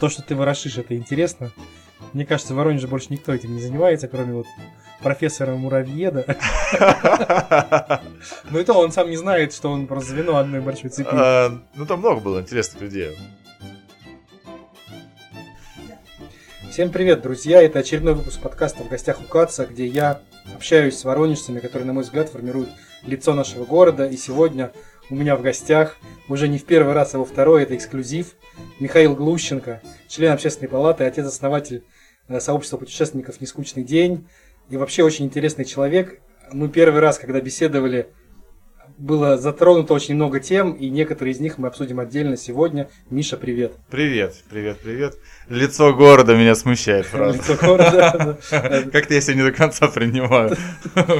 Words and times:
то, 0.00 0.08
что 0.08 0.22
ты 0.22 0.34
ворошишь, 0.34 0.78
это 0.78 0.96
интересно. 0.96 1.52
Мне 2.14 2.24
кажется, 2.24 2.54
в 2.54 2.56
Воронеже 2.56 2.88
больше 2.88 3.08
никто 3.10 3.34
этим 3.34 3.54
не 3.54 3.60
занимается, 3.60 4.08
кроме 4.08 4.32
вот 4.32 4.46
профессора 5.02 5.54
Муравьеда. 5.54 6.24
Но 8.50 8.58
это 8.58 8.72
он 8.72 8.90
сам 8.90 9.10
не 9.10 9.16
знает, 9.16 9.52
что 9.52 9.70
он 9.70 9.86
просто 9.86 10.12
звено 10.12 10.38
одной 10.38 10.60
большой 10.60 10.90
цепи. 10.90 11.10
А, 11.12 11.60
ну, 11.74 11.86
там 11.86 12.00
много 12.00 12.20
было 12.20 12.40
интересных 12.40 12.80
людей. 12.82 13.16
Всем 16.70 16.90
привет, 16.90 17.20
друзья! 17.20 17.62
Это 17.62 17.80
очередной 17.80 18.14
выпуск 18.14 18.40
подкаста 18.40 18.82
«В 18.84 18.88
гостях 18.88 19.20
у 19.20 19.24
Каца», 19.24 19.66
где 19.66 19.86
я 19.86 20.22
общаюсь 20.54 20.96
с 20.98 21.04
воронежцами, 21.04 21.60
которые, 21.60 21.86
на 21.86 21.92
мой 21.92 22.04
взгляд, 22.04 22.30
формируют 22.30 22.70
лицо 23.02 23.34
нашего 23.34 23.64
города. 23.64 24.06
И 24.06 24.16
сегодня 24.16 24.72
у 25.10 25.16
меня 25.16 25.36
в 25.36 25.42
гостях, 25.42 25.96
уже 26.28 26.48
не 26.48 26.58
в 26.58 26.64
первый 26.64 26.94
раз, 26.94 27.14
а 27.14 27.18
во 27.18 27.24
второй, 27.24 27.64
это 27.64 27.76
эксклюзив, 27.76 28.34
Михаил 28.78 29.14
Глущенко, 29.16 29.82
член 30.08 30.32
общественной 30.32 30.68
палаты, 30.68 31.04
отец-основатель 31.04 31.82
э, 32.28 32.40
сообщества 32.40 32.78
путешественников 32.78 33.40
«Нескучный 33.40 33.82
день». 33.82 34.28
И 34.70 34.76
вообще 34.76 35.02
очень 35.02 35.24
интересный 35.24 35.64
человек. 35.64 36.20
Мы 36.52 36.68
первый 36.68 37.00
раз, 37.00 37.18
когда 37.18 37.40
беседовали, 37.40 38.08
было 38.98 39.36
затронуто 39.36 39.94
очень 39.94 40.14
много 40.14 40.38
тем, 40.38 40.72
и 40.72 40.88
некоторые 40.90 41.32
из 41.32 41.40
них 41.40 41.58
мы 41.58 41.66
обсудим 41.66 41.98
отдельно 41.98 42.36
сегодня. 42.36 42.88
Миша, 43.08 43.36
привет. 43.36 43.72
Привет, 43.90 44.36
привет, 44.48 44.78
привет. 44.78 45.16
Лицо 45.48 45.92
города 45.92 46.36
меня 46.36 46.54
смущает, 46.54 47.06
правда. 47.10 47.36
Лицо 47.36 47.56
города. 47.56 48.38
Как-то 48.92 49.14
я 49.14 49.20
себя 49.20 49.34
не 49.34 49.42
до 49.42 49.52
конца 49.52 49.88
принимаю. 49.88 50.56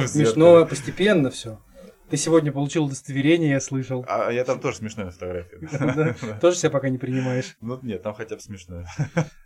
Смешно, 0.07 0.65
постепенно 0.65 1.29
все. 1.29 1.59
Ты 2.11 2.17
сегодня 2.17 2.51
получил 2.51 2.83
удостоверение, 2.85 3.51
я 3.51 3.61
слышал. 3.61 4.03
А 4.05 4.29
я 4.31 4.43
там 4.43 4.59
тоже 4.59 4.77
смешной 4.77 5.05
на 5.05 5.11
фотографии. 5.11 6.39
Тоже 6.41 6.57
себя 6.57 6.69
пока 6.69 6.89
не 6.89 6.97
принимаешь? 6.97 7.55
Ну 7.61 7.79
нет, 7.81 8.03
там 8.03 8.13
хотя 8.13 8.35
бы 8.35 8.41
смешное. 8.41 8.85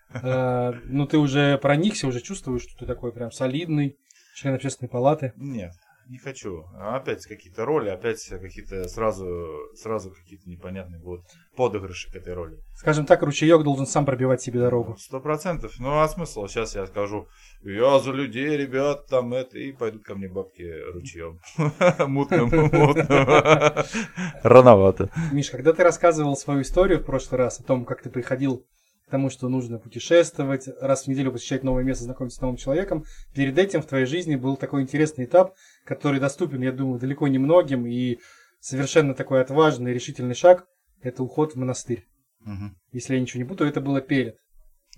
А, 0.10 0.74
ну 0.86 1.06
ты 1.06 1.20
уже 1.20 1.60
проникся, 1.60 2.08
уже 2.08 2.22
чувствуешь, 2.22 2.64
что 2.64 2.76
ты 2.80 2.88
такой 2.88 3.12
прям 3.12 3.32
солидный 3.32 3.98
член 4.34 4.56
общественной 4.56 4.90
палаты? 4.90 5.34
Нет, 5.36 5.74
не 6.08 6.18
хочу. 6.18 6.66
Опять 6.80 7.26
какие-то 7.26 7.66
роли, 7.66 7.90
опять 7.90 8.24
какие-то 8.30 8.88
сразу, 8.88 9.28
сразу 9.76 10.12
какие-то 10.12 10.50
непонятные 10.50 11.00
будут 11.00 11.26
подыгрыши 11.56 12.12
к 12.12 12.16
этой 12.16 12.34
роли. 12.34 12.58
Скажем 12.76 13.06
так, 13.06 13.22
ручеек 13.24 13.64
должен 13.64 13.86
сам 13.86 14.06
пробивать 14.06 14.42
себе 14.42 14.60
дорогу. 14.60 14.96
Сто 14.98 15.20
процентов. 15.20 15.74
Ну 15.80 16.00
а 16.00 16.08
смысл? 16.08 16.48
Сейчас 16.48 16.76
я 16.76 16.86
скажу, 16.88 17.28
я 17.72 18.00
за 18.00 18.12
людей, 18.12 18.58
ребят, 18.58 19.08
там 19.08 19.34
это, 19.34 19.58
и 19.58 19.72
пойдут 19.72 20.04
ко 20.04 20.16
мне 20.16 20.28
бабки 20.28 20.64
ручьем. 20.94 21.40
Мутным, 22.08 22.50
мутным. 22.52 23.06
Рановато. 24.44 25.10
Миш, 25.32 25.50
когда 25.50 25.74
ты 25.74 25.84
рассказывал 25.84 26.36
свою 26.36 26.62
историю 26.62 27.00
в 27.00 27.06
прошлый 27.06 27.40
раз 27.40 27.60
о 27.60 27.64
том, 27.64 27.86
как 27.86 28.02
ты 28.02 28.10
приходил 28.10 28.66
к 29.08 29.12
тому, 29.12 29.30
что 29.30 29.50
нужно 29.50 29.78
путешествовать, 29.78 30.68
раз 30.82 31.04
в 31.04 31.08
неделю 31.08 31.32
посещать 31.32 31.64
новое 31.64 31.84
место, 31.84 32.06
знакомиться 32.06 32.40
с 32.40 32.42
новым 32.42 32.58
человеком. 32.58 33.06
Перед 33.34 33.58
этим 33.58 33.82
в 33.82 33.86
твоей 33.86 34.06
жизни 34.06 34.36
был 34.36 34.58
такой 34.58 34.82
интересный 34.82 35.26
этап, 35.26 35.54
который 35.86 36.20
доступен, 36.20 36.62
я 36.62 36.72
думаю, 36.72 37.00
далеко 37.00 37.28
не 37.28 37.38
многим, 37.38 37.86
и 37.86 38.20
совершенно 38.60 39.14
такой 39.14 39.42
отважный, 39.42 39.94
решительный 39.94 40.36
шаг– 40.36 40.66
это 41.02 41.24
уход 41.24 41.54
в 41.54 41.56
монастырь. 41.56 42.08
Угу. 42.42 42.76
Если 42.92 43.16
я 43.16 43.22
ничего 43.22 43.44
не 43.44 43.48
путаю, 43.48 43.70
это 43.70 43.82
было 43.82 44.02
перед. 44.02 44.38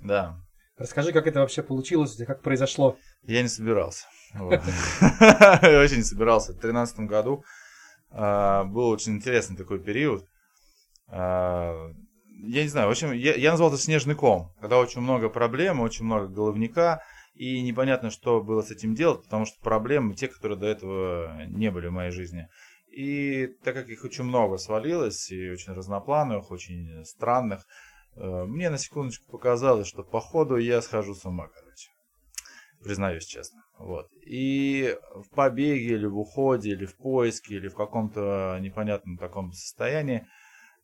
Да. 0.02 0.42
Расскажи, 0.78 1.12
как 1.12 1.28
это 1.28 1.40
вообще 1.40 1.64
получилось, 1.64 2.16
как 2.26 2.42
произошло. 2.42 2.98
Я 3.24 3.42
не 3.42 3.48
собирался. 3.48 4.06
Я 4.34 4.42
очень 5.82 5.98
не 5.98 6.04
собирался. 6.04 6.52
В 6.52 6.60
2013 6.60 7.00
году 7.02 7.44
а, 8.12 8.64
был 8.64 8.90
очень 8.90 9.14
интересный 9.14 9.58
такой 9.58 9.80
период 9.80 10.28
а, 11.08 11.92
я 12.40 12.64
не 12.64 12.70
знаю, 12.70 12.88
в 12.88 12.92
общем, 12.92 13.12
я, 13.14 13.52
назвал 13.52 13.70
это 13.70 13.82
снежный 13.82 14.16
ком, 14.16 14.54
когда 14.62 14.78
очень 14.78 15.02
много 15.02 15.30
проблем, 15.30 15.80
очень 15.80 16.06
много 16.06 16.28
головника, 16.28 17.02
и 17.34 17.62
непонятно, 17.62 18.10
что 18.10 18.44
было 18.44 18.62
с 18.62 18.72
этим 18.72 18.94
делать, 18.96 19.24
потому 19.24 19.46
что 19.46 19.60
проблемы 19.62 20.16
те, 20.16 20.28
которые 20.28 20.58
до 20.58 20.68
этого 20.68 21.46
не 21.48 21.72
были 21.72 21.88
в 21.88 21.92
моей 21.92 22.12
жизни. 22.12 22.48
И 22.92 23.48
так 23.64 23.76
как 23.76 23.90
их 23.90 24.04
очень 24.04 24.24
много 24.24 24.58
свалилось, 24.58 25.32
и 25.32 25.50
очень 25.50 25.74
разноплановых, 25.74 26.52
очень 26.52 27.04
странных, 27.06 27.66
мне 28.18 28.70
на 28.70 28.78
секундочку 28.78 29.32
показалось, 29.32 29.88
что 29.88 30.04
по 30.04 30.20
ходу 30.20 30.58
я 30.58 30.82
схожу 30.82 31.14
с 31.14 31.26
ума, 31.26 31.48
короче. 31.48 31.90
Признаюсь 32.84 33.26
честно. 33.26 33.64
Вот. 33.78 34.08
И 34.26 34.98
в 35.14 35.30
побеге, 35.36 35.96
или 35.96 36.06
в 36.06 36.18
уходе, 36.18 36.72
или 36.72 36.86
в 36.86 36.96
поиске, 36.98 37.56
или 37.56 37.68
в 37.68 37.76
каком-то 37.76 38.58
непонятном 38.60 39.18
таком 39.18 39.52
состоянии 39.52 40.28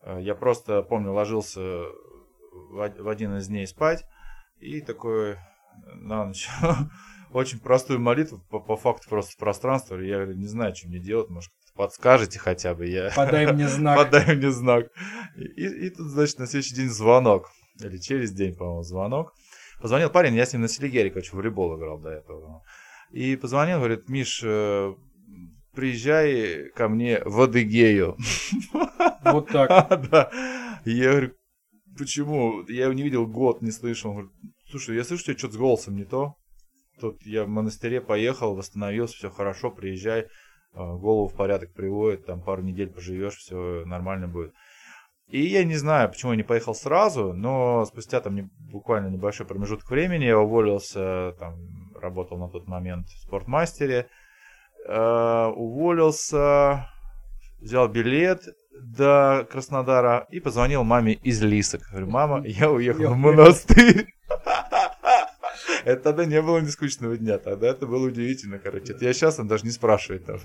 Э, 0.03 0.19
я 0.21 0.35
просто, 0.35 0.83
помню, 0.83 1.11
ложился 1.11 1.85
в 2.51 3.07
один 3.09 3.37
из 3.37 3.47
дней 3.47 3.65
спать 3.65 4.05
и 4.59 4.81
такой 4.81 5.31
э, 5.31 5.37
на 5.95 6.25
ночь 6.25 6.49
очень 7.31 7.59
простую 7.59 7.99
молитву 7.99 8.39
по, 8.49 8.59
по 8.59 8.75
факту 8.75 9.09
просто 9.09 9.33
в 9.33 9.37
пространство. 9.37 9.97
Я 9.97 10.25
не 10.25 10.47
знаю, 10.47 10.75
что 10.75 10.87
мне 10.87 10.99
делать, 10.99 11.29
может, 11.29 11.51
подскажете 11.75 12.39
хотя 12.39 12.73
бы. 12.73 12.85
Я... 12.87 13.11
Подай 13.15 13.51
мне 13.51 13.67
знак. 13.69 13.97
Подай 13.97 14.35
мне 14.35 14.51
знак. 14.51 14.87
И, 15.35 15.65
и, 15.65 15.89
тут, 15.89 16.07
значит, 16.07 16.39
на 16.39 16.47
следующий 16.47 16.75
день 16.75 16.89
звонок. 16.89 17.49
Или 17.81 17.97
через 17.97 18.31
день, 18.31 18.55
по-моему, 18.55 18.83
звонок. 18.83 19.33
Позвонил 19.81 20.09
парень, 20.09 20.35
я 20.35 20.45
с 20.45 20.53
ним 20.53 20.61
на 20.61 20.67
Селигере, 20.67 21.09
короче, 21.09 21.31
в 21.31 21.33
волейбол 21.33 21.77
играл 21.77 21.99
до 21.99 22.09
этого. 22.09 22.63
И 23.11 23.35
позвонил, 23.35 23.79
говорит, 23.79 24.07
Миш, 24.07 24.41
э, 24.43 24.93
приезжай 25.73 26.69
ко 26.69 26.87
мне 26.87 27.21
в 27.25 27.41
Адыгею. 27.41 28.17
Вот 29.23 29.49
так. 29.49 29.69
Да. 30.11 30.29
Я 30.85 31.11
говорю, 31.11 31.33
почему? 31.97 32.63
Я 32.67 32.85
его 32.85 32.93
не 32.93 33.03
видел 33.03 33.25
год, 33.25 33.61
не 33.61 33.71
слышал. 33.71 34.11
Он 34.11 34.15
говорит, 34.17 34.33
слушай, 34.69 34.95
я 34.95 35.03
слышу, 35.03 35.23
что 35.23 35.37
что-то 35.37 35.53
с 35.53 35.57
голосом 35.57 35.95
не 35.95 36.03
то. 36.03 36.35
Тут 36.99 37.21
я 37.25 37.45
в 37.45 37.47
монастыре 37.47 38.01
поехал, 38.01 38.55
восстановился, 38.55 39.15
все 39.15 39.29
хорошо, 39.29 39.71
приезжай, 39.71 40.27
голову 40.73 41.27
в 41.27 41.33
порядок 41.33 41.73
приводит, 41.73 42.25
там 42.25 42.41
пару 42.41 42.61
недель 42.61 42.89
поживешь, 42.89 43.35
все 43.35 43.83
нормально 43.85 44.27
будет. 44.27 44.53
И 45.27 45.41
я 45.41 45.63
не 45.63 45.75
знаю, 45.75 46.09
почему 46.09 46.31
я 46.31 46.37
не 46.37 46.43
поехал 46.43 46.75
сразу, 46.75 47.33
но 47.33 47.85
спустя 47.85 48.19
там 48.19 48.35
не, 48.35 48.49
буквально 48.71 49.07
небольшой 49.07 49.45
промежуток 49.45 49.89
времени 49.89 50.25
я 50.25 50.37
уволился, 50.37 51.33
там 51.39 51.55
работал 51.99 52.37
на 52.37 52.49
тот 52.49 52.67
момент 52.67 53.07
в 53.07 53.19
спортмастере, 53.19 54.09
э, 54.87 55.45
уволился, 55.55 56.89
взял 57.59 57.87
билет 57.87 58.43
до 58.79 59.47
Краснодара 59.49 60.27
и 60.29 60.39
позвонил 60.39 60.83
маме 60.83 61.13
из 61.13 61.41
Лисок. 61.41 61.81
Говорю, 61.89 62.09
мама, 62.09 62.41
я 62.45 62.69
уехал 62.69 63.13
в 63.13 63.17
монастырь. 63.17 64.12
Это 65.85 66.03
тогда 66.03 66.25
не 66.25 66.41
было 66.41 66.59
нескучного 66.59 67.17
дня, 67.17 67.37
тогда 67.37 67.67
это 67.67 67.85
было 67.85 68.07
удивительно, 68.07 68.59
короче. 68.59 68.93
Это 68.93 69.05
я 69.05 69.13
сейчас 69.13 69.39
он 69.39 69.47
даже 69.47 69.65
не 69.65 69.71
спрашивает 69.71 70.25
там. 70.25 70.39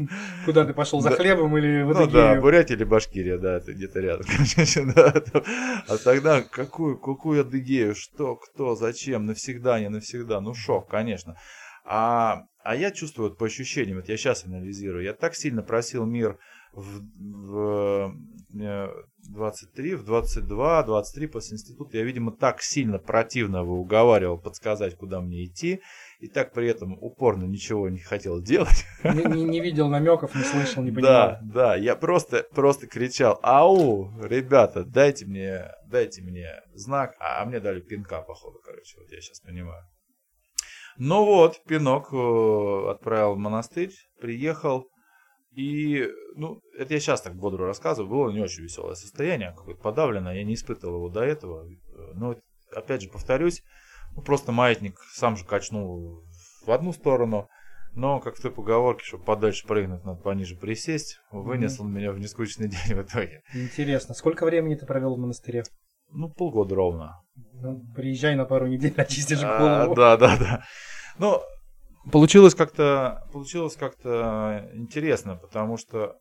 Куда 0.44 0.64
ты 0.64 0.74
пошел, 0.74 1.00
за 1.00 1.10
хлебом 1.10 1.56
или 1.56 1.82
в 1.82 1.94
Ну 1.94 2.06
да, 2.06 2.40
Бурятия 2.40 2.76
или 2.76 2.84
Башкирия, 2.84 3.38
да, 3.38 3.56
это 3.56 3.72
где-то 3.72 4.00
рядом. 4.00 4.26
А 5.88 5.96
тогда 5.98 6.42
какую, 6.42 6.98
какую 6.98 7.40
Адыгею, 7.40 7.94
что, 7.94 8.36
кто, 8.36 8.74
зачем, 8.74 9.26
навсегда, 9.26 9.80
не 9.80 9.88
навсегда, 9.88 10.40
ну 10.40 10.54
шок, 10.54 10.88
конечно. 10.88 11.36
А, 11.84 12.44
а 12.62 12.76
я 12.76 12.90
чувствую 12.90 13.30
вот 13.30 13.38
по 13.38 13.46
ощущениям, 13.46 13.98
вот 13.98 14.08
я 14.08 14.16
сейчас 14.16 14.44
анализирую, 14.44 15.04
я 15.04 15.14
так 15.14 15.34
сильно 15.34 15.62
просил 15.62 16.04
мир 16.04 16.38
в, 16.72 17.00
в 17.18 18.14
23, 18.50 19.94
в 19.94 20.04
22, 20.04 20.82
23 20.82 21.26
после 21.26 21.54
института 21.54 21.98
я, 21.98 22.04
видимо, 22.04 22.32
так 22.32 22.62
сильно 22.62 22.98
противно 22.98 23.62
уговаривал 23.62 24.38
подсказать, 24.38 24.96
куда 24.96 25.20
мне 25.20 25.44
идти, 25.44 25.80
и 26.20 26.28
так 26.28 26.52
при 26.52 26.68
этом 26.68 26.96
упорно 27.00 27.44
ничего 27.44 27.88
не 27.88 27.98
хотел 27.98 28.40
делать. 28.42 28.86
Не, 29.04 29.24
не, 29.24 29.44
не 29.44 29.60
видел 29.60 29.88
намеков, 29.88 30.34
не 30.34 30.42
слышал, 30.42 30.82
не 30.82 30.90
понимал. 30.90 31.12
Да, 31.12 31.40
да, 31.42 31.76
я 31.76 31.94
просто, 31.94 32.46
просто 32.54 32.86
кричал, 32.86 33.38
ау, 33.42 34.10
ребята, 34.22 34.84
дайте 34.84 35.26
мне, 35.26 35.70
дайте 35.86 36.22
мне 36.22 36.62
знак, 36.74 37.14
а, 37.20 37.42
а 37.42 37.44
мне 37.44 37.60
дали 37.60 37.80
пинка, 37.80 38.22
походу, 38.22 38.60
короче, 38.64 38.98
вот 38.98 39.10
я 39.10 39.20
сейчас 39.20 39.40
понимаю. 39.40 39.84
Ну 41.00 41.24
вот, 41.24 41.62
пинок 41.64 42.12
э, 42.12 42.90
отправил 42.90 43.34
в 43.34 43.38
монастырь, 43.38 43.92
приехал. 44.20 44.88
И, 45.58 46.08
ну, 46.36 46.60
это 46.78 46.94
я 46.94 47.00
сейчас 47.00 47.20
так 47.20 47.34
бодро 47.34 47.66
рассказываю, 47.66 48.08
было 48.08 48.30
не 48.30 48.40
очень 48.40 48.62
веселое 48.62 48.94
состояние, 48.94 49.54
какое-то 49.56 49.82
подавленное, 49.82 50.36
я 50.36 50.44
не 50.44 50.54
испытывал 50.54 50.98
его 50.98 51.08
до 51.08 51.24
этого. 51.24 51.68
Но, 52.14 52.36
опять 52.72 53.02
же, 53.02 53.08
повторюсь, 53.08 53.64
ну, 54.14 54.22
просто 54.22 54.52
маятник 54.52 55.00
сам 55.14 55.36
же 55.36 55.44
качнул 55.44 56.22
в 56.64 56.70
одну 56.70 56.92
сторону, 56.92 57.48
но, 57.92 58.20
как 58.20 58.36
в 58.36 58.40
той 58.40 58.52
поговорке, 58.52 59.04
чтобы 59.04 59.24
подальше 59.24 59.66
прыгнуть, 59.66 60.04
надо 60.04 60.20
пониже 60.20 60.54
присесть, 60.54 61.18
вынес 61.32 61.80
он 61.80 61.92
меня 61.92 62.12
в 62.12 62.20
нескучный 62.20 62.68
день 62.68 62.94
в 62.94 63.02
итоге. 63.02 63.42
Интересно, 63.52 64.14
сколько 64.14 64.46
времени 64.46 64.76
ты 64.76 64.86
провел 64.86 65.16
в 65.16 65.18
монастыре? 65.18 65.64
Ну, 66.12 66.30
полгода 66.30 66.76
ровно. 66.76 67.20
Ну, 67.34 67.82
приезжай 67.96 68.36
на 68.36 68.44
пару 68.44 68.68
недель, 68.68 68.94
очистишь 68.96 69.42
голову. 69.42 69.92
А, 69.92 69.96
да, 69.96 70.16
да, 70.16 70.36
да. 70.38 70.64
Ну, 71.18 71.42
получилось 72.10 72.54
как-то 72.54 73.26
получилось 73.32 73.76
как-то 73.76 74.70
интересно, 74.74 75.36
потому 75.36 75.76
что 75.76 76.16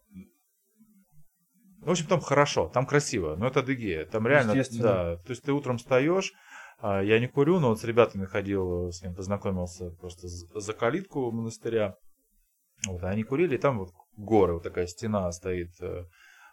в 1.81 1.91
общем, 1.91 2.07
там 2.07 2.19
хорошо, 2.19 2.67
там 2.67 2.85
красиво, 2.85 3.37
но 3.37 3.47
это 3.47 3.61
Адыгея. 3.61 4.05
Там 4.05 4.27
реально, 4.27 4.55
да. 4.71 5.15
То 5.17 5.29
есть 5.29 5.43
ты 5.43 5.53
утром 5.53 5.77
встаешь, 5.77 6.33
А, 6.79 7.01
я 7.01 7.19
не 7.19 7.27
курю, 7.27 7.59
но 7.59 7.69
вот 7.69 7.79
с 7.79 7.83
ребятами 7.83 8.25
ходил, 8.25 8.91
с 8.91 9.01
ним 9.01 9.15
познакомился 9.15 9.91
просто 9.91 10.27
за 10.27 10.73
калитку 10.73 11.31
монастыря. 11.31 11.95
Вот, 12.85 13.03
они 13.03 13.23
курили, 13.23 13.55
и 13.55 13.57
там 13.57 13.79
вот 13.79 13.93
горы, 14.17 14.53
вот 14.53 14.63
такая 14.63 14.85
стена 14.85 15.31
стоит, 15.31 15.71
э, 15.81 16.03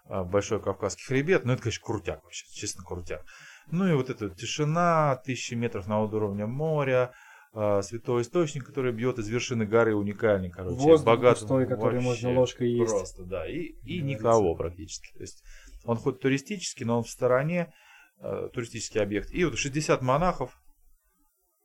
а, 0.06 0.24
большой 0.24 0.62
Кавказский 0.62 1.04
хребет. 1.04 1.44
Ну, 1.44 1.52
это, 1.52 1.62
конечно, 1.62 1.84
крутяк 1.84 2.22
вообще, 2.22 2.46
честно, 2.52 2.84
крутяк. 2.84 3.22
Ну, 3.70 3.86
и 3.88 3.94
вот 3.94 4.10
эта 4.10 4.30
тишина, 4.30 5.20
тысячи 5.24 5.54
метров 5.54 5.88
над 5.88 6.14
уровнем 6.14 6.50
моря, 6.50 7.12
а, 7.56 7.82
святой 7.82 8.22
источник, 8.22 8.66
который 8.66 8.92
бьет 8.92 9.20
из 9.20 9.28
вершины 9.28 9.64
горы, 9.64 9.94
уникальный, 9.94 10.50
короче. 10.50 10.76
Воздух 10.76 11.06
богат, 11.06 11.38
густой, 11.38 11.68
который 11.68 12.00
можно 12.00 12.32
ложкой 12.32 12.70
есть. 12.72 12.90
Просто, 12.90 13.22
да, 13.22 13.48
и, 13.48 13.76
и 13.84 14.02
никого 14.02 14.56
практически. 14.56 15.12
То 15.12 15.20
есть 15.20 15.44
он 15.84 15.96
хоть 15.96 16.18
туристический, 16.18 16.84
но 16.84 16.98
он 16.98 17.04
в 17.04 17.08
стороне, 17.08 17.72
э, 18.18 18.48
туристический 18.52 19.00
объект. 19.00 19.30
И 19.30 19.44
вот 19.44 19.56
60 19.56 20.02
монахов, 20.02 20.60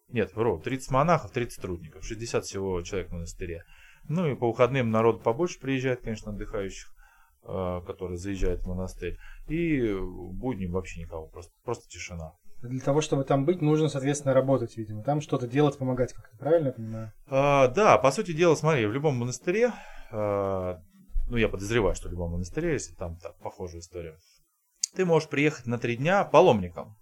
нет, 0.10 0.36
вру, 0.36 0.60
30 0.60 0.92
монахов, 0.92 1.32
30 1.32 1.60
трудников, 1.60 2.06
60 2.06 2.46
всего 2.46 2.80
человек 2.84 3.10
в 3.10 3.14
монастыре. 3.14 3.64
Ну 4.08 4.28
и 4.28 4.36
по 4.36 4.48
выходным 4.48 4.92
народ 4.92 5.24
побольше 5.24 5.60
приезжает, 5.60 6.02
конечно, 6.02 6.32
отдыхающих, 6.32 6.94
э, 7.42 7.82
которые 7.88 8.20
заезжают 8.20 8.62
в 8.62 8.68
монастырь. 8.68 9.18
И 9.48 9.92
в 9.92 10.34
будни 10.34 10.68
вообще 10.68 11.02
никого, 11.02 11.26
просто, 11.26 11.52
просто 11.64 11.90
тишина. 11.90 12.34
Для 12.62 12.82
того, 12.82 13.02
чтобы 13.02 13.24
там 13.24 13.46
быть, 13.46 13.62
нужно, 13.62 13.88
соответственно, 13.88 14.34
работать, 14.34 14.76
видимо. 14.76 15.04
Там 15.04 15.22
что-то 15.22 15.48
делать, 15.48 15.78
помогать 15.78 16.14
как-то, 16.14 16.38
правильно 16.38 16.68
я 16.68 16.74
понимаю? 16.74 17.14
А, 17.28 17.68
да, 17.70 17.98
по 17.98 18.12
сути 18.12 18.34
дела, 18.34 18.56
смотри, 18.56 18.86
в 18.86 18.92
любом 18.92 19.16
монастыре 19.16 19.72
а, 20.12 20.82
ну, 21.30 21.38
я 21.38 21.48
подозреваю, 21.48 21.96
что 21.96 22.10
в 22.10 22.12
любом 22.12 22.32
монастыре, 22.32 22.74
если 22.74 22.96
там 22.96 23.18
так, 23.18 23.38
похожая 23.40 23.82
история, 23.82 24.18
ты 24.96 25.06
можешь 25.06 25.30
приехать 25.30 25.68
на 25.68 25.78
три 25.78 25.96
дня 25.96 26.24
паломником. 26.24 26.98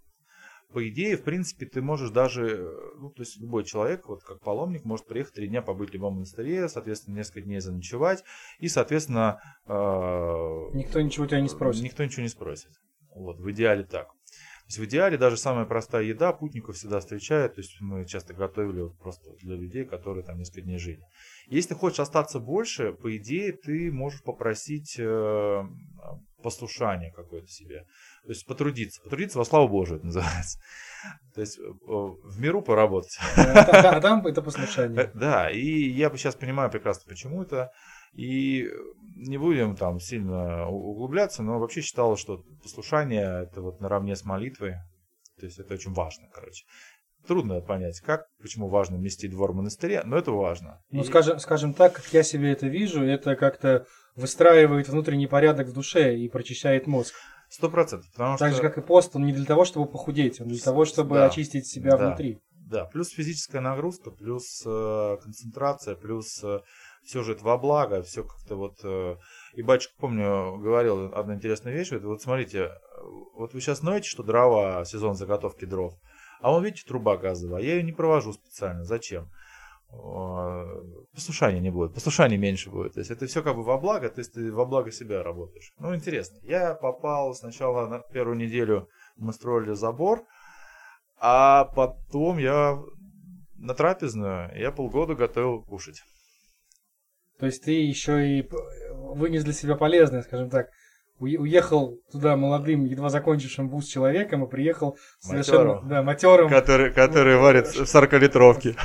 По 0.74 0.88
идее, 0.90 1.16
в 1.16 1.24
принципе, 1.24 1.66
ты 1.66 1.82
можешь 1.82 2.10
даже, 2.10 2.70
ну, 2.98 3.10
то 3.10 3.22
есть 3.22 3.40
любой 3.40 3.64
человек, 3.64 4.10
вот 4.10 4.22
как 4.24 4.42
паломник, 4.42 4.84
может 4.84 5.08
приехать 5.08 5.36
три 5.36 5.48
дня 5.48 5.62
побыть 5.62 5.92
в 5.92 5.94
любом 5.94 6.16
монастыре, 6.16 6.68
соответственно, 6.68 7.16
несколько 7.16 7.42
дней 7.42 7.62
заночевать, 7.62 8.26
и, 8.60 8.68
соответственно... 8.68 9.40
Э, 9.66 9.72
никто 10.74 11.00
ничего 11.00 11.26
тебя 11.26 11.40
не 11.40 11.48
спросит. 11.48 11.84
Никто 11.84 12.04
ничего 12.04 12.24
не 12.24 12.30
спросит. 12.30 12.72
Вот, 13.16 13.40
в 13.40 13.50
идеале 13.52 13.86
так. 13.86 14.10
То 14.68 14.72
есть 14.72 14.80
в 14.80 14.86
идеале 14.86 15.18
даже 15.18 15.38
самая 15.38 15.66
простая 15.66 16.04
еда 16.04 16.34
путников 16.34 16.76
всегда 16.76 17.00
встречает. 17.00 17.56
То 17.56 17.62
есть 17.62 17.80
мы 17.80 18.06
часто 18.06 18.34
готовили 18.34 18.82
вот 18.82 18.98
просто 19.00 19.32
для 19.42 19.56
людей, 19.56 19.86
которые 19.86 20.26
там 20.26 20.38
несколько 20.38 20.62
дней 20.62 20.78
жили. 20.78 21.02
Если 21.46 21.70
ты 21.70 21.76
хочешь 21.76 22.02
остаться 22.02 22.40
больше, 22.40 22.92
по 22.92 23.16
идее 23.16 23.54
ты 23.54 23.90
можешь 23.94 24.22
попросить 24.24 24.98
э, 25.00 25.64
послушание 26.44 27.14
какое-то 27.14 27.48
себе. 27.48 27.86
То 28.24 28.30
есть 28.30 28.46
потрудиться. 28.46 29.02
Потрудиться 29.02 29.38
во 29.38 29.46
славу 29.46 29.70
Божию 29.70 30.00
это 30.00 30.08
называется. 30.08 30.60
То 31.34 31.40
есть 31.40 31.58
э, 31.60 31.64
в 31.64 32.38
миру 32.38 32.62
поработать. 32.62 33.18
А 33.38 34.02
там 34.02 34.28
это 34.28 34.42
послушание. 34.42 35.12
Да, 35.14 35.50
и 35.50 35.90
я 35.90 36.10
сейчас 36.10 36.36
понимаю 36.36 36.70
прекрасно, 36.70 37.04
почему 37.08 37.42
это. 37.42 37.72
И 38.14 38.70
не 39.16 39.38
будем 39.38 39.76
там 39.76 40.00
сильно 40.00 40.68
углубляться, 40.70 41.44
но 41.44 41.60
вообще 41.60 41.82
считалось, 41.82 42.20
что 42.20 42.44
послушание 42.62 43.44
это 43.44 43.62
вот 43.62 43.82
наравне 43.82 44.16
с 44.16 44.26
молитвой. 44.26 44.76
То 45.40 45.46
есть 45.46 45.60
это 45.60 45.74
очень 45.74 45.94
важно, 45.94 46.28
короче. 46.34 46.66
Трудно 47.28 47.60
понять, 47.62 48.00
как, 48.00 48.28
почему 48.42 48.70
важно 48.70 48.98
вместить 48.98 49.32
двор 49.32 49.52
в 49.52 49.56
монастыре, 49.56 50.02
но 50.06 50.18
это 50.18 50.32
важно. 50.32 50.82
Ну, 50.92 51.02
и... 51.02 51.04
скажем, 51.04 51.40
скажем 51.40 51.74
так, 51.74 51.94
как 51.94 52.06
я 52.14 52.24
себе 52.24 52.52
это 52.52 52.68
вижу, 52.68 53.04
это 53.04 53.36
как-то 53.36 53.86
выстраивает 54.16 54.88
внутренний 54.88 55.28
порядок 55.28 55.68
в 55.68 55.74
душе 55.74 56.18
и 56.18 56.30
прочищает 56.30 56.88
мозг. 56.88 57.14
Сто 57.50 57.70
процентов. 57.70 58.10
Так 58.16 58.38
что... 58.38 58.52
же, 58.52 58.62
как 58.62 58.78
и 58.78 58.82
пост, 58.82 59.16
он 59.16 59.26
не 59.26 59.34
для 59.34 59.46
того, 59.46 59.66
чтобы 59.66 59.88
похудеть, 59.88 60.42
он 60.42 60.48
для 60.48 60.60
того, 60.60 60.86
чтобы 60.86 61.16
да, 61.16 61.26
очистить 61.26 61.68
себя 61.68 61.98
да, 61.98 62.08
внутри. 62.08 62.40
Да, 62.52 62.86
плюс 62.86 63.10
физическая 63.10 63.62
нагрузка, 63.62 64.12
плюс 64.12 64.64
э, 64.66 65.18
концентрация, 65.22 65.96
плюс 65.96 66.44
э, 66.44 66.60
все 67.08 67.24
же 67.24 67.32
это 67.32 67.44
во 67.44 67.58
благо, 67.58 68.04
все 68.04 68.24
как-то 68.24 68.56
вот... 68.56 68.80
Э, 68.84 69.16
и 69.54 69.64
батюшка, 69.64 69.94
помню, 69.98 70.58
говорил 70.58 71.14
одну 71.16 71.34
интересную 71.34 71.76
вещь, 71.76 71.92
вот, 71.92 72.04
вот 72.04 72.22
смотрите, 72.22 72.72
вот 73.34 73.54
вы 73.54 73.62
сейчас 73.62 73.80
знаете, 73.80 74.10
что 74.10 74.24
дрова, 74.24 74.84
сезон 74.86 75.16
заготовки 75.16 75.66
дров, 75.66 75.94
а 76.42 76.52
вон, 76.52 76.64
видите, 76.64 76.86
труба 76.86 77.18
газовая, 77.18 77.64
я 77.64 77.76
ее 77.76 77.84
не 77.84 77.94
провожу 77.94 78.34
специально, 78.34 78.84
зачем? 78.84 79.30
послушания 81.14 81.62
не 81.62 81.70
будет, 81.70 81.94
послушания 81.94 82.38
меньше 82.38 82.70
будет. 82.70 82.96
То 82.96 83.00
есть 83.00 83.10
это 83.10 83.26
все 83.26 83.42
как 83.42 83.56
бы 83.56 83.64
во 83.64 83.78
благо, 83.78 84.10
то 84.10 84.20
есть 84.20 84.34
ты 84.34 84.52
во 84.52 84.66
благо 84.66 84.92
себя 84.92 85.24
работаешь. 85.24 85.72
Ну, 85.80 85.96
интересно. 85.96 86.38
Я 86.44 86.74
попал 86.74 87.34
сначала 87.34 87.88
на 87.88 88.00
первую 88.00 88.36
неделю, 88.36 88.90
мы 89.16 89.32
строили 89.32 89.72
забор, 89.72 90.26
а 91.20 91.64
потом 91.64 92.38
я 92.38 92.78
на 93.56 93.74
трапезную, 93.74 94.52
я 94.60 94.72
полгода 94.72 95.16
готовил 95.16 95.64
кушать. 95.64 96.04
То 97.40 97.46
есть 97.46 97.64
ты 97.64 97.72
еще 97.72 98.40
и 98.40 98.50
вынес 98.92 99.44
для 99.44 99.54
себя 99.54 99.76
полезное, 99.76 100.24
скажем 100.24 100.50
так. 100.50 100.70
Уехал 101.20 102.00
туда 102.12 102.38
молодым, 102.38 102.86
едва 102.86 103.10
закончившим 103.10 103.70
вуз 103.70 103.88
человеком, 103.88 104.44
и 104.44 104.50
приехал 104.50 105.00
совершенно 105.20 105.74
матерым. 105.74 105.90
Да, 105.90 106.04
матерым. 106.04 106.50
Который, 106.50 106.94
который 106.94 107.38
варит 107.38 107.68
в 107.68 107.82
40-литровке. 107.82 108.76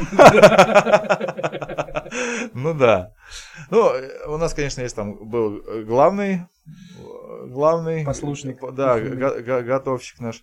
Ну 2.54 2.74
да. 2.74 3.14
Ну, 3.70 3.90
у 4.26 4.36
нас, 4.36 4.52
конечно, 4.52 4.82
есть 4.82 4.94
там 4.94 5.14
был 5.28 5.62
главный, 5.84 6.42
главный... 7.46 8.04
Послушник. 8.04 8.58
Да, 8.74 8.98
готовщик 9.00 10.20
наш. 10.20 10.42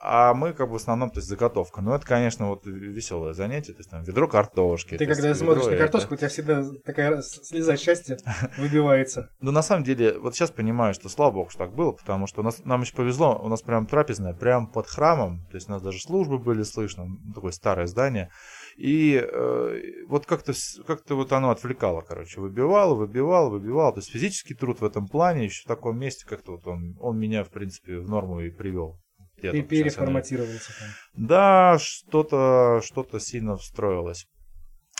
А 0.00 0.32
мы 0.32 0.52
как 0.52 0.68
бы 0.68 0.74
в 0.74 0.76
основном, 0.76 1.10
то 1.10 1.18
есть 1.18 1.28
заготовка. 1.28 1.80
Ну, 1.80 1.92
это, 1.92 2.06
конечно, 2.06 2.48
вот 2.48 2.66
веселое 2.66 3.32
занятие. 3.32 3.72
То 3.72 3.80
есть 3.80 3.90
там 3.90 4.02
ведро 4.02 4.28
картошки. 4.28 4.96
Ты 4.96 5.06
когда 5.06 5.34
смотришь 5.34 5.66
на 5.66 5.76
картошку, 5.76 6.14
это... 6.14 6.14
у 6.14 6.16
тебя 6.18 6.28
всегда 6.28 6.64
такая 6.84 7.20
слеза 7.22 7.76
счастья 7.76 8.18
выбивается. 8.58 9.30
Ну, 9.40 9.50
на 9.50 9.62
самом 9.62 9.84
деле, 9.84 10.18
вот 10.18 10.34
сейчас 10.34 10.50
понимаю, 10.50 10.94
что 10.94 11.08
слава 11.08 11.32
богу, 11.32 11.50
что 11.50 11.64
так 11.64 11.74
было, 11.74 11.92
потому 11.92 12.26
что 12.26 12.42
у 12.42 12.44
нас, 12.44 12.64
нам 12.64 12.82
еще 12.82 12.94
повезло, 12.94 13.40
у 13.42 13.48
нас 13.48 13.62
прям 13.62 13.86
трапезная, 13.86 14.34
прям 14.34 14.68
под 14.68 14.86
храмом. 14.86 15.46
То 15.50 15.56
есть 15.56 15.68
у 15.68 15.72
нас 15.72 15.82
даже 15.82 16.00
службы 16.00 16.38
были 16.38 16.62
слышно, 16.62 17.06
ну, 17.06 17.34
такое 17.34 17.52
старое 17.52 17.86
здание. 17.86 18.30
И 18.76 19.20
э, 19.20 20.04
вот 20.06 20.26
как-то 20.26 20.52
как 20.86 21.02
вот 21.10 21.32
оно 21.32 21.50
отвлекало, 21.50 22.02
короче, 22.02 22.40
выбивало, 22.40 22.94
выбивало, 22.94 23.50
выбивало. 23.50 23.92
То 23.92 23.98
есть 23.98 24.12
физический 24.12 24.54
труд 24.54 24.80
в 24.80 24.84
этом 24.84 25.08
плане 25.08 25.46
еще 25.46 25.64
в 25.64 25.66
таком 25.66 25.98
месте 25.98 26.24
как-то 26.24 26.52
вот 26.52 26.66
он, 26.68 26.96
он 27.00 27.18
меня, 27.18 27.42
в 27.42 27.50
принципе, 27.50 27.98
в 27.98 28.08
норму 28.08 28.40
и 28.40 28.50
привел. 28.50 29.00
Ты 29.40 29.62
переформатировался. 29.62 30.72
Да, 31.14 31.78
что-то 31.80 32.80
что 32.84 33.06
сильно 33.18 33.56
встроилось 33.56 34.26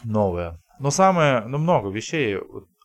новое. 0.04 0.60
Но 0.78 0.90
самое, 0.90 1.44
ну 1.46 1.58
много 1.58 1.88
вещей, 1.90 2.38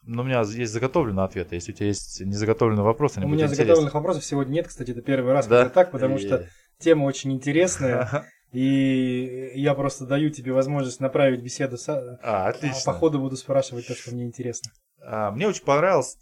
но 0.03 0.24
у 0.24 0.25
меня 0.25 0.41
есть 0.41 0.74
заготовленный 0.74 1.24
ответ, 1.24 1.51
если 1.51 1.72
у 1.72 1.75
тебя 1.75 1.88
есть 1.88 2.22
незаготовленный 2.22 2.83
вопрос, 2.83 3.17
они 3.17 3.25
У 3.25 3.29
меня 3.29 3.48
заготовленных 3.48 3.93
вопросов 3.93 4.25
сегодня 4.25 4.53
нет, 4.53 4.67
кстати, 4.67 4.91
это 4.91 5.01
первый 5.01 5.33
раз, 5.33 5.48
да? 5.48 5.60
когда 5.60 5.74
так, 5.74 5.91
потому 5.91 6.17
что 6.17 6.48
тема 6.79 7.05
очень 7.05 7.31
интересная. 7.31 8.25
И 8.51 9.51
я 9.55 9.74
просто 9.74 10.05
даю 10.05 10.29
тебе 10.29 10.53
возможность 10.53 11.00
направить 11.00 11.41
беседу. 11.41 11.75
А, 11.88 12.50
отлично. 12.50 12.79
А 12.83 12.86
по 12.86 12.93
ходу 12.93 13.19
буду 13.19 13.36
спрашивать 13.36 13.88
то, 13.88 13.95
что 13.95 14.13
мне 14.13 14.25
интересно. 14.25 14.72
А, 15.01 15.31
мне 15.31 15.48
очень 15.48 15.63
понравилось, 15.63 16.15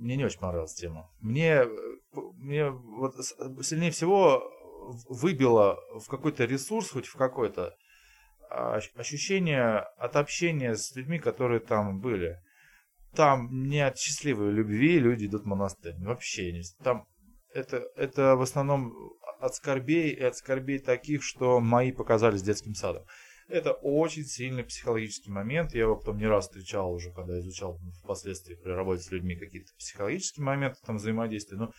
мне 0.00 0.16
не 0.16 0.24
очень 0.24 0.40
понравилась 0.40 0.74
тема. 0.74 1.10
Мне 1.20 1.66
мне 2.12 2.70
вот 2.70 3.14
сильнее 3.62 3.90
всего 3.90 4.42
выбило 5.08 5.78
в 6.00 6.08
какой-то 6.08 6.44
ресурс, 6.44 6.90
хоть 6.90 7.06
в 7.06 7.16
какой-то, 7.16 7.76
а, 8.50 8.80
ощущение 8.96 9.78
от 9.98 10.16
общения 10.16 10.74
с 10.74 10.94
людьми, 10.96 11.18
которые 11.18 11.60
там 11.60 12.00
были. 12.00 12.40
Там 13.14 13.68
не 13.68 13.80
от 13.80 13.98
счастливой 13.98 14.50
любви 14.52 14.98
люди 14.98 15.26
идут 15.26 15.42
в 15.42 15.46
монастырь. 15.46 15.94
Вообще 15.98 16.52
не. 16.52 16.62
Там 16.82 17.06
это, 17.52 17.84
это 17.96 18.36
в 18.36 18.42
основном 18.42 18.94
от 19.40 19.54
скорбей 19.54 20.10
и 20.10 20.22
от 20.22 20.36
скорбей 20.36 20.78
таких, 20.78 21.22
что 21.22 21.60
мои 21.60 21.92
показались 21.92 22.42
детским 22.42 22.74
садом. 22.74 23.04
Это 23.50 23.72
очень 23.72 24.24
сильный 24.24 24.64
психологический 24.64 25.30
момент. 25.30 25.74
Я 25.74 25.82
его 25.82 25.96
потом 25.96 26.18
не 26.18 26.26
раз 26.26 26.46
встречал 26.46 26.92
уже, 26.92 27.12
когда 27.12 27.38
изучал 27.40 27.78
впоследствии 28.02 28.54
при 28.54 28.70
работе 28.70 29.02
с 29.02 29.10
людьми 29.10 29.36
какие-то 29.36 29.72
психологические 29.78 30.44
моменты 30.44 30.78
там 30.86 30.96
взаимодействия. 30.96 31.58
Но 31.58 31.72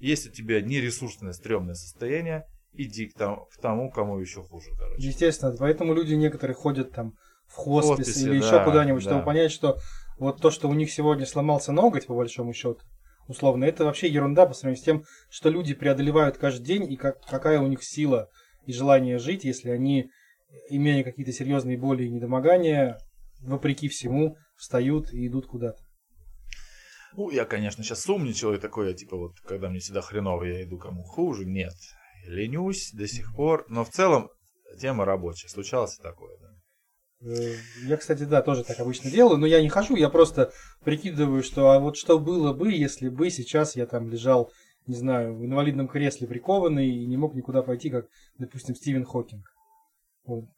если 0.00 0.30
у 0.30 0.32
тебя 0.32 0.60
нересурсное, 0.60 1.32
стрёмное 1.32 1.74
состояние, 1.74 2.46
иди 2.72 3.06
к 3.06 3.14
тому, 3.14 3.46
к 3.46 3.60
тому, 3.60 3.90
кому 3.90 4.18
еще 4.18 4.42
хуже, 4.42 4.70
короче. 4.78 5.06
Естественно, 5.06 5.54
поэтому 5.58 5.94
люди 5.94 6.14
некоторые 6.14 6.54
ходят 6.54 6.92
там 6.92 7.14
в 7.46 7.54
хоспис 7.54 8.16
в 8.16 8.22
или 8.22 8.40
да, 8.40 8.46
еще 8.46 8.64
куда-нибудь, 8.64 9.04
да. 9.04 9.10
чтобы 9.10 9.24
понять, 9.24 9.52
что 9.52 9.78
вот 10.18 10.40
то, 10.40 10.50
что 10.50 10.68
у 10.68 10.74
них 10.74 10.90
сегодня 10.90 11.26
сломался 11.26 11.72
ноготь, 11.72 12.06
по 12.06 12.14
большому 12.14 12.52
счету, 12.52 12.80
условно, 13.26 13.64
это 13.64 13.84
вообще 13.84 14.08
ерунда 14.08 14.46
по 14.46 14.54
сравнению 14.54 14.80
с 14.80 14.84
тем, 14.84 15.04
что 15.30 15.48
люди 15.48 15.74
преодолевают 15.74 16.38
каждый 16.38 16.64
день 16.64 16.92
и 16.92 16.96
как, 16.96 17.20
какая 17.26 17.60
у 17.60 17.66
них 17.66 17.82
сила 17.82 18.28
и 18.66 18.72
желание 18.72 19.18
жить, 19.18 19.44
если 19.44 19.70
они, 19.70 20.10
имея 20.70 21.04
какие-то 21.04 21.32
серьезные 21.32 21.78
боли 21.78 22.04
и 22.04 22.10
недомогания, 22.10 22.98
вопреки 23.40 23.88
всему, 23.88 24.36
встают 24.56 25.12
и 25.12 25.26
идут 25.26 25.46
куда-то. 25.46 25.78
Ну, 27.16 27.30
я, 27.30 27.44
конечно, 27.44 27.82
сейчас 27.82 28.08
умничал 28.08 28.54
и 28.54 28.58
такой, 28.58 28.88
я, 28.88 28.94
типа, 28.94 29.16
вот, 29.16 29.40
когда 29.40 29.68
мне 29.68 29.80
всегда 29.80 30.02
хреново, 30.02 30.44
я 30.44 30.62
иду 30.62 30.78
кому 30.78 31.02
хуже. 31.02 31.44
Нет, 31.44 31.74
ленюсь 32.26 32.92
до 32.92 33.08
сих 33.08 33.34
пор. 33.34 33.64
Но 33.68 33.84
в 33.84 33.90
целом, 33.90 34.30
тема 34.78 35.04
рабочая. 35.04 35.48
Случалось 35.48 35.96
такое, 35.96 36.36
да. 36.38 36.48
Э, 37.20 37.54
я, 37.86 37.96
кстати, 37.96 38.22
да, 38.24 38.42
тоже 38.42 38.64
так 38.64 38.78
обычно 38.78 39.10
делаю, 39.10 39.38
но 39.38 39.46
я 39.46 39.60
не 39.60 39.68
хожу, 39.68 39.96
я 39.96 40.08
просто 40.08 40.52
прикидываю, 40.84 41.42
что 41.42 41.70
а 41.70 41.80
вот 41.80 41.96
что 41.96 42.18
было 42.18 42.52
бы, 42.52 42.72
если 42.72 43.08
бы 43.08 43.30
сейчас 43.30 43.74
я 43.74 43.86
там 43.86 44.08
лежал, 44.08 44.52
не 44.86 44.94
знаю, 44.94 45.34
в 45.34 45.44
инвалидном 45.44 45.88
кресле 45.88 46.28
прикованный 46.28 46.88
и 46.88 47.06
не 47.06 47.16
мог 47.16 47.34
никуда 47.34 47.62
пойти, 47.62 47.90
как, 47.90 48.06
допустим, 48.38 48.74
Стивен 48.74 49.04
Хокинг. 49.04 49.44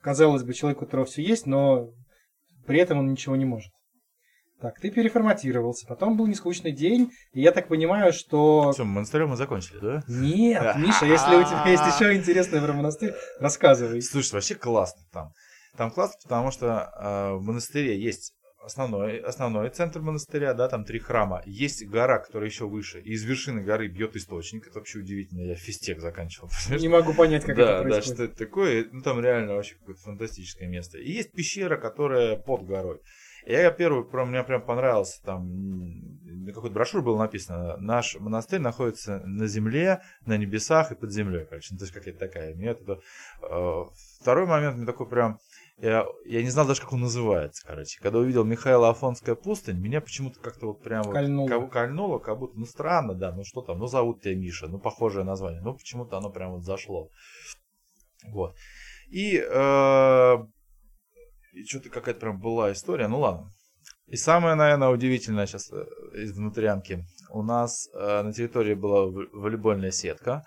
Казалось 0.00 0.42
бы, 0.42 0.54
человек, 0.54 0.82
у 0.82 0.84
которого 0.84 1.06
все 1.06 1.22
есть, 1.22 1.46
но 1.46 1.90
при 2.66 2.78
этом 2.78 2.98
он 2.98 3.10
ничего 3.10 3.36
не 3.36 3.44
может. 3.44 3.72
Так, 4.60 4.78
ты 4.78 4.90
переформатировался, 4.90 5.86
потом 5.86 6.18
был 6.18 6.26
нескучный 6.26 6.72
день, 6.72 7.12
и 7.32 7.40
я 7.40 7.50
так 7.50 7.68
понимаю, 7.68 8.12
что... 8.12 8.72
Все, 8.72 8.84
монастырем 8.84 9.30
мы 9.30 9.36
закончили, 9.36 9.78
да? 9.80 10.02
Нет, 10.06 10.62
Миша, 10.76 11.06
если 11.06 11.34
у 11.34 11.44
тебя 11.44 11.66
есть 11.66 11.82
еще 11.86 12.14
интересное 12.14 12.60
про 12.60 12.74
монастырь, 12.74 13.14
рассказывай. 13.38 14.02
Слушай, 14.02 14.34
вообще 14.34 14.54
классно 14.54 15.00
там. 15.12 15.32
Там 15.78 15.90
классно, 15.90 16.18
потому 16.24 16.50
что 16.50 16.92
э, 16.94 17.34
в 17.36 17.42
монастыре 17.42 17.98
есть 17.98 18.34
основной, 18.62 19.18
основной 19.18 19.70
центр 19.70 20.00
монастыря, 20.00 20.54
да, 20.54 20.68
там 20.68 20.84
три 20.84 20.98
храма. 20.98 21.42
Есть 21.46 21.86
гора, 21.86 22.18
которая 22.18 22.48
еще 22.48 22.66
выше, 22.66 23.00
и 23.00 23.12
из 23.12 23.24
вершины 23.24 23.62
горы 23.62 23.88
бьет 23.88 24.16
источник. 24.16 24.66
Это 24.66 24.78
вообще 24.78 24.98
удивительно. 24.98 25.42
Я 25.42 25.54
физтех 25.54 26.00
заканчивал. 26.00 26.50
Не 26.70 26.88
могу 26.88 27.14
понять, 27.14 27.44
как 27.44 27.56
да, 27.56 27.74
это 27.74 27.82
происходит. 27.82 28.08
Да, 28.08 28.14
что 28.14 28.24
это 28.24 28.36
такое. 28.36 28.88
Ну, 28.92 29.02
там 29.02 29.20
реально 29.20 29.54
вообще 29.54 29.74
какое-то 29.76 30.02
фантастическое 30.02 30.68
место. 30.68 30.98
И 30.98 31.10
есть 31.10 31.32
пещера, 31.32 31.76
которая 31.76 32.36
под 32.36 32.66
горой. 32.66 33.00
Я 33.46 33.70
первый, 33.70 34.04
меня 34.26 34.44
прям 34.44 34.62
понравился, 34.62 35.22
там 35.24 35.48
на 36.50 36.52
какой-то 36.52 36.74
брошюре 36.74 37.02
было 37.02 37.18
написано, 37.18 37.76
наш 37.78 38.16
монастырь 38.16 38.60
находится 38.60 39.20
на 39.20 39.46
земле, 39.46 40.02
на 40.26 40.36
небесах 40.36 40.92
и 40.92 40.94
под 40.94 41.10
землей, 41.10 41.46
короче, 41.46 41.68
ну, 41.72 41.78
то 41.78 41.84
есть 41.84 41.94
какая-то 41.94 42.18
такая. 42.18 42.54
Мне 42.54 42.68
это, 42.68 43.00
э, 43.42 43.84
второй 44.20 44.46
момент, 44.46 44.76
мне 44.76 44.86
такой 44.86 45.08
прям, 45.08 45.38
я, 45.80 46.06
я 46.24 46.42
не 46.42 46.50
знал 46.50 46.66
даже, 46.66 46.80
как 46.80 46.92
он 46.92 47.00
называется, 47.00 47.66
короче. 47.66 47.98
Когда 48.00 48.18
увидел 48.18 48.44
Михаила 48.44 48.90
Афонская 48.90 49.34
пустынь, 49.34 49.78
меня 49.78 50.00
почему-то 50.00 50.38
как-то 50.40 50.66
вот 50.66 50.82
прям 50.82 51.04
кольнуло. 51.04 51.48
Вот, 51.48 51.60
как, 51.62 51.72
кольнуло, 51.72 52.18
как 52.18 52.38
будто, 52.38 52.58
ну 52.58 52.66
странно, 52.66 53.14
да, 53.14 53.32
ну 53.32 53.44
что 53.44 53.62
там, 53.62 53.78
ну 53.78 53.86
зовут 53.86 54.22
тебя 54.22 54.34
Миша, 54.34 54.68
ну 54.68 54.78
похожее 54.78 55.24
название, 55.24 55.60
ну 55.62 55.74
почему-то 55.74 56.18
оно 56.18 56.30
прям 56.30 56.52
вот 56.52 56.64
зашло. 56.64 57.08
Вот. 58.28 58.54
И 59.08 59.36
э, 59.38 60.36
и 61.52 61.64
что-то 61.64 61.90
какая-то 61.90 62.20
прям 62.20 62.40
была 62.40 62.72
история. 62.72 63.08
Ну 63.08 63.20
ладно. 63.20 63.52
И 64.06 64.16
самое, 64.16 64.54
наверное, 64.54 64.88
удивительное 64.88 65.46
сейчас 65.46 65.70
э, 65.72 65.84
из 66.14 66.36
внутрянки. 66.36 67.04
У 67.30 67.42
нас 67.42 67.88
э, 67.94 68.22
на 68.22 68.32
территории 68.32 68.74
была 68.74 69.06
волейбольная 69.06 69.90
сетка. 69.90 70.44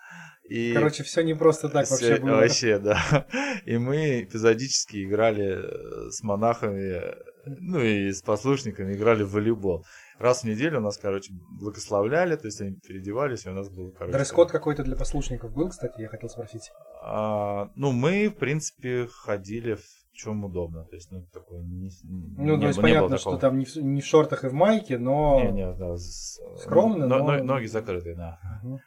И 0.49 0.73
Короче, 0.73 1.03
все 1.03 1.21
не 1.21 1.33
просто 1.33 1.69
так 1.69 1.85
все, 1.85 1.93
вообще 1.93 2.21
было. 2.21 2.35
Вообще, 2.35 2.79
да. 2.79 3.27
И 3.65 3.77
мы 3.77 4.23
эпизодически 4.23 5.05
играли 5.05 5.57
э, 5.63 6.09
с 6.11 6.21
монахами, 6.21 7.01
ну 7.45 7.79
и 7.81 8.11
с 8.11 8.21
послушниками 8.21 8.93
играли 8.93 9.23
в 9.23 9.31
волейбол. 9.31 9.85
Раз 10.19 10.43
в 10.43 10.43
неделю 10.45 10.79
нас, 10.79 10.97
короче, 10.97 11.33
благословляли, 11.59 12.35
то 12.35 12.45
есть 12.45 12.61
они 12.61 12.75
переодевались, 12.75 13.45
и 13.45 13.49
у 13.49 13.53
нас 13.53 13.69
был, 13.69 13.91
короче... 13.91 14.17
Дресс-код 14.17 14.51
какой-то 14.51 14.83
для 14.83 14.95
послушников 14.95 15.53
был, 15.53 15.69
кстати, 15.69 16.01
я 16.01 16.07
хотел 16.07 16.29
спросить. 16.29 16.71
А, 17.01 17.71
ну, 17.75 17.91
мы, 17.91 18.29
в 18.29 18.35
принципе, 18.35 19.07
ходили 19.07 19.75
в 19.75 20.13
чем 20.13 20.43
удобно. 20.45 20.85
То 20.85 20.95
есть, 20.95 21.09
ну, 21.11 21.25
такой 21.33 21.63
не, 21.63 21.89
Ну, 22.03 22.55
не, 22.55 22.61
то 22.61 22.67
есть, 22.67 22.77
не 22.77 22.83
понятно, 22.83 23.17
что 23.17 23.37
там 23.37 23.57
не 23.57 23.65
в, 23.65 23.75
не 23.77 24.01
в 24.01 24.05
шортах 24.05 24.43
и 24.43 24.47
в 24.47 24.53
майке, 24.53 24.97
но... 24.97 25.41
Не, 25.41 25.51
не, 25.51 25.73
да, 25.73 25.97
скромно, 25.97 27.07
но... 27.07 27.19
но... 27.19 27.43
Ноги 27.43 27.65
закрыты, 27.65 28.13
да. 28.15 28.39
Угу. 28.63 28.79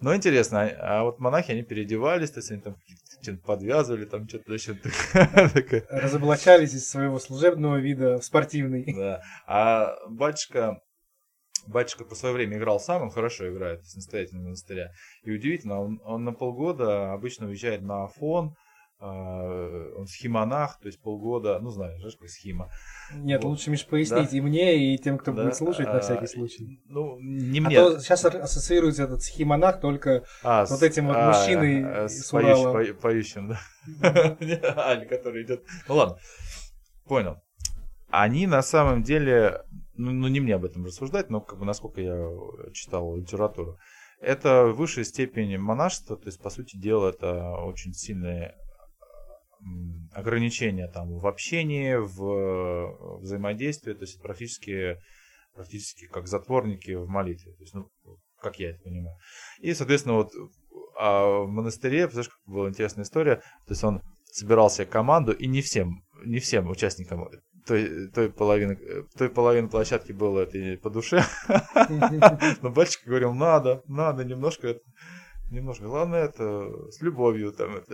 Но 0.00 0.14
интересно, 0.14 0.62
а, 0.62 1.00
а 1.00 1.04
вот 1.04 1.18
монахи, 1.20 1.52
они 1.52 1.62
переодевались, 1.62 2.30
то 2.30 2.38
есть 2.38 2.50
они 2.50 2.60
там 2.60 2.76
чем-то 3.22 3.44
подвязывали, 3.44 4.04
там 4.04 4.28
что-то 4.28 4.52
еще 4.52 4.76
Разоблачались 5.90 6.74
из 6.74 6.88
своего 6.88 7.18
служебного 7.18 7.76
вида 7.76 8.18
в 8.18 8.24
спортивный. 8.24 8.92
Да. 8.94 9.22
А 9.46 9.94
батюшка, 10.08 10.80
батюшка 11.66 12.04
по 12.04 12.14
свое 12.14 12.34
время 12.34 12.56
играл 12.58 12.80
сам, 12.80 13.02
он 13.02 13.10
хорошо 13.10 13.48
играет, 13.48 13.82
настоятельно 13.94 14.42
монастыря. 14.42 14.90
И 15.22 15.30
удивительно, 15.30 15.80
он, 15.80 16.00
он 16.04 16.24
на 16.24 16.32
полгода 16.32 17.12
обычно 17.12 17.46
уезжает 17.46 17.82
на 17.82 18.04
Афон, 18.04 18.54
он 19.02 20.06
схимонах, 20.06 20.78
то 20.78 20.86
есть 20.86 21.00
полгода, 21.00 21.58
ну 21.60 21.70
знаешь, 21.70 21.98
знаешь, 21.98 22.16
как 22.16 22.28
схима. 22.28 22.70
Нет, 23.12 23.42
вот. 23.42 23.50
лучше, 23.50 23.70
Миш, 23.70 23.84
пояснить 23.84 24.30
да? 24.30 24.36
и 24.36 24.40
мне, 24.40 24.94
и 24.94 24.98
тем, 24.98 25.18
кто 25.18 25.32
да? 25.32 25.42
будет 25.42 25.56
слушать 25.56 25.86
на 25.86 26.00
всякий 26.00 26.26
случай. 26.28 26.80
Ну, 26.86 27.18
не 27.18 27.58
а 27.58 27.62
мне. 27.62 27.80
А 27.80 27.90
то 27.90 27.98
сейчас 27.98 28.24
ассоциируется 28.24 29.04
этот 29.04 29.22
схимонах 29.22 29.80
только 29.80 30.24
а, 30.44 30.66
с 30.66 30.70
вот 30.70 30.82
этим 30.82 31.08
вот 31.08 31.16
а, 31.16 31.32
мужчиной 31.32 31.84
а, 31.84 32.08
с 32.08 32.30
поющим, 32.30 32.96
поющим, 32.96 33.48
да. 33.48 33.58
Аль, 34.76 35.08
который 35.08 35.42
идет. 35.42 35.64
Ну 35.88 35.96
ладно, 35.96 36.18
понял. 37.06 37.42
Они 38.08 38.46
на 38.46 38.62
самом 38.62 39.02
деле, 39.02 39.62
ну, 39.96 40.12
ну 40.12 40.28
не 40.28 40.38
мне 40.38 40.54
об 40.54 40.64
этом 40.64 40.84
рассуждать, 40.84 41.28
но 41.28 41.40
как 41.40 41.58
бы 41.58 41.64
насколько 41.64 42.00
я 42.00 42.28
читал 42.72 43.16
литературу, 43.16 43.78
это 44.20 44.66
высшая 44.66 45.04
степень 45.04 45.58
монашества, 45.58 46.16
то 46.16 46.26
есть, 46.26 46.40
по 46.40 46.50
сути 46.50 46.76
дела, 46.76 47.08
это 47.08 47.50
очень 47.56 47.92
сильная 47.92 48.54
ограничения 50.12 50.88
там 50.88 51.18
в 51.18 51.26
общении, 51.26 51.94
в 51.94 52.22
э, 52.22 53.18
взаимодействии, 53.20 53.92
то 53.92 54.02
есть 54.02 54.20
практически, 54.20 54.98
практически 55.54 56.06
как 56.06 56.26
затворники 56.26 56.92
в 56.92 57.08
молитве, 57.08 57.52
то 57.52 57.62
есть, 57.62 57.74
ну, 57.74 57.88
как 58.40 58.58
я 58.58 58.70
это 58.70 58.82
понимаю. 58.82 59.16
И, 59.60 59.72
соответственно, 59.74 60.16
вот 60.16 60.32
а 60.98 61.44
в 61.44 61.48
монастыре, 61.48 62.08
знаешь, 62.08 62.28
как 62.28 62.38
была 62.46 62.68
интересная 62.68 63.04
история, 63.04 63.36
то 63.36 63.70
есть 63.70 63.82
он 63.82 64.02
собирал 64.24 64.70
себе 64.70 64.86
команду, 64.86 65.32
и 65.32 65.46
не 65.46 65.62
всем, 65.62 66.04
не 66.24 66.38
всем 66.38 66.68
участникам 66.68 67.28
той, 67.66 68.10
той, 68.10 68.30
половины, 68.30 68.78
той 69.16 69.28
половины 69.30 69.68
площадки 69.68 70.12
было 70.12 70.40
это 70.40 70.80
по 70.82 70.90
душе, 70.90 71.22
но 72.62 72.70
батюшка 72.70 73.06
говорил, 73.06 73.32
надо, 73.32 73.82
надо 73.86 74.24
немножко 74.24 74.78
немножко. 75.52 75.84
Главное, 75.84 76.24
это 76.24 76.90
с 76.90 77.00
любовью. 77.00 77.52
Там, 77.52 77.76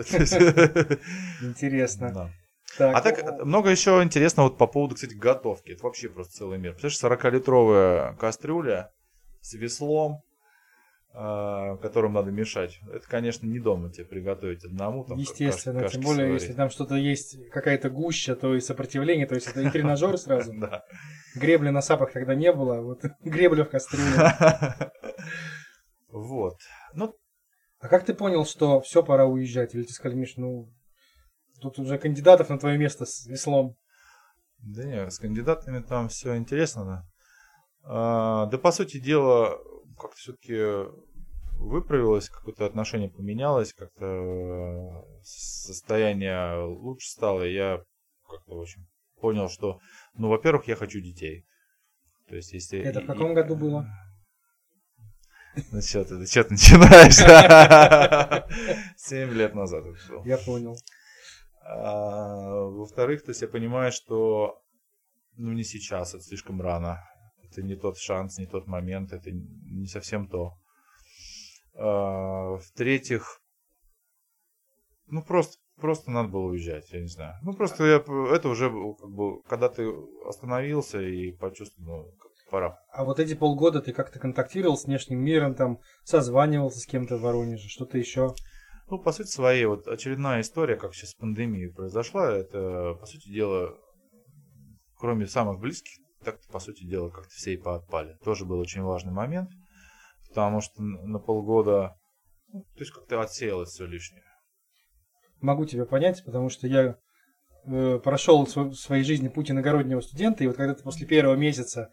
Интересно. 1.43 2.13
Да. 2.13 2.31
Так. 2.77 2.97
А 2.97 3.01
так 3.01 3.45
много 3.45 3.71
еще 3.71 4.03
интересного 4.03 4.49
вот 4.49 4.59
по 4.59 4.67
поводу, 4.67 4.95
кстати, 4.95 5.15
готовки. 5.15 5.71
Это 5.71 5.85
вообще 5.85 6.09
просто 6.09 6.35
целый 6.35 6.59
мир. 6.59 6.75
Представляешь, 6.75 7.23
40-литровая 7.23 8.17
кастрюля 8.17 8.91
с 9.41 9.55
веслом, 9.55 10.23
э, 11.15 11.77
которым 11.81 12.13
надо 12.13 12.31
мешать. 12.31 12.79
Это, 12.93 13.09
конечно, 13.09 13.47
не 13.47 13.59
дома 13.59 13.91
тебе 13.91 14.05
приготовить 14.05 14.65
одному. 14.65 15.05
Там, 15.05 15.19
Естественно, 15.19 15.81
каш, 15.81 15.93
тем 15.93 16.03
более, 16.03 16.27
сварить. 16.27 16.43
если 16.43 16.55
там 16.55 16.71
что-то 16.71 16.95
есть, 16.95 17.49
какая-то 17.51 17.89
гуща, 17.91 18.37
то 18.37 18.55
и 18.55 18.61
сопротивление, 18.61 19.27
то 19.27 19.35
есть 19.35 19.49
это 19.49 19.63
и 19.63 19.71
тренажер 19.71 20.17
сразу. 20.19 20.53
Да. 20.53 20.85
Гребли 21.35 21.71
на 21.71 21.81
сапах 21.81 22.13
тогда 22.13 22.35
не 22.35 22.53
было, 22.53 22.81
вот 22.83 23.03
гребля 23.25 23.65
в 23.65 23.71
кастрюле. 23.71 24.35
Вот. 26.11 26.57
Ну, 26.95 27.15
а 27.81 27.89
как 27.89 28.05
ты 28.05 28.15
понял, 28.15 28.45
что 28.45 28.81
все, 28.81 29.03
пора 29.03 29.27
уезжать? 29.27 29.75
Или 29.75 29.85
ты 29.85 29.93
сказали, 29.93 30.19
Миш, 30.19 30.37
ну, 30.37 30.73
тут 31.61 31.79
уже 31.79 31.99
кандидатов 31.99 32.49
на 32.49 32.59
твое 32.59 32.79
место 32.79 33.07
с 33.07 33.27
веслом. 33.27 33.77
Да 34.59 34.85
нет, 34.85 35.13
с 35.13 35.19
кандидатами 35.19 35.81
там 35.81 36.09
все 36.09 36.37
интересно, 36.37 36.85
да. 36.85 37.07
А, 37.85 38.47
да, 38.47 38.59
по 38.59 38.73
сути 38.73 38.99
дела, 38.99 39.59
как-то 39.97 40.17
все-таки 40.17 40.91
выправилось, 41.59 42.29
какое-то 42.29 42.67
отношение 42.67 43.11
поменялось, 43.11 43.73
как-то 43.73 45.05
состояние 45.23 46.65
лучше 46.65 47.09
стало, 47.09 47.43
и 47.43 47.55
я 47.55 47.83
как-то 48.29 48.55
очень 48.57 48.87
понял, 49.21 49.49
что, 49.49 49.81
ну, 50.15 50.29
во-первых, 50.29 50.67
я 50.69 50.77
хочу 50.77 51.01
детей. 51.01 51.45
То 52.29 52.37
есть, 52.37 52.53
если... 52.53 52.81
Это 52.81 53.01
в 53.01 53.07
каком 53.07 53.35
году 53.35 53.57
было? 53.57 53.87
Ну 55.73 55.81
что 55.81 56.05
ты, 56.05 56.27
что 56.27 56.45
ты 56.45 56.51
начинаешь? 56.53 57.19
Семь 58.97 59.31
лет 59.31 59.55
назад 59.55 59.85
это 59.87 59.99
было. 60.09 60.25
Я 60.25 60.39
понял. 60.39 60.77
А, 61.63 62.63
во-вторых, 62.65 63.25
то 63.25 63.31
есть 63.31 63.43
я 63.43 63.49
понимаю, 63.49 63.93
что 63.93 64.63
ну 65.37 65.53
не 65.53 65.65
сейчас, 65.65 66.15
это 66.15 66.25
слишком 66.25 66.61
рано. 66.61 67.01
Это 67.43 67.63
не 67.63 67.77
тот 67.77 67.99
шанс, 67.99 68.39
не 68.39 68.47
тот 68.47 68.67
момент, 68.67 69.13
это 69.13 69.31
не 69.31 69.87
совсем 69.87 70.29
то. 70.29 70.59
А, 71.75 72.57
в-третьих, 72.57 73.41
ну 75.07 75.23
просто 75.23 75.59
просто 75.81 76.11
надо 76.11 76.29
было 76.29 76.47
уезжать, 76.47 76.91
я 76.91 77.01
не 77.01 77.09
знаю. 77.09 77.35
Ну 77.43 77.53
просто 77.55 77.85
я, 77.85 77.97
это 78.35 78.49
уже 78.49 78.71
как 78.71 79.11
бы, 79.11 79.43
когда 79.43 79.69
ты 79.69 79.91
остановился 80.27 81.01
и 81.01 81.33
почувствовал, 81.33 82.05
ну, 82.05 82.28
пора. 82.51 82.79
А 82.93 83.05
вот 83.05 83.21
эти 83.21 83.35
полгода 83.35 83.81
ты 83.81 83.93
как-то 83.93 84.19
контактировал 84.19 84.77
с 84.77 84.85
внешним 84.85 85.21
миром, 85.21 85.55
там, 85.55 85.81
созванивался 86.05 86.81
с 86.81 86.87
кем-то 86.87 87.17
в 87.17 87.23
Воронеже, 87.23 87.69
что-то 87.69 87.99
еще? 87.99 88.35
Ну, 88.91 88.99
по 88.99 89.13
сути 89.13 89.29
своей, 89.29 89.67
вот 89.67 89.87
очередная 89.87 90.41
история, 90.41 90.77
как 90.77 90.95
сейчас 90.95 91.15
пандемия 91.15 91.71
произошла, 91.71 92.33
это, 92.33 92.95
по 92.95 93.07
сути 93.07 93.29
дела, 93.29 93.77
кроме 94.97 95.27
самых 95.27 95.61
близких, 95.61 95.93
так 96.25 96.41
по 96.51 96.59
сути 96.59 96.85
дела, 96.85 97.11
как-то 97.11 97.31
все 97.31 97.55
и 97.55 97.57
поотпали. 97.59 98.17
Тоже 98.25 98.45
был 98.45 98.59
очень 98.59 98.83
важный 98.83 99.13
момент, 99.13 99.51
потому 100.29 100.61
что 100.61 100.83
на 100.83 101.19
полгода, 101.19 101.97
ну, 102.53 102.63
то 102.63 102.81
есть 102.81 102.93
как-то 102.93 103.21
отсеялось 103.21 103.71
все 103.71 103.85
лишнее. 103.85 104.25
могу 105.41 105.67
тебя 105.67 105.85
понять, 105.85 106.25
потому 106.25 106.49
что 106.49 106.67
я 106.67 106.97
э, 107.67 107.99
прошел 108.03 108.47
в 108.47 108.75
своей 108.75 109.05
жизни 109.05 109.29
путь 109.29 109.51
иногороднего 109.51 110.01
студента, 110.01 110.45
и 110.45 110.47
вот 110.47 110.57
когда 110.57 110.75
ты 110.75 110.83
после 110.83 111.07
первого 111.07 111.37
месяца, 111.37 111.93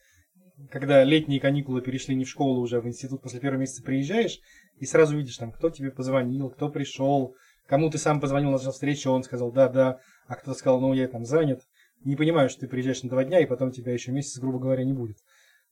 когда 0.71 1.03
летние 1.03 1.39
каникулы 1.39 1.81
перешли 1.81 2.15
не 2.15 2.25
в 2.25 2.29
школу 2.29 2.61
уже, 2.61 2.77
а 2.77 2.81
в 2.81 2.87
институт, 2.87 3.21
после 3.21 3.39
первого 3.39 3.59
месяца 3.59 3.83
приезжаешь, 3.83 4.39
и 4.77 4.85
сразу 4.85 5.17
видишь 5.17 5.37
там, 5.37 5.51
кто 5.51 5.69
тебе 5.69 5.91
позвонил, 5.91 6.49
кто 6.49 6.69
пришел, 6.69 7.35
кому 7.67 7.89
ты 7.89 7.97
сам 7.97 8.19
позвонил, 8.19 8.51
назначил 8.51 8.73
встречу, 8.73 9.11
он 9.11 9.23
сказал 9.23 9.51
да, 9.51 9.69
да, 9.69 9.99
а 10.27 10.35
кто-то 10.35 10.57
сказал, 10.57 10.79
ну 10.79 10.93
я 10.93 11.07
там 11.07 11.25
занят. 11.25 11.61
Не 12.03 12.15
понимаю, 12.15 12.49
что 12.49 12.61
ты 12.61 12.67
приезжаешь 12.67 13.03
на 13.03 13.09
два 13.09 13.23
дня, 13.23 13.39
и 13.39 13.45
потом 13.45 13.71
тебя 13.71 13.91
еще 13.91 14.11
месяц, 14.11 14.37
грубо 14.39 14.59
говоря, 14.59 14.83
не 14.83 14.93
будет. 14.93 15.17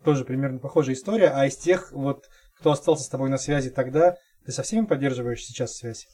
Тоже 0.04 0.26
примерно 0.26 0.60
похожая 0.60 0.96
история. 0.96 1.30
А 1.30 1.46
из 1.46 1.56
тех, 1.58 1.92
вот, 1.92 2.28
кто 2.58 2.72
остался 2.72 3.04
с 3.04 3.10
тобой 3.10 3.30
на 3.30 3.38
связи 3.38 3.70
тогда, 3.70 4.18
ты 4.46 4.52
со 4.52 4.64
всеми 4.64 4.86
поддерживаешь 4.86 5.44
сейчас 5.44 5.76
связь? 5.76 6.08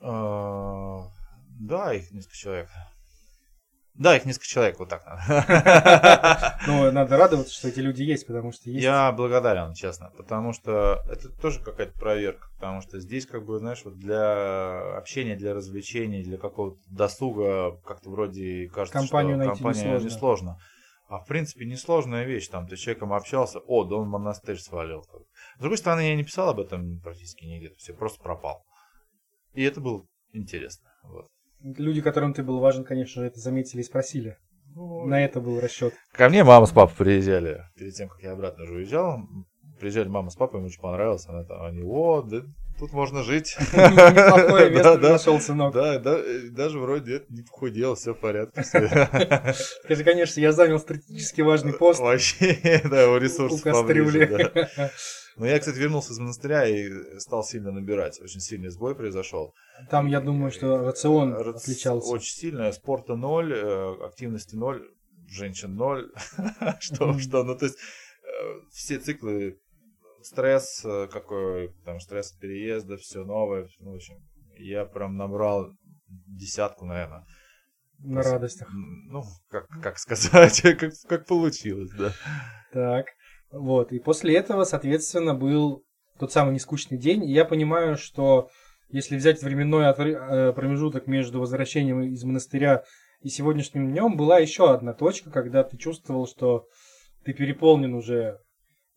А, 0.00 1.04
да, 1.60 1.94
их 1.94 2.10
несколько 2.10 2.36
человек. 2.36 2.68
Да, 3.98 4.14
их 4.14 4.26
несколько 4.26 4.46
человек, 4.46 4.78
вот 4.78 4.90
так 4.90 5.06
надо. 5.06 6.58
Ну, 6.66 6.92
надо 6.92 7.16
радоваться, 7.16 7.54
что 7.54 7.68
эти 7.68 7.80
люди 7.80 8.02
есть, 8.02 8.26
потому 8.26 8.52
что 8.52 8.68
есть... 8.68 8.84
Я 8.84 9.10
благодарен, 9.12 9.72
честно, 9.72 10.12
потому 10.16 10.52
что 10.52 11.02
это 11.10 11.30
тоже 11.30 11.62
какая-то 11.62 11.98
проверка, 11.98 12.48
потому 12.56 12.82
что 12.82 13.00
здесь, 13.00 13.26
как 13.26 13.46
бы, 13.46 13.58
знаешь, 13.58 13.82
вот 13.84 13.96
для 13.96 14.96
общения, 14.96 15.34
для 15.36 15.54
развлечений, 15.54 16.22
для 16.22 16.36
какого-то 16.36 16.80
досуга, 16.90 17.80
как-то 17.86 18.10
вроде 18.10 18.68
кажется, 18.68 18.98
Компанию 18.98 19.40
что 19.40 19.52
компания 19.52 19.98
несложно. 19.98 20.58
А 21.08 21.20
в 21.20 21.26
принципе 21.26 21.64
несложная 21.64 22.24
вещь, 22.24 22.48
там 22.48 22.66
ты 22.66 22.76
с 22.76 22.80
человеком 22.80 23.12
общался, 23.12 23.60
о, 23.60 23.84
да 23.84 23.96
он 23.96 24.08
монастырь 24.08 24.58
свалил. 24.58 25.04
С 25.56 25.60
другой 25.60 25.78
стороны, 25.78 26.00
я 26.00 26.16
не 26.16 26.24
писал 26.24 26.48
об 26.48 26.58
этом 26.58 27.00
практически 27.00 27.44
нигде, 27.44 27.72
все 27.76 27.94
просто 27.94 28.20
пропал. 28.20 28.64
И 29.54 29.62
это 29.62 29.80
было 29.80 30.04
интересно. 30.32 30.90
Вот. 31.04 31.28
Люди, 31.60 32.00
которым 32.00 32.34
ты 32.34 32.42
был 32.42 32.60
важен, 32.60 32.84
конечно 32.84 33.22
же, 33.22 33.28
это 33.28 33.40
заметили 33.40 33.80
и 33.80 33.84
спросили. 33.84 34.36
Ну, 34.74 35.06
На 35.06 35.24
это 35.24 35.40
был 35.40 35.58
расчет. 35.58 35.94
Ко 36.12 36.28
мне 36.28 36.44
мама 36.44 36.66
с 36.66 36.70
папой 36.70 36.94
приезжали 36.96 37.64
перед 37.76 37.94
тем, 37.94 38.08
как 38.08 38.22
я 38.22 38.32
обратно 38.32 38.64
уже 38.64 38.74
уезжал. 38.74 39.20
Приезжали 39.80 40.08
мама 40.08 40.30
с 40.30 40.36
папой, 40.36 40.60
им 40.60 40.66
очень 40.66 40.80
понравилось. 40.80 41.26
Она 41.26 41.44
там, 41.44 41.62
они, 41.62 41.82
о, 41.82 42.22
да, 42.22 42.42
тут 42.78 42.92
можно 42.92 43.22
жить. 43.22 43.56
Неплохое 43.72 44.70
место 44.70 44.98
нашел, 44.98 45.40
сынок. 45.40 45.74
Да, 45.74 45.98
да, 45.98 46.18
даже 46.50 46.78
вроде 46.78 47.24
не 47.28 47.42
похудел, 47.42 47.94
все 47.94 48.14
в 48.14 48.20
порядке. 48.20 48.62
Скажи, 49.84 50.04
конечно, 50.04 50.40
я 50.40 50.52
занял 50.52 50.78
стратегически 50.78 51.40
важный 51.40 51.72
пост. 51.72 52.00
Вообще, 52.00 52.80
да, 52.84 53.10
у 53.10 53.18
ресурсов 53.18 53.62
поближе. 53.62 54.52
Но 55.36 55.46
я, 55.46 55.58
кстати, 55.58 55.76
вернулся 55.76 56.12
из 56.12 56.18
монастыря 56.18 56.66
и 56.66 57.18
стал 57.18 57.44
сильно 57.44 57.70
набирать. 57.70 58.20
Очень 58.22 58.40
сильный 58.40 58.70
сбой 58.70 58.94
произошел. 58.94 59.54
Там, 59.90 60.06
я 60.06 60.20
думаю, 60.20 60.50
что 60.50 60.78
рацион 60.78 61.34
Рац... 61.34 61.62
отличался. 61.62 62.08
Очень 62.08 62.34
сильно. 62.34 62.72
Спорта 62.72 63.16
ноль, 63.16 63.52
э, 63.52 63.94
активности 64.06 64.54
ноль, 64.54 64.88
женщин 65.28 65.74
ноль. 65.74 66.10
что, 66.80 67.18
что, 67.18 67.44
ну, 67.44 67.54
то 67.54 67.66
есть 67.66 67.76
э, 67.76 68.60
все 68.72 68.98
циклы 68.98 69.58
стресс 70.26 70.84
э, 70.84 71.08
какой, 71.10 71.72
там 71.84 72.00
стресс 72.00 72.32
переезда, 72.32 72.96
все 72.96 73.24
новое, 73.24 73.68
ну, 73.80 73.92
в 73.92 73.96
общем, 73.96 74.16
я 74.58 74.84
прям 74.84 75.16
набрал 75.16 75.70
десятку, 76.08 76.84
наверное. 76.84 77.24
На 77.98 78.22
радостях. 78.22 78.68
Ну, 78.72 79.22
как, 79.48 79.68
как 79.82 79.98
сказать, 79.98 80.60
как, 80.78 80.92
как 81.08 81.26
получилось, 81.26 81.90
да. 81.98 82.12
Так. 82.72 83.06
Вот, 83.50 83.92
и 83.92 83.98
после 83.98 84.36
этого, 84.36 84.64
соответственно, 84.64 85.34
был 85.34 85.84
тот 86.18 86.32
самый 86.32 86.54
нескучный 86.54 86.98
день. 86.98 87.24
И 87.24 87.32
я 87.32 87.44
понимаю, 87.44 87.96
что 87.96 88.50
если 88.88 89.16
взять 89.16 89.42
временной 89.42 89.86
э, 89.86 90.52
промежуток 90.52 91.06
между 91.06 91.40
возвращением 91.40 92.02
из 92.02 92.22
монастыря 92.24 92.84
и 93.20 93.28
сегодняшним 93.28 93.90
днем, 93.90 94.16
была 94.16 94.38
еще 94.38 94.72
одна 94.72 94.92
точка, 94.92 95.30
когда 95.30 95.64
ты 95.64 95.76
чувствовал, 95.76 96.26
что 96.26 96.66
ты 97.24 97.32
переполнен 97.32 97.94
уже 97.94 98.38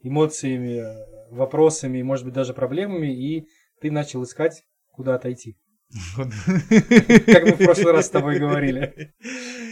эмоциями, 0.01 0.83
вопросами, 1.31 2.01
может 2.01 2.25
быть, 2.25 2.33
даже 2.33 2.53
проблемами, 2.53 3.13
и 3.13 3.47
ты 3.81 3.91
начал 3.91 4.23
искать, 4.23 4.63
куда 4.91 5.15
отойти. 5.15 5.57
Как 6.15 7.45
мы 7.45 7.53
в 7.53 7.63
прошлый 7.63 7.93
раз 7.93 8.07
с 8.07 8.09
тобой 8.09 8.39
говорили. 8.39 9.13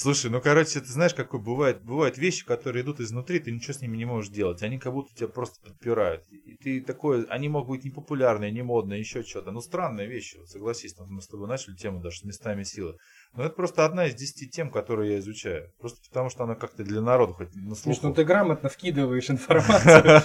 Слушай, 0.00 0.30
ну, 0.30 0.40
короче, 0.40 0.78
ты 0.78 0.86
знаешь, 0.86 1.12
какой 1.12 1.40
бывает, 1.40 1.82
бывают 1.82 2.18
вещи, 2.18 2.46
которые 2.46 2.84
идут 2.84 3.00
изнутри, 3.00 3.40
ты 3.40 3.50
ничего 3.50 3.72
с 3.72 3.80
ними 3.80 3.96
не 3.96 4.04
можешь 4.04 4.30
делать. 4.30 4.62
Они 4.62 4.78
как 4.78 4.92
будто 4.92 5.12
тебя 5.12 5.26
просто 5.26 5.58
подпирают. 5.60 6.22
И 6.30 6.56
ты 6.56 6.80
такой, 6.80 7.24
они 7.24 7.48
могут 7.48 7.70
быть 7.70 7.84
непопулярные, 7.84 8.52
не 8.52 8.62
модные, 8.62 9.00
еще 9.00 9.24
что-то. 9.24 9.50
Ну, 9.50 9.60
странные 9.60 10.06
вещи, 10.06 10.36
вот, 10.36 10.48
согласись. 10.48 10.94
Вот 10.96 11.08
мы 11.08 11.20
с 11.20 11.26
тобой 11.26 11.48
начали 11.48 11.74
тему 11.74 12.00
даже 12.00 12.18
с 12.20 12.22
местами 12.22 12.62
силы. 12.62 12.96
Но 13.32 13.42
это 13.42 13.56
просто 13.56 13.84
одна 13.84 14.06
из 14.06 14.14
десяти 14.14 14.48
тем, 14.48 14.70
которые 14.70 15.14
я 15.14 15.18
изучаю. 15.18 15.72
Просто 15.80 16.00
потому, 16.08 16.30
что 16.30 16.44
она 16.44 16.54
как-то 16.54 16.84
для 16.84 17.00
народа 17.00 17.32
хоть 17.32 17.52
на 17.56 17.74
слуху. 17.74 17.98
Слушай, 17.98 18.04
ну 18.04 18.14
ты 18.14 18.22
грамотно 18.22 18.68
вкидываешь 18.68 19.28
информацию. 19.28 20.22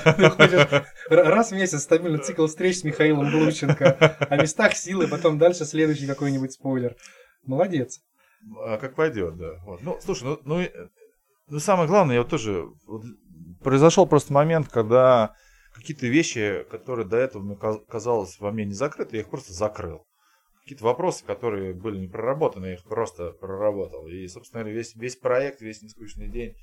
Раз 1.09 1.49
в 1.49 1.55
месяц 1.55 1.81
стабильно 1.81 2.19
цикл 2.19 2.45
встреч 2.45 2.77
с 2.77 2.83
Михаилом 2.83 3.31
Глущенко 3.31 4.17
о 4.29 4.37
местах 4.37 4.75
силы, 4.75 5.07
потом 5.07 5.39
дальше 5.39 5.65
следующий 5.65 6.05
какой-нибудь 6.05 6.53
спойлер. 6.53 6.95
Молодец. 7.43 8.03
А 8.57 8.77
как 8.77 8.95
пойдет, 8.95 9.37
да. 9.37 9.59
Вот. 9.65 9.81
Ну, 9.81 9.97
слушай, 10.01 10.23
ну, 10.23 10.39
ну, 10.43 10.67
ну 11.47 11.59
самое 11.59 11.87
главное, 11.87 12.15
я 12.15 12.21
вот 12.21 12.29
тоже... 12.29 12.65
Вот, 12.87 13.03
произошел 13.61 14.05
просто 14.05 14.33
момент, 14.33 14.67
когда 14.67 15.35
какие-то 15.73 16.07
вещи, 16.07 16.65
которые 16.69 17.07
до 17.07 17.17
этого 17.17 17.41
мне 17.41 17.57
казалось 17.87 18.39
во 18.39 18.51
мне 18.51 18.65
не 18.65 18.73
закрыты, 18.73 19.17
я 19.17 19.21
их 19.21 19.29
просто 19.29 19.53
закрыл. 19.53 20.05
Какие-то 20.63 20.85
вопросы, 20.85 21.25
которые 21.25 21.73
были 21.73 21.97
не 21.97 22.07
проработаны, 22.07 22.67
я 22.67 22.73
их 22.73 22.83
просто 22.83 23.31
проработал. 23.31 24.07
И, 24.07 24.27
собственно 24.27 24.63
говоря, 24.63 24.77
весь, 24.77 24.95
весь 24.95 25.15
проект, 25.15 25.61
весь 25.61 25.81
нескучный 25.81 26.29
день, 26.29 26.55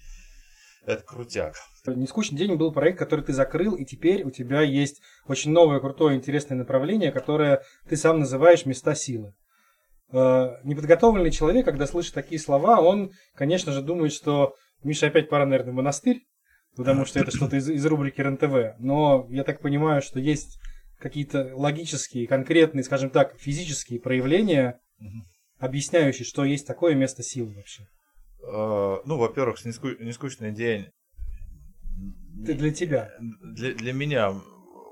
это 0.86 1.02
крутяк. 1.02 1.56
Нескучный 1.86 2.38
день 2.38 2.56
был 2.56 2.72
проект, 2.72 2.98
который 2.98 3.24
ты 3.24 3.32
закрыл, 3.32 3.74
и 3.74 3.84
теперь 3.84 4.22
у 4.24 4.30
тебя 4.30 4.62
есть 4.62 5.02
очень 5.26 5.52
новое, 5.52 5.80
крутое, 5.80 6.16
интересное 6.16 6.56
направление, 6.56 7.12
которое 7.12 7.62
ты 7.88 7.96
сам 7.96 8.20
называешь 8.20 8.64
«Места 8.64 8.94
силы». 8.94 9.34
Э, 10.12 10.56
неподготовленный 10.64 11.30
человек, 11.30 11.64
когда 11.64 11.86
слышит 11.86 12.14
такие 12.14 12.40
слова, 12.40 12.80
он, 12.80 13.12
конечно 13.34 13.72
же, 13.72 13.80
думает, 13.80 14.12
что 14.12 14.54
Миша 14.82 15.06
опять 15.06 15.28
пора, 15.28 15.46
наверное, 15.46 15.72
в 15.72 15.76
монастырь, 15.76 16.26
потому 16.76 17.04
что 17.04 17.20
это 17.20 17.30
что-то 17.30 17.56
из, 17.56 17.68
из 17.68 17.84
рубрики 17.86 18.20
РНТВ. 18.20 18.78
Но 18.78 19.26
я 19.30 19.44
так 19.44 19.60
понимаю, 19.60 20.02
что 20.02 20.18
есть 20.18 20.58
какие-то 20.98 21.52
логические, 21.54 22.26
конкретные, 22.26 22.82
скажем 22.82 23.10
так, 23.10 23.38
физические 23.38 24.00
проявления, 24.00 24.80
объясняющие, 25.58 26.24
что 26.24 26.44
есть 26.44 26.66
такое 26.66 26.94
место 26.94 27.22
силы 27.22 27.54
вообще. 27.54 27.86
Uh, 28.42 29.00
ну, 29.04 29.18
во-первых, 29.18 29.62
нескучный 29.64 30.50
день. 30.50 30.86
Это 32.42 32.54
для 32.54 32.72
тебя. 32.72 33.12
Для, 33.20 33.74
для 33.74 33.92
меня 33.92 34.34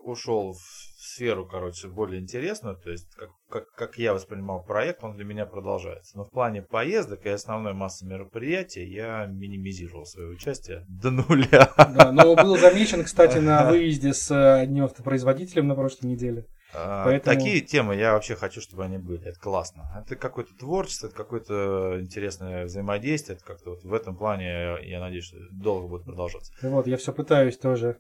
ушел 0.05 0.53
в 0.53 0.88
сферу, 1.19 1.45
короче, 1.45 1.89
более 1.89 2.21
интересную, 2.21 2.77
то 2.77 2.91
есть 2.91 3.13
как, 3.17 3.31
как, 3.51 3.71
как 3.73 3.99
я 3.99 4.15
воспринимал 4.15 4.63
проект, 4.63 5.03
он 5.03 5.17
для 5.17 5.25
меня 5.25 5.47
продолжается. 5.47 6.17
Но 6.17 6.25
в 6.25 6.31
плане 6.31 6.63
поездок 6.63 7.27
и 7.27 7.29
основной 7.29 7.73
массы 7.73 8.07
мероприятий 8.07 8.85
я 8.85 9.27
минимизировал 9.27 10.07
свое 10.07 10.29
участие 10.29 10.85
до 10.89 11.11
нуля. 11.11 11.73
Да, 11.77 12.13
но 12.13 12.37
был 12.37 12.57
замечен, 12.57 13.03
кстати, 13.03 13.39
на 13.39 13.69
выезде 13.69 14.15
с 14.15 14.31
одним 14.61 14.85
автопроизводителем 14.85 15.67
на 15.67 15.75
прошлой 15.75 16.07
неделе. 16.07 16.47
А, 16.73 17.05
Поэтому... 17.05 17.35
Такие 17.35 17.63
темы 17.63 17.97
я 17.97 18.13
вообще 18.13 18.37
хочу, 18.37 18.61
чтобы 18.61 18.85
они 18.85 18.99
были. 18.99 19.27
Это 19.27 19.41
классно. 19.41 20.05
Это 20.05 20.15
какое-то 20.15 20.55
творчество, 20.55 21.07
это 21.07 21.17
какое-то 21.17 21.99
интересное 22.01 22.67
взаимодействие. 22.67 23.37
Это 23.37 23.45
как-то 23.45 23.71
вот 23.71 23.83
в 23.83 23.93
этом 23.93 24.17
плане, 24.17 24.77
я 24.83 25.01
надеюсь, 25.01 25.25
что 25.25 25.39
долго 25.51 25.89
будет 25.89 26.05
продолжаться. 26.05 26.53
Вот, 26.63 26.87
я 26.87 26.97
все 26.97 27.13
пытаюсь 27.13 27.57
тоже 27.57 27.99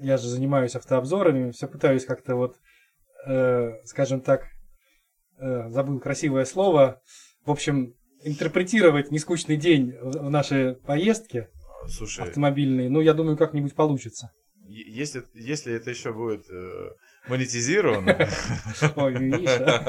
я 0.00 0.16
же 0.16 0.28
занимаюсь 0.28 0.76
автообзорами, 0.76 1.50
все 1.50 1.66
пытаюсь 1.66 2.04
как-то 2.04 2.36
вот, 2.36 2.56
э, 3.26 3.72
скажем 3.84 4.20
так, 4.20 4.48
э, 5.38 5.70
забыл 5.70 6.00
красивое 6.00 6.44
слово, 6.44 7.00
в 7.44 7.50
общем, 7.50 7.94
интерпретировать 8.22 9.10
нескучный 9.10 9.56
день 9.56 9.92
в, 10.00 10.26
в 10.26 10.30
нашей 10.30 10.76
поездке 10.76 11.48
Слушай, 11.88 12.24
автомобильной. 12.24 12.88
Ну, 12.88 13.00
я 13.00 13.14
думаю, 13.14 13.36
как-нибудь 13.36 13.74
получится. 13.74 14.32
Если, 14.66 15.22
если 15.34 15.74
это 15.74 15.90
еще 15.90 16.12
будет 16.14 16.48
э, 16.50 16.90
монетизировано... 17.28 18.16
Ой, 18.96 19.14
Миша. 19.18 19.82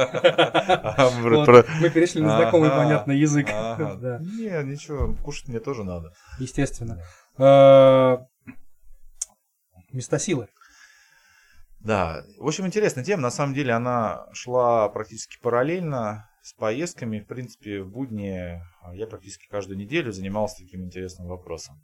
А, 0.98 1.12
мы 1.82 1.90
перешли 1.90 2.22
на 2.22 2.38
знакомый, 2.38 2.70
понятный 2.70 3.18
язык. 3.18 3.48
Не, 3.48 4.64
ничего, 4.64 5.14
кушать 5.24 5.48
мне 5.48 5.60
тоже 5.60 5.84
надо. 5.84 6.12
Естественно. 6.40 7.00
Места 9.96 10.20
силы. 10.20 10.50
Да, 11.80 12.24
в 12.40 12.48
общем, 12.48 12.66
интересная 12.66 13.04
тема. 13.04 13.22
На 13.22 13.32
самом 13.32 13.54
деле 13.54 13.72
она 13.72 14.26
шла 14.34 14.90
практически 14.90 15.40
параллельно 15.40 16.30
с 16.42 16.54
поездками. 16.54 17.20
В 17.20 17.28
принципе, 17.28 17.82
в 17.82 17.90
будни 17.90 18.60
я 18.94 19.08
практически 19.08 19.48
каждую 19.48 19.78
неделю 19.78 20.12
занимался 20.12 20.64
таким 20.64 20.84
интересным 20.84 21.28
вопросом. 21.28 21.82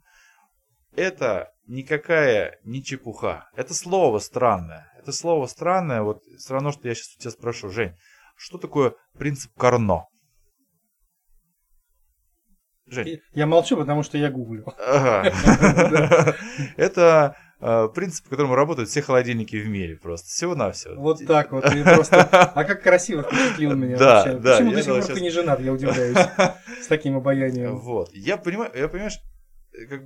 Это 0.94 1.52
никакая 1.66 2.58
не 2.64 2.82
чепуха. 2.84 3.48
Это 3.56 3.72
слово 3.74 4.18
странное. 4.18 4.92
Это 4.98 5.12
слово 5.12 5.46
странное. 5.46 6.02
Вот 6.02 6.22
все 6.36 6.52
равно, 6.52 6.72
что 6.72 6.88
я 6.88 6.94
сейчас 6.94 7.16
у 7.16 7.20
тебя 7.20 7.30
спрошу, 7.30 7.70
Жень, 7.70 7.96
Что 8.36 8.58
такое 8.58 8.94
принцип 9.18 9.52
Карно? 9.56 10.06
Жень. 12.86 13.20
Я 13.32 13.46
молчу, 13.46 13.76
потому 13.76 14.02
что 14.02 14.18
я 14.18 14.30
гуглю. 14.30 14.64
Это 16.76 17.36
э, 17.36 17.51
принцип, 17.94 18.24
по 18.24 18.30
которому 18.30 18.54
работают 18.54 18.88
все 18.88 19.02
холодильники 19.02 19.56
в 19.56 19.68
мире 19.68 19.96
просто. 19.96 20.28
Всего-навсего. 20.28 21.00
Вот 21.00 21.24
так 21.26 21.52
вот. 21.52 21.64
Просто... 21.64 22.22
А 22.22 22.64
как 22.64 22.82
красиво 22.82 23.22
впечатлил 23.22 23.72
меня 23.76 23.96
да, 23.96 24.24
вообще. 24.24 24.38
Да, 24.38 24.56
Почему 24.56 24.72
до 24.72 24.82
сих 24.82 24.92
пор 24.92 25.14
ты 25.14 25.20
не 25.20 25.30
женат, 25.30 25.60
я 25.60 25.72
удивляюсь. 25.72 26.16
С 26.82 26.86
таким 26.88 27.16
обаянием. 27.16 27.78
Вот. 27.78 28.10
Я 28.12 28.36
понимаю, 28.36 28.70
я 28.74 28.88
понимаешь, 28.88 29.18
как, 29.88 30.02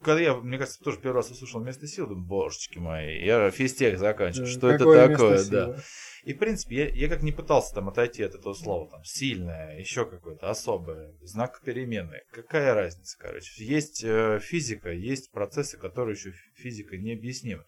когда 0.00 0.20
я, 0.20 0.34
мне 0.34 0.58
кажется, 0.58 0.82
тоже 0.82 0.98
первый 0.98 1.16
раз 1.16 1.30
услышал 1.30 1.60
место 1.60 1.86
сил, 1.86 2.06
думаю, 2.06 2.26
божечки 2.26 2.78
мои, 2.78 3.24
я 3.24 3.50
физтех 3.50 3.98
заканчиваю, 3.98 4.46
что 4.48 4.70
это 4.70 4.84
такое, 4.84 5.44
да. 5.44 5.76
И, 6.24 6.34
в 6.34 6.38
принципе, 6.38 6.76
я, 6.76 6.88
я 6.88 7.08
как 7.08 7.22
не 7.22 7.32
пытался 7.32 7.74
там 7.74 7.88
отойти 7.88 8.22
от 8.22 8.34
этого 8.34 8.52
слова, 8.52 8.90
там, 8.90 9.04
сильное, 9.04 9.78
еще 9.78 10.04
какое-то 10.04 10.50
особое, 10.50 11.14
знак 11.22 11.60
переменной. 11.64 12.22
Какая 12.32 12.74
разница, 12.74 13.16
короче. 13.18 13.64
Есть 13.64 14.02
э, 14.04 14.40
физика, 14.42 14.90
есть 14.90 15.30
процессы, 15.30 15.78
которые 15.78 16.16
еще 16.16 16.32
физикой 16.54 16.98
необъяснимы. 16.98 17.64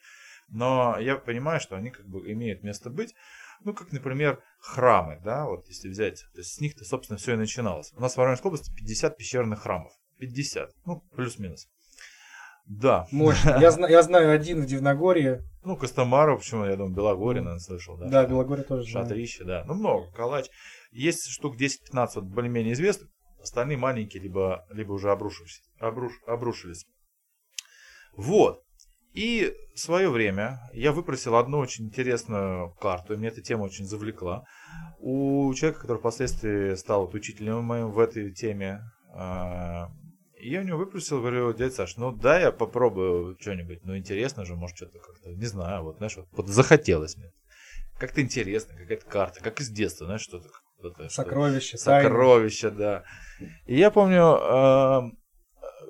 Но 0.48 0.96
я 0.98 1.16
понимаю, 1.16 1.60
что 1.60 1.76
они 1.76 1.90
как 1.90 2.06
бы 2.06 2.30
имеют 2.32 2.62
место 2.62 2.90
быть. 2.90 3.14
Ну, 3.62 3.72
как, 3.74 3.92
например, 3.92 4.42
храмы, 4.58 5.20
да, 5.22 5.46
вот 5.46 5.68
если 5.68 5.88
взять, 5.88 6.24
то 6.32 6.38
есть 6.38 6.54
с 6.54 6.60
них-то, 6.60 6.84
собственно, 6.84 7.18
все 7.18 7.34
и 7.34 7.36
начиналось. 7.36 7.92
У 7.94 8.00
нас 8.00 8.14
в 8.14 8.16
Воронежской 8.16 8.48
области 8.48 8.74
50 8.74 9.16
пещерных 9.16 9.62
храмов. 9.62 9.92
50, 10.18 10.70
ну, 10.84 11.00
плюс-минус. 11.14 11.68
Да. 12.70 13.06
Мощно. 13.10 13.58
Я, 13.60 13.72
зна- 13.72 13.88
я 13.88 14.00
знаю 14.02 14.30
один 14.30 14.62
в 14.62 14.66
Дивногорье. 14.66 15.42
Ну, 15.64 15.76
Костомару, 15.76 16.38
почему, 16.38 16.64
я 16.64 16.76
думаю, 16.76 16.94
Белогорье, 16.94 17.42
наверное, 17.42 17.58
слышал, 17.60 17.96
да? 17.98 18.08
Да, 18.08 18.26
Белогорье 18.26 18.64
тоже 18.64 18.88
Шатрище, 18.88 19.42
да. 19.42 19.64
Ну, 19.66 19.74
много, 19.74 20.10
Калач. 20.12 20.46
Есть 20.92 21.28
штук 21.30 21.56
10-15 21.60 22.08
вот 22.14 22.24
более-менее 22.24 22.74
известных, 22.74 23.08
остальные 23.42 23.76
маленькие, 23.76 24.22
либо, 24.22 24.64
либо 24.70 24.92
уже 24.92 25.10
обрушились, 25.10 25.60
обруш, 25.80 26.12
обрушились. 26.28 26.86
Вот. 28.16 28.62
И 29.14 29.52
в 29.74 29.80
свое 29.80 30.08
время 30.08 30.60
я 30.72 30.92
выпросил 30.92 31.34
одну 31.34 31.58
очень 31.58 31.86
интересную 31.86 32.70
карту, 32.80 33.14
и 33.14 33.16
мне 33.16 33.28
эта 33.28 33.42
тема 33.42 33.62
очень 33.64 33.84
завлекла. 33.84 34.44
У 35.00 35.52
человека, 35.54 35.80
который 35.80 35.98
впоследствии 35.98 36.76
стал 36.76 37.06
вот 37.06 37.14
учителем 37.14 37.64
моим 37.64 37.90
в 37.90 37.98
этой 37.98 38.32
теме, 38.32 38.80
а, 39.12 39.88
и 40.40 40.50
я 40.50 40.60
у 40.60 40.64
него 40.64 40.78
выпросил, 40.78 41.20
говорю, 41.20 41.52
дядя 41.52 41.74
Саш, 41.74 41.96
ну 41.96 42.12
да, 42.12 42.40
я 42.40 42.52
попробую 42.52 43.36
что-нибудь, 43.40 43.84
ну 43.84 43.96
интересно 43.96 44.44
же, 44.44 44.56
может 44.56 44.76
что-то 44.76 44.98
как-то, 44.98 45.30
не 45.30 45.46
знаю, 45.46 45.82
вот, 45.82 45.98
знаешь, 45.98 46.16
вот, 46.16 46.28
вот 46.32 46.48
захотелось 46.48 47.16
мне. 47.16 47.30
Как-то 47.98 48.22
интересно, 48.22 48.74
какая-то 48.74 49.06
карта, 49.06 49.40
как 49.40 49.60
из 49.60 49.68
детства, 49.68 50.06
знаешь, 50.06 50.22
что-то. 50.22 50.48
что 50.78 51.08
Сокровище, 51.10 51.76
что 51.76 51.78
Сокровище, 51.78 52.70
да. 52.70 53.04
И 53.66 53.76
я 53.76 53.90
помню, 53.90 54.38
э, 54.40 55.10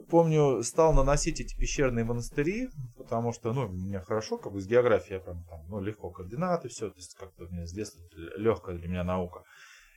помню, 0.09 0.63
стал 0.65 0.93
наносить 0.93 1.41
эти 1.41 1.57
пещерные 1.57 2.05
монастыри, 2.05 2.69
потому 2.99 3.33
что, 3.33 3.53
ну, 3.53 3.69
мне 3.69 4.01
хорошо, 4.01 4.39
как 4.39 4.53
бы 4.53 4.61
с 4.61 4.67
географией 4.67 5.15
я 5.15 5.21
прям 5.21 5.45
там, 5.45 5.65
ну, 5.69 5.81
легко 5.81 6.11
координаты, 6.11 6.69
все, 6.69 6.91
то 6.91 6.97
есть 6.97 7.15
как-то 7.15 7.47
мне 7.51 7.67
с 7.67 7.73
детства 7.73 8.03
легкая 8.37 8.77
для 8.77 8.89
меня 8.89 9.05
наука. 9.05 9.45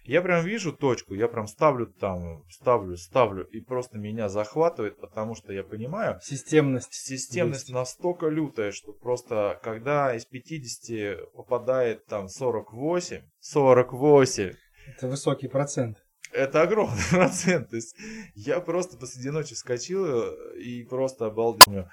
Я 0.05 0.21
прям 0.21 0.43
вижу 0.43 0.73
точку, 0.73 1.13
я 1.13 1.27
прям 1.27 1.47
ставлю 1.47 1.87
там, 1.87 2.43
ставлю, 2.49 2.97
ставлю, 2.97 3.45
и 3.45 3.61
просто 3.61 3.97
меня 3.97 4.27
захватывает, 4.27 4.99
потому 4.99 5.33
что 5.33 5.53
я 5.53 5.63
понимаю... 5.63 6.19
Системность. 6.21 6.93
Системность 6.93 7.69
есть. 7.69 7.73
настолько 7.73 8.27
лютая, 8.27 8.71
что 8.71 8.91
просто 8.91 9.59
когда 9.63 10.13
из 10.13 10.25
50 10.25 11.31
попадает 11.33 12.05
там 12.05 12.27
48, 12.27 13.21
48... 13.39 14.51
Это 14.97 15.07
высокий 15.07 15.47
процент. 15.47 15.97
Это 16.33 16.63
огромный 16.63 17.03
процент. 17.11 17.69
То 17.69 17.77
есть 17.77 17.95
я 18.35 18.59
просто 18.59 18.97
посреди 18.97 19.29
ночи 19.29 19.55
вскочил 19.55 20.33
и 20.55 20.83
просто 20.83 21.27
обалдел 21.27 21.87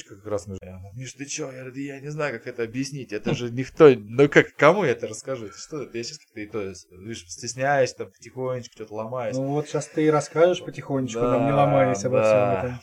как 0.00 0.26
раз 0.26 0.46
мы 0.46 0.56
Миш, 0.94 1.12
ты 1.12 1.26
чё? 1.26 1.52
Я, 1.52 1.70
я 1.74 2.00
не 2.00 2.08
знаю, 2.08 2.32
как 2.38 2.46
это 2.46 2.62
объяснить. 2.62 3.12
Это 3.12 3.34
же 3.34 3.50
никто... 3.50 3.90
Ну 3.94 4.28
как, 4.28 4.54
кому 4.56 4.84
я 4.84 4.92
это 4.92 5.06
расскажу? 5.06 5.46
Это 5.46 5.58
что 5.58 5.82
это? 5.82 5.98
Я 5.98 6.04
сейчас 6.04 6.18
как-то 6.18 6.40
и 6.40 6.46
то, 6.46 6.72
видишь, 6.92 7.26
стесняюсь, 7.28 7.92
там, 7.92 8.10
потихонечку 8.10 8.72
что-то 8.74 8.94
ломаюсь. 8.94 9.36
Ну 9.36 9.48
вот 9.48 9.68
сейчас 9.68 9.88
ты 9.88 10.06
и 10.06 10.10
расскажешь 10.10 10.64
потихонечку, 10.64 11.20
да, 11.20 11.32
там, 11.32 11.46
не 11.46 11.52
ломаясь 11.52 12.04
обо 12.04 12.18
да. 12.18 12.24
всем 12.24 12.70
этом. 12.70 12.80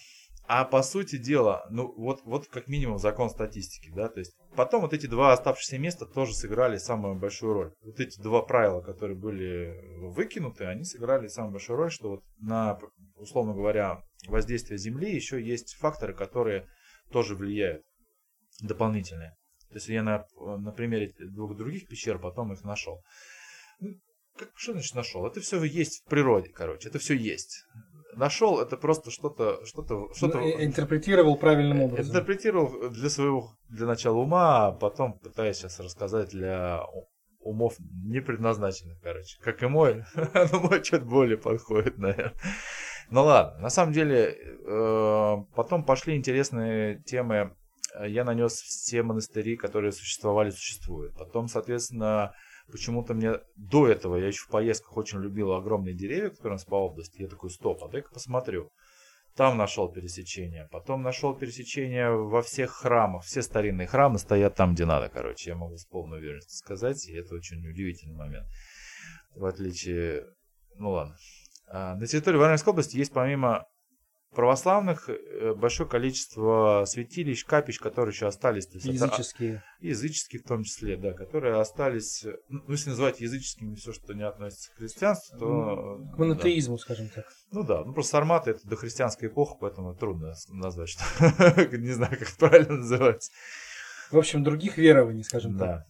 А 0.51 0.65
по 0.65 0.81
сути 0.81 1.17
дела, 1.17 1.67
ну 1.69 1.93
вот, 1.95 2.21
вот 2.25 2.47
как 2.47 2.67
минимум 2.67 2.97
закон 2.97 3.29
статистики, 3.29 3.91
да, 3.95 4.09
то 4.09 4.19
есть 4.19 4.35
потом 4.55 4.81
вот 4.81 4.93
эти 4.93 5.05
два 5.05 5.31
оставшиеся 5.31 5.77
места 5.77 6.07
тоже 6.07 6.33
сыграли 6.33 6.77
самую 6.77 7.19
большую 7.19 7.53
роль. 7.53 7.73
Вот 7.83 7.99
эти 7.99 8.19
два 8.19 8.41
правила, 8.41 8.81
которые 8.81 9.15
были 9.15 9.79
выкинуты, 10.09 10.65
они 10.65 10.85
сыграли 10.85 11.27
самую 11.27 11.51
большую 11.51 11.77
роль, 11.77 11.91
что 11.91 12.09
вот 12.09 12.23
на, 12.39 12.79
условно 13.17 13.53
говоря, 13.53 14.01
воздействие 14.27 14.79
Земли 14.79 15.13
еще 15.13 15.39
есть 15.39 15.75
факторы, 15.75 16.15
которые 16.15 16.67
тоже 17.11 17.35
влияют 17.35 17.83
дополнительные. 18.61 19.35
То 19.69 19.75
есть 19.75 19.87
я 19.87 20.03
на, 20.03 20.25
на 20.37 20.71
примере 20.71 21.13
двух 21.19 21.55
других 21.55 21.87
пещер 21.87 22.17
потом 22.17 22.53
их 22.53 22.63
нашел. 22.63 23.03
Ну, 23.79 23.95
как, 24.35 24.49
что 24.55 24.71
значит 24.73 24.95
нашел? 24.95 25.25
Это 25.27 25.41
все 25.41 25.63
есть 25.63 26.03
в 26.05 26.09
природе, 26.09 26.49
короче. 26.49 26.89
Это 26.89 26.97
все 26.97 27.13
есть. 27.13 27.65
Нашел 28.15 28.59
это 28.59 28.77
просто 28.77 29.11
что-то, 29.11 29.63
что-то, 29.65 30.11
что-то. 30.15 30.39
Ну, 30.39 30.63
интерпретировал 30.63 31.37
правильным 31.37 31.81
образом. 31.81 32.07
Интерпретировал 32.07 32.89
для 32.89 33.09
своего, 33.09 33.55
для 33.69 33.85
начала 33.85 34.17
ума, 34.17 34.67
а 34.67 34.71
потом 34.71 35.19
пытаюсь 35.19 35.57
сейчас 35.57 35.79
рассказать 35.79 36.29
для 36.29 36.83
умов 37.39 37.75
не 37.79 38.21
предназначенных, 38.21 38.99
короче. 39.01 39.37
Как 39.41 39.61
и 39.61 39.67
мой, 39.67 40.03
но 40.15 40.59
мой 40.59 40.83
что-то 40.83 41.05
более 41.05 41.37
подходит, 41.37 41.97
наверное. 41.97 42.33
Ну 43.11 43.23
ладно, 43.23 43.59
на 43.59 43.69
самом 43.69 43.93
деле, 43.93 44.35
э, 44.35 45.35
потом 45.55 45.83
пошли 45.83 46.15
интересные 46.15 47.01
темы. 47.03 47.55
Я 48.05 48.23
нанес 48.23 48.53
все 48.53 49.01
монастыри, 49.01 49.57
которые 49.57 49.91
существовали, 49.91 50.51
существуют. 50.51 51.17
Потом, 51.17 51.47
соответственно, 51.47 52.33
почему-то 52.71 53.15
мне 53.15 53.39
до 53.55 53.87
этого, 53.87 54.15
я 54.15 54.27
еще 54.27 54.43
в 54.43 54.49
поездках 54.49 54.95
очень 54.95 55.19
любил 55.19 55.53
огромные 55.53 55.95
деревья, 55.95 56.29
которые 56.29 56.51
у 56.51 56.55
нас 56.55 56.65
по 56.65 56.75
области. 56.75 57.21
Я 57.21 57.27
такой, 57.27 57.49
стоп, 57.49 57.83
а 57.83 57.87
дай-ка 57.87 58.11
посмотрю. 58.11 58.71
Там 59.35 59.57
нашел 59.57 59.89
пересечение. 59.91 60.67
Потом 60.71 61.01
нашел 61.01 61.33
пересечение 61.33 62.11
во 62.11 62.41
всех 62.41 62.71
храмах. 62.71 63.23
Все 63.23 63.41
старинные 63.41 63.87
храмы 63.87 64.19
стоят 64.19 64.55
там, 64.55 64.73
где 64.73 64.85
надо, 64.85 65.09
короче. 65.09 65.51
Я 65.51 65.55
могу 65.55 65.77
с 65.77 65.85
полной 65.85 66.19
уверенностью 66.19 66.57
сказать. 66.57 67.07
И 67.07 67.13
это 67.13 67.35
очень 67.35 67.65
удивительный 67.67 68.15
момент. 68.15 68.47
В 69.35 69.45
отличие... 69.45 70.25
Ну 70.75 70.91
ладно. 70.91 71.15
А, 71.71 71.95
на 71.95 72.07
территории 72.07 72.37
Воронежской 72.37 72.71
области 72.71 72.97
есть 72.97 73.13
помимо 73.13 73.65
православных 74.31 75.09
э, 75.09 75.53
большое 75.55 75.89
количество 75.89 76.83
святилищ, 76.85 77.45
капищ, 77.45 77.79
которые 77.79 78.13
еще 78.13 78.27
остались. 78.27 78.67
Есть 78.73 78.85
языческие. 78.85 79.55
Это, 79.55 79.63
языческие 79.79 80.41
в 80.41 80.47
том 80.47 80.63
числе, 80.63 80.97
да, 80.97 81.13
которые 81.13 81.59
остались, 81.59 82.25
ну, 82.47 82.63
если 82.69 82.91
называть 82.91 83.21
языческими 83.21 83.75
все, 83.75 83.91
что 83.91 84.13
не 84.13 84.23
относится 84.23 84.71
к 84.71 84.75
христианству, 84.75 85.39
то... 85.39 85.45
Ну, 85.97 86.11
к 86.11 86.17
монотеизму, 86.17 86.77
да. 86.77 86.81
скажем 86.81 87.09
так. 87.09 87.25
Ну 87.51 87.63
да, 87.63 87.83
ну 87.83 87.93
просто 87.93 88.11
сарматы 88.11 88.51
это 88.51 88.67
дохристианская 88.67 89.27
эпоха, 89.27 89.55
поэтому 89.59 89.95
трудно 89.95 90.33
назвать, 90.49 90.89
что... 90.89 91.03
не 91.77 91.91
знаю, 91.91 92.17
как 92.17 92.31
правильно 92.37 92.77
называть. 92.77 93.29
В 94.11 94.17
общем, 94.17 94.43
других 94.43 94.77
верований, 94.77 95.23
скажем 95.23 95.57
да. 95.57 95.65
так. 95.65 95.87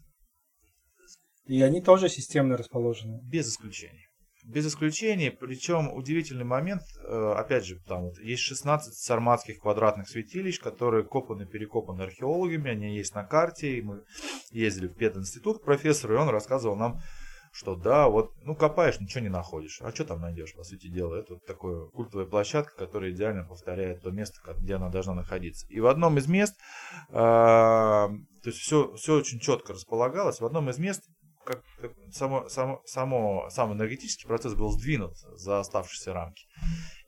И 1.46 1.62
они 1.62 1.82
тоже 1.82 2.10
системно 2.10 2.58
расположены. 2.58 3.20
Без 3.24 3.50
исключений 3.50 4.09
без 4.46 4.68
исключения, 4.68 5.32
причем 5.32 5.94
удивительный 5.94 6.46
момент, 6.46 6.82
э, 7.04 7.34
опять 7.36 7.66
же, 7.66 7.80
там 7.88 8.04
вот 8.04 8.20
есть 8.20 8.42
16 8.42 8.94
сарматских 8.94 9.60
квадратных 9.60 10.08
святилищ, 10.08 10.60
которые 10.60 11.04
копаны, 11.04 11.46
перекопаны 11.46 12.04
археологами, 12.04 12.72
они 12.72 12.96
есть 12.96 13.14
на 13.16 13.24
карте, 13.24 13.78
и 13.78 13.82
мы 13.82 14.04
ездили 14.52 14.88
в 14.88 14.96
пединститут 14.96 15.60
к 15.60 15.66
профессору, 15.66 16.16
и 16.16 16.18
он 16.18 16.30
рассказывал 16.30 16.76
нам, 16.76 17.02
что 17.52 17.76
да, 17.76 18.08
вот, 18.08 18.34
ну 18.44 18.56
копаешь, 18.56 19.00
ничего 19.00 19.22
не 19.22 19.30
находишь. 19.30 19.80
А 19.82 19.92
что 19.92 20.06
там 20.06 20.22
найдешь, 20.22 20.54
по 20.54 20.64
сути 20.64 20.88
дела? 20.88 21.16
Это 21.16 21.34
вот 21.34 21.46
такая 21.46 21.86
культовая 21.88 22.26
площадка, 22.26 22.76
которая 22.76 23.12
идеально 23.12 23.44
повторяет 23.44 24.02
то 24.02 24.12
место, 24.12 24.40
где 24.60 24.76
она 24.76 24.90
должна 24.90 25.16
находиться. 25.16 25.66
И 25.70 25.80
в 25.80 25.88
одном 25.88 26.18
из 26.18 26.28
мест, 26.28 26.56
э, 27.10 27.12
то 27.12 28.12
есть 28.46 28.60
все, 28.60 28.94
все 28.96 29.16
очень 29.18 29.40
четко 29.40 29.74
располагалось, 29.74 30.40
в 30.40 30.46
одном 30.46 30.70
из 30.70 30.78
мест 30.78 31.04
как 31.50 31.64
само, 32.12 32.48
само, 32.48 32.82
само, 32.86 33.50
сам 33.50 33.74
энергетический 33.74 34.28
процесс 34.28 34.54
был 34.54 34.70
сдвинут 34.72 35.18
за 35.18 35.60
оставшиеся 35.60 36.14
рамки. 36.14 36.46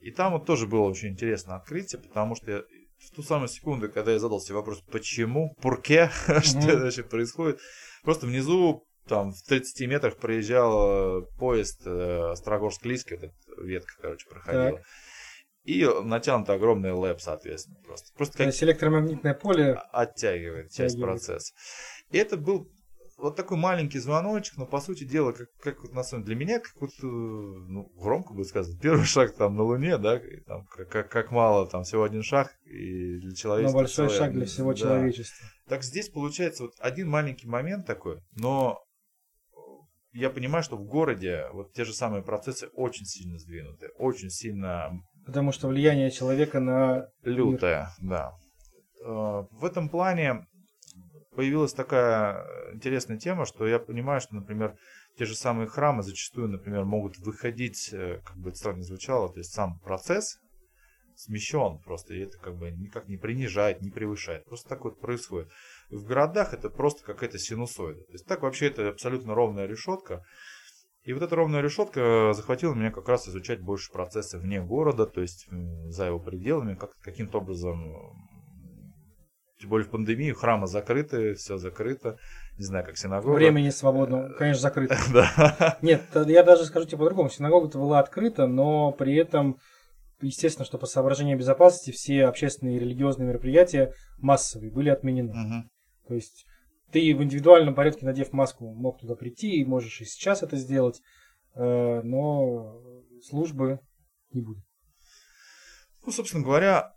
И 0.00 0.10
там 0.10 0.32
вот 0.32 0.46
тоже 0.46 0.66
было 0.66 0.82
очень 0.82 1.10
интересное 1.10 1.56
открытие, 1.56 2.00
потому 2.00 2.34
что 2.34 2.50
я, 2.50 2.62
в 2.98 3.14
ту 3.14 3.22
самую 3.22 3.48
секунду, 3.48 3.88
когда 3.88 4.12
я 4.12 4.18
задал 4.18 4.40
себе 4.40 4.56
вопрос, 4.56 4.80
почему, 4.90 5.54
пурке, 5.62 6.10
что 6.42 6.58
это 6.58 6.80
вообще 6.80 7.04
происходит, 7.04 7.60
просто 8.02 8.26
внизу 8.26 8.84
там 9.06 9.32
в 9.32 9.42
30 9.42 9.88
метрах 9.88 10.16
проезжал 10.16 11.20
э, 11.20 11.26
поезд 11.38 11.82
э, 11.86 12.32
Острогорск-Лийский, 12.32 13.16
вот 13.16 13.24
эта 13.24 13.62
ветка, 13.62 13.92
короче, 14.00 14.28
проходила. 14.28 14.78
Так. 14.78 14.86
И 15.64 15.88
натянут 16.02 16.50
огромный 16.50 16.92
лэп, 16.92 17.20
соответственно. 17.20 17.78
Просто, 17.84 18.12
просто 18.16 18.32
как... 18.38 18.44
То 18.46 18.48
есть 18.48 18.62
электромагнитное 18.64 19.34
поле 19.34 19.74
оттягивает 19.92 20.72
часть 20.72 21.00
процесса. 21.00 21.54
И 22.10 22.18
это 22.18 22.36
был 22.36 22.68
вот 23.22 23.36
такой 23.36 23.56
маленький 23.56 24.00
звоночек, 24.00 24.56
но 24.56 24.66
по 24.66 24.80
сути 24.80 25.04
дела, 25.04 25.32
как, 25.32 25.48
как 25.62 25.82
вот 25.82 25.92
на 25.92 26.02
самом 26.02 26.24
деле, 26.24 26.36
для 26.36 26.44
меня, 26.44 26.58
как 26.58 26.72
вот, 26.80 26.90
э, 26.90 27.06
ну, 27.06 27.88
громко 27.96 28.34
бы 28.34 28.44
сказать, 28.44 28.80
первый 28.80 29.04
шаг 29.04 29.34
там 29.36 29.54
на 29.54 29.62
Луне, 29.62 29.96
да, 29.96 30.20
там, 30.46 30.66
как, 30.66 31.08
как 31.08 31.30
мало, 31.30 31.68
там 31.68 31.84
всего 31.84 32.02
один 32.02 32.22
шаг, 32.22 32.52
и 32.64 33.18
для 33.18 33.34
человечества... 33.34 33.78
Но 33.78 33.82
большой 33.82 34.08
шаг 34.08 34.32
для 34.32 34.44
всего 34.44 34.72
да. 34.72 34.78
человечества. 34.78 35.46
Так 35.68 35.84
здесь 35.84 36.08
получается 36.08 36.64
вот 36.64 36.72
один 36.80 37.08
маленький 37.08 37.46
момент 37.46 37.86
такой, 37.86 38.20
но 38.32 38.80
я 40.12 40.28
понимаю, 40.28 40.64
что 40.64 40.76
в 40.76 40.84
городе 40.84 41.46
вот 41.52 41.72
те 41.72 41.84
же 41.84 41.94
самые 41.94 42.24
процессы 42.24 42.68
очень 42.74 43.06
сильно 43.06 43.38
сдвинуты, 43.38 43.90
очень 43.98 44.30
сильно 44.30 44.90
Потому 45.24 45.52
что 45.52 45.68
влияние 45.68 46.10
человека 46.10 46.58
на 46.58 47.06
лютое, 47.22 47.88
да. 48.00 48.32
Э, 49.04 49.44
В 49.52 49.64
этом 49.64 49.88
плане 49.88 50.44
появилась 51.34 51.72
такая 51.72 52.46
интересная 52.72 53.18
тема, 53.18 53.46
что 53.46 53.66
я 53.66 53.78
понимаю, 53.78 54.20
что, 54.20 54.34
например, 54.34 54.76
те 55.18 55.24
же 55.24 55.34
самые 55.34 55.68
храмы 55.68 56.02
зачастую, 56.02 56.48
например, 56.48 56.84
могут 56.84 57.18
выходить, 57.18 57.90
э, 57.92 58.20
как 58.24 58.36
бы 58.36 58.50
это 58.50 58.58
странно 58.58 58.82
звучало, 58.82 59.28
то 59.32 59.38
есть 59.38 59.52
сам 59.52 59.78
процесс 59.80 60.38
смещен 61.14 61.78
просто, 61.84 62.14
и 62.14 62.20
это 62.20 62.38
как 62.38 62.56
бы 62.56 62.70
никак 62.70 63.08
не 63.08 63.16
принижает, 63.16 63.82
не 63.82 63.90
превышает. 63.90 64.44
Просто 64.44 64.68
так 64.68 64.84
вот 64.84 65.00
происходит. 65.00 65.50
В 65.90 66.04
городах 66.04 66.54
это 66.54 66.70
просто 66.70 67.04
какая-то 67.04 67.38
синусоида. 67.38 68.00
То 68.00 68.12
есть 68.12 68.26
так 68.26 68.42
вообще 68.42 68.68
это 68.68 68.88
абсолютно 68.88 69.34
ровная 69.34 69.66
решетка. 69.66 70.24
И 71.04 71.12
вот 71.12 71.22
эта 71.22 71.34
ровная 71.34 71.60
решетка 71.60 72.32
захватила 72.32 72.74
меня 72.74 72.92
как 72.92 73.08
раз 73.08 73.28
изучать 73.28 73.60
больше 73.60 73.90
процессы 73.90 74.38
вне 74.38 74.62
города, 74.62 75.04
то 75.04 75.20
есть 75.20 75.48
за 75.50 76.06
его 76.06 76.20
пределами, 76.20 76.74
как, 76.74 76.96
каким-то 77.00 77.38
образом, 77.38 77.92
тем 79.62 79.70
более 79.70 79.86
в 79.86 79.90
пандемию, 79.90 80.34
храмы 80.34 80.66
закрыты, 80.66 81.34
все 81.34 81.56
закрыто, 81.56 82.18
не 82.58 82.64
знаю, 82.64 82.84
как 82.84 82.96
синагога. 82.98 83.34
времени 83.36 83.70
свободного, 83.70 84.32
конечно, 84.34 84.60
закрыто. 84.60 84.96
Да. 85.12 85.78
Нет, 85.82 86.02
т- 86.12 86.24
я 86.26 86.42
даже 86.42 86.64
скажу 86.64 86.86
тебе 86.86 86.98
по-другому. 86.98 87.30
Синагога-то 87.30 87.78
была 87.78 88.00
открыта, 88.00 88.48
но 88.48 88.90
при 88.90 89.14
этом, 89.14 89.58
естественно, 90.20 90.64
что 90.64 90.78
по 90.78 90.86
соображениям 90.86 91.38
безопасности 91.38 91.92
все 91.92 92.24
общественные 92.26 92.76
и 92.76 92.80
религиозные 92.80 93.28
мероприятия 93.28 93.94
массовые 94.18 94.72
были 94.72 94.88
отменены. 94.90 95.32
То 96.08 96.14
есть 96.14 96.44
ты 96.90 97.14
в 97.14 97.22
индивидуальном 97.22 97.76
порядке, 97.76 98.04
надев 98.04 98.32
маску, 98.32 98.74
мог 98.74 98.98
туда 98.98 99.14
прийти, 99.14 99.60
и 99.60 99.64
можешь 99.64 100.00
и 100.00 100.04
сейчас 100.04 100.42
это 100.42 100.56
сделать, 100.56 101.00
э, 101.54 102.00
но 102.02 102.80
службы 103.22 103.78
не 104.32 104.42
будет. 104.42 104.64
Ну, 106.04 106.10
собственно 106.10 106.42
говоря, 106.42 106.92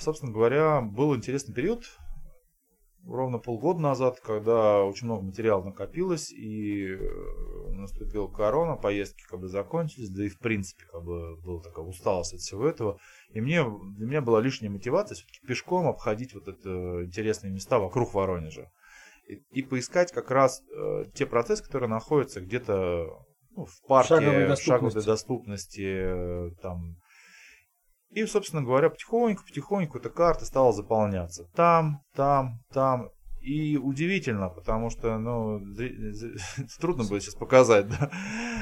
собственно 0.00 0.32
говоря, 0.32 0.80
был 0.80 1.16
интересный 1.16 1.54
период, 1.54 1.84
ровно 3.06 3.38
полгода 3.38 3.80
назад, 3.80 4.20
когда 4.20 4.84
очень 4.84 5.06
много 5.06 5.22
материала 5.22 5.62
накопилось, 5.62 6.30
и 6.32 6.86
э, 6.86 7.70
наступила 7.72 8.28
корона, 8.28 8.76
поездки 8.76 9.22
как 9.28 9.40
бы 9.40 9.48
закончились, 9.48 10.10
да 10.10 10.24
и 10.24 10.28
в 10.28 10.38
принципе 10.38 10.84
как 10.90 11.02
бы 11.02 11.36
была 11.40 11.62
такая 11.62 11.84
усталость 11.84 12.34
от 12.34 12.40
всего 12.40 12.66
этого. 12.66 12.98
И 13.30 13.40
мне, 13.40 13.64
для 13.96 14.06
меня 14.06 14.20
была 14.20 14.40
лишняя 14.40 14.70
мотивация 14.70 15.16
все-таки 15.16 15.40
пешком 15.46 15.86
обходить 15.86 16.34
вот 16.34 16.48
это 16.48 17.04
интересные 17.04 17.52
места 17.52 17.78
вокруг 17.78 18.14
Воронежа. 18.14 18.70
И, 19.26 19.42
и 19.50 19.62
поискать 19.62 20.12
как 20.12 20.30
раз 20.30 20.62
э, 20.74 21.04
те 21.14 21.26
процессы, 21.26 21.64
которые 21.64 21.88
находятся 21.88 22.40
где-то 22.40 23.06
ну, 23.56 23.64
в 23.64 23.86
парке, 23.86 24.08
Шаговой 24.08 24.54
в 24.54 24.58
шаговой 24.58 24.90
доступности. 24.90 25.06
доступности, 25.06 26.50
э, 26.50 26.50
там, 26.62 26.96
и, 28.10 28.26
собственно 28.26 28.62
говоря, 28.62 28.90
потихоньку-потихоньку 28.90 29.98
эта 29.98 30.10
карта 30.10 30.44
стала 30.44 30.72
заполняться. 30.72 31.44
Там, 31.54 32.02
там, 32.14 32.60
там. 32.72 33.10
И 33.40 33.78
удивительно, 33.78 34.50
потому 34.50 34.90
что, 34.90 35.16
ну, 35.16 35.60
трудно 36.80 37.04
будет 37.04 37.22
сейчас 37.22 37.34
показать, 37.36 37.88
да. 37.88 38.10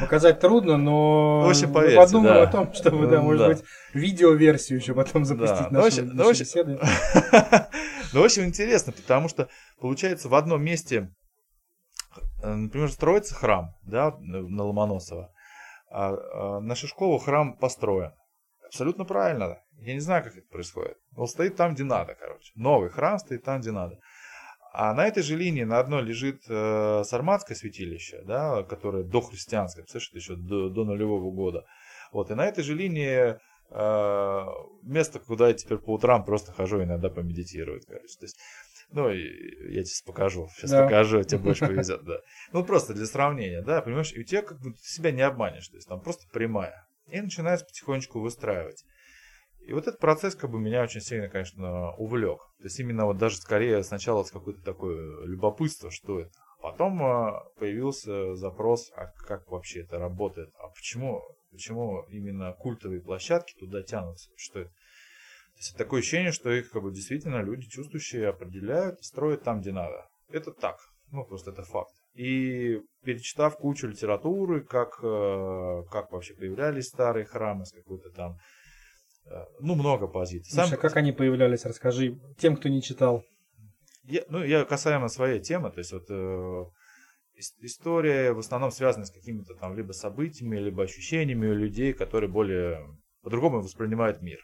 Показать 0.00 0.38
трудно, 0.38 0.76
но 0.76 1.40
В 1.40 1.48
общем, 1.50 1.72
поверьте, 1.72 1.96
подумаем 1.96 2.34
да. 2.34 2.42
о 2.42 2.46
том, 2.46 2.72
чтобы, 2.72 3.08
да, 3.08 3.20
может 3.20 3.40
Да. 3.40 3.48
быть, 3.48 3.64
видеоверсию 3.92 4.78
еще 4.78 4.94
потом 4.94 5.24
запустить 5.24 5.58
Да. 5.58 5.68
Ну, 5.72 5.84
общем- 5.84 6.10
ну, 6.14 6.28
общем- 6.28 6.44
беседы. 6.44 6.78
Ну, 8.14 8.22
в 8.22 8.24
общем, 8.24 8.44
интересно, 8.44 8.92
потому 8.92 9.28
что, 9.28 9.48
получается, 9.80 10.28
в 10.30 10.34
одном 10.34 10.62
месте, 10.62 11.10
э, 12.42 12.48
например, 12.54 12.90
строится 12.90 13.34
храм, 13.34 13.74
да, 13.82 14.14
на 14.20 14.62
Ломоносова, 14.64 15.30
а, 15.90 16.14
а 16.14 16.60
на 16.60 16.74
Шишкову 16.74 17.18
храм 17.18 17.54
построен. 17.56 18.12
Абсолютно 18.68 19.04
правильно. 19.04 19.62
Я 19.78 19.94
не 19.94 20.00
знаю, 20.00 20.24
как 20.24 20.36
это 20.36 20.46
происходит. 20.48 20.98
Он 21.16 21.26
стоит 21.26 21.56
там, 21.56 21.74
где 21.74 21.84
надо, 21.84 22.14
короче. 22.14 22.52
Новый 22.54 22.90
храм 22.90 23.18
стоит 23.18 23.44
там, 23.44 23.60
где 23.60 23.70
надо. 23.70 23.98
А 24.72 24.92
на 24.94 25.06
этой 25.06 25.22
же 25.22 25.36
линии 25.36 25.64
на 25.64 25.78
одной 25.78 26.02
лежит 26.02 26.42
э, 26.48 27.02
Сарматское 27.04 27.56
святилище, 27.56 28.22
да, 28.26 28.62
которое 28.62 29.02
дохристианское, 29.02 29.84
это 29.84 29.98
еще 29.98 30.36
до, 30.36 30.68
до 30.68 30.84
нулевого 30.84 31.30
года. 31.30 31.64
Вот, 32.12 32.30
и 32.30 32.34
на 32.34 32.46
этой 32.46 32.62
же 32.62 32.74
линии 32.74 33.38
э, 33.70 34.46
место, 34.82 35.20
куда 35.20 35.48
я 35.48 35.54
теперь 35.54 35.78
по 35.78 35.94
утрам 35.94 36.24
просто 36.24 36.52
хожу 36.52 36.82
иногда 36.82 37.08
помедитировать, 37.08 37.86
короче. 37.86 38.18
То 38.18 38.24
есть, 38.24 38.38
ну, 38.90 39.08
я 39.08 39.82
тебе 39.82 40.06
покажу, 40.06 40.48
сейчас 40.56 40.70
Да. 40.70 40.84
покажу, 40.84 41.22
тебе 41.22 41.38
больше 41.38 41.66
повезет, 41.66 42.04
да. 42.04 42.18
Ну, 42.52 42.64
просто 42.64 42.94
для 42.94 43.06
сравнения, 43.06 43.62
да, 43.62 43.80
понимаешь, 43.80 44.12
и 44.12 44.20
у 44.20 44.24
тебя 44.24 44.42
как 44.42 44.60
бы 44.60 44.72
ты 44.72 44.82
себя 44.82 45.10
не 45.12 45.22
обманешь, 45.22 45.68
то 45.68 45.76
есть 45.76 45.88
там 45.88 46.00
просто 46.00 46.26
прямая. 46.32 46.87
И 47.10 47.20
начинается 47.20 47.66
потихонечку 47.66 48.20
выстраивать. 48.20 48.84
И 49.66 49.72
вот 49.72 49.86
этот 49.86 50.00
процесс 50.00 50.34
как 50.34 50.50
бы 50.50 50.58
меня 50.58 50.82
очень 50.82 51.00
сильно, 51.00 51.28
конечно, 51.28 51.92
увлек. 51.96 52.38
То 52.58 52.64
есть 52.64 52.80
именно 52.80 53.04
вот 53.04 53.18
даже 53.18 53.36
скорее 53.36 53.82
сначала 53.82 54.24
с 54.24 54.30
какое-то 54.30 54.62
такое 54.62 55.26
любопытство, 55.26 55.90
что 55.90 56.20
это. 56.20 56.32
Потом 56.60 57.02
а, 57.02 57.44
появился 57.58 58.34
запрос, 58.34 58.90
а 58.96 59.06
как 59.26 59.48
вообще 59.50 59.82
это 59.82 59.98
работает, 59.98 60.50
а 60.58 60.68
почему, 60.68 61.22
почему 61.50 62.02
именно 62.08 62.52
культовые 62.54 63.00
площадки 63.00 63.54
туда 63.58 63.82
тянутся, 63.82 64.30
что 64.36 64.60
это. 64.60 64.70
То 64.70 65.58
есть 65.58 65.76
такое 65.76 66.00
ощущение, 66.00 66.32
что 66.32 66.50
их 66.50 66.70
как 66.70 66.82
бы 66.82 66.92
действительно 66.92 67.42
люди 67.42 67.68
чувствующие 67.68 68.28
определяют, 68.28 69.04
строят 69.04 69.42
там, 69.42 69.60
где 69.60 69.72
надо. 69.72 70.08
Это 70.30 70.52
так, 70.52 70.78
ну 71.10 71.24
просто 71.24 71.50
это 71.50 71.62
факт. 71.62 71.92
И 72.18 72.80
перечитав 73.04 73.56
кучу 73.58 73.86
литературы, 73.86 74.60
как, 74.60 74.98
э, 75.04 75.82
как 75.88 76.10
вообще 76.10 76.34
появлялись 76.34 76.88
старые 76.88 77.24
храмы 77.24 77.64
с 77.64 77.70
какой-то 77.70 78.10
там, 78.10 78.38
э, 79.26 79.44
ну 79.60 79.76
много 79.76 80.08
позиций. 80.08 80.52
Слушай, 80.52 80.74
а 80.74 80.76
как 80.78 80.96
они 80.96 81.12
появлялись, 81.12 81.64
расскажи 81.64 82.18
тем, 82.36 82.56
кто 82.56 82.68
не 82.68 82.82
читал. 82.82 83.22
Я, 84.02 84.24
ну, 84.28 84.42
я 84.42 84.64
касаемо 84.64 85.06
своей 85.08 85.38
темы, 85.38 85.70
то 85.70 85.78
есть 85.78 85.92
вот 85.92 86.10
э, 86.10 86.64
ис- 87.38 87.54
история 87.60 88.32
в 88.32 88.40
основном 88.40 88.72
связана 88.72 89.06
с 89.06 89.12
какими-то 89.12 89.54
там 89.54 89.76
либо 89.76 89.92
событиями, 89.92 90.56
либо 90.56 90.82
ощущениями 90.82 91.46
у 91.46 91.54
людей, 91.54 91.92
которые 91.92 92.28
более 92.28 92.84
по-другому 93.22 93.60
воспринимают 93.60 94.22
мир. 94.22 94.40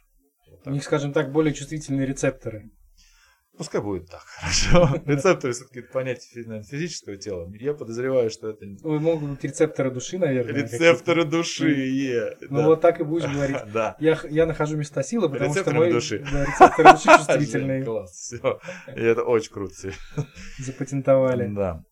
Вот 0.49 0.65
У 0.69 0.71
них, 0.71 0.85
скажем 0.85 1.13
так, 1.13 1.33
более 1.33 1.53
чувствительные 1.53 2.07
рецепторы. 2.07 2.71
Пускай 3.57 3.81
будет 3.81 4.11
так, 4.11 4.23
хорошо. 4.41 5.01
Рецепторы 5.07 5.53
все-таки 5.53 5.83
понятие 5.83 6.63
физического 6.65 7.17
тела. 7.17 7.49
Я 7.61 7.73
подозреваю, 7.75 8.29
что 8.31 8.51
это 8.51 8.65
Ну, 8.67 8.99
могут 8.99 9.31
быть 9.31 9.45
рецепторы 9.45 9.91
души, 9.93 10.19
наверное. 10.19 10.63
рецепторы 10.63 11.25
души. 11.25 11.71
е. 11.71 12.37
Ну, 12.51 12.59
да. 12.59 12.67
вот 12.67 12.81
так 12.81 13.01
и 13.01 13.05
будешь 13.05 13.31
говорить. 13.31 13.57
Да. 13.73 13.97
Я, 14.01 14.19
я 14.29 14.47
нахожу 14.47 14.77
места 14.77 15.03
силы, 15.03 15.29
потому 15.29 15.51
что 15.53 15.61
Рецепторами 15.61 15.79
мои 15.85 15.93
души. 15.93 16.25
да, 16.33 16.45
рецепторы 16.45 16.93
души 16.93 17.05
чувствительные. 17.19 17.85
Класс, 17.85 18.11
все. 18.13 18.61
И 18.97 19.01
это 19.01 19.23
очень 19.23 19.53
круто. 19.53 19.75
Запатентовали. 20.59 21.47
Да. 21.49 21.85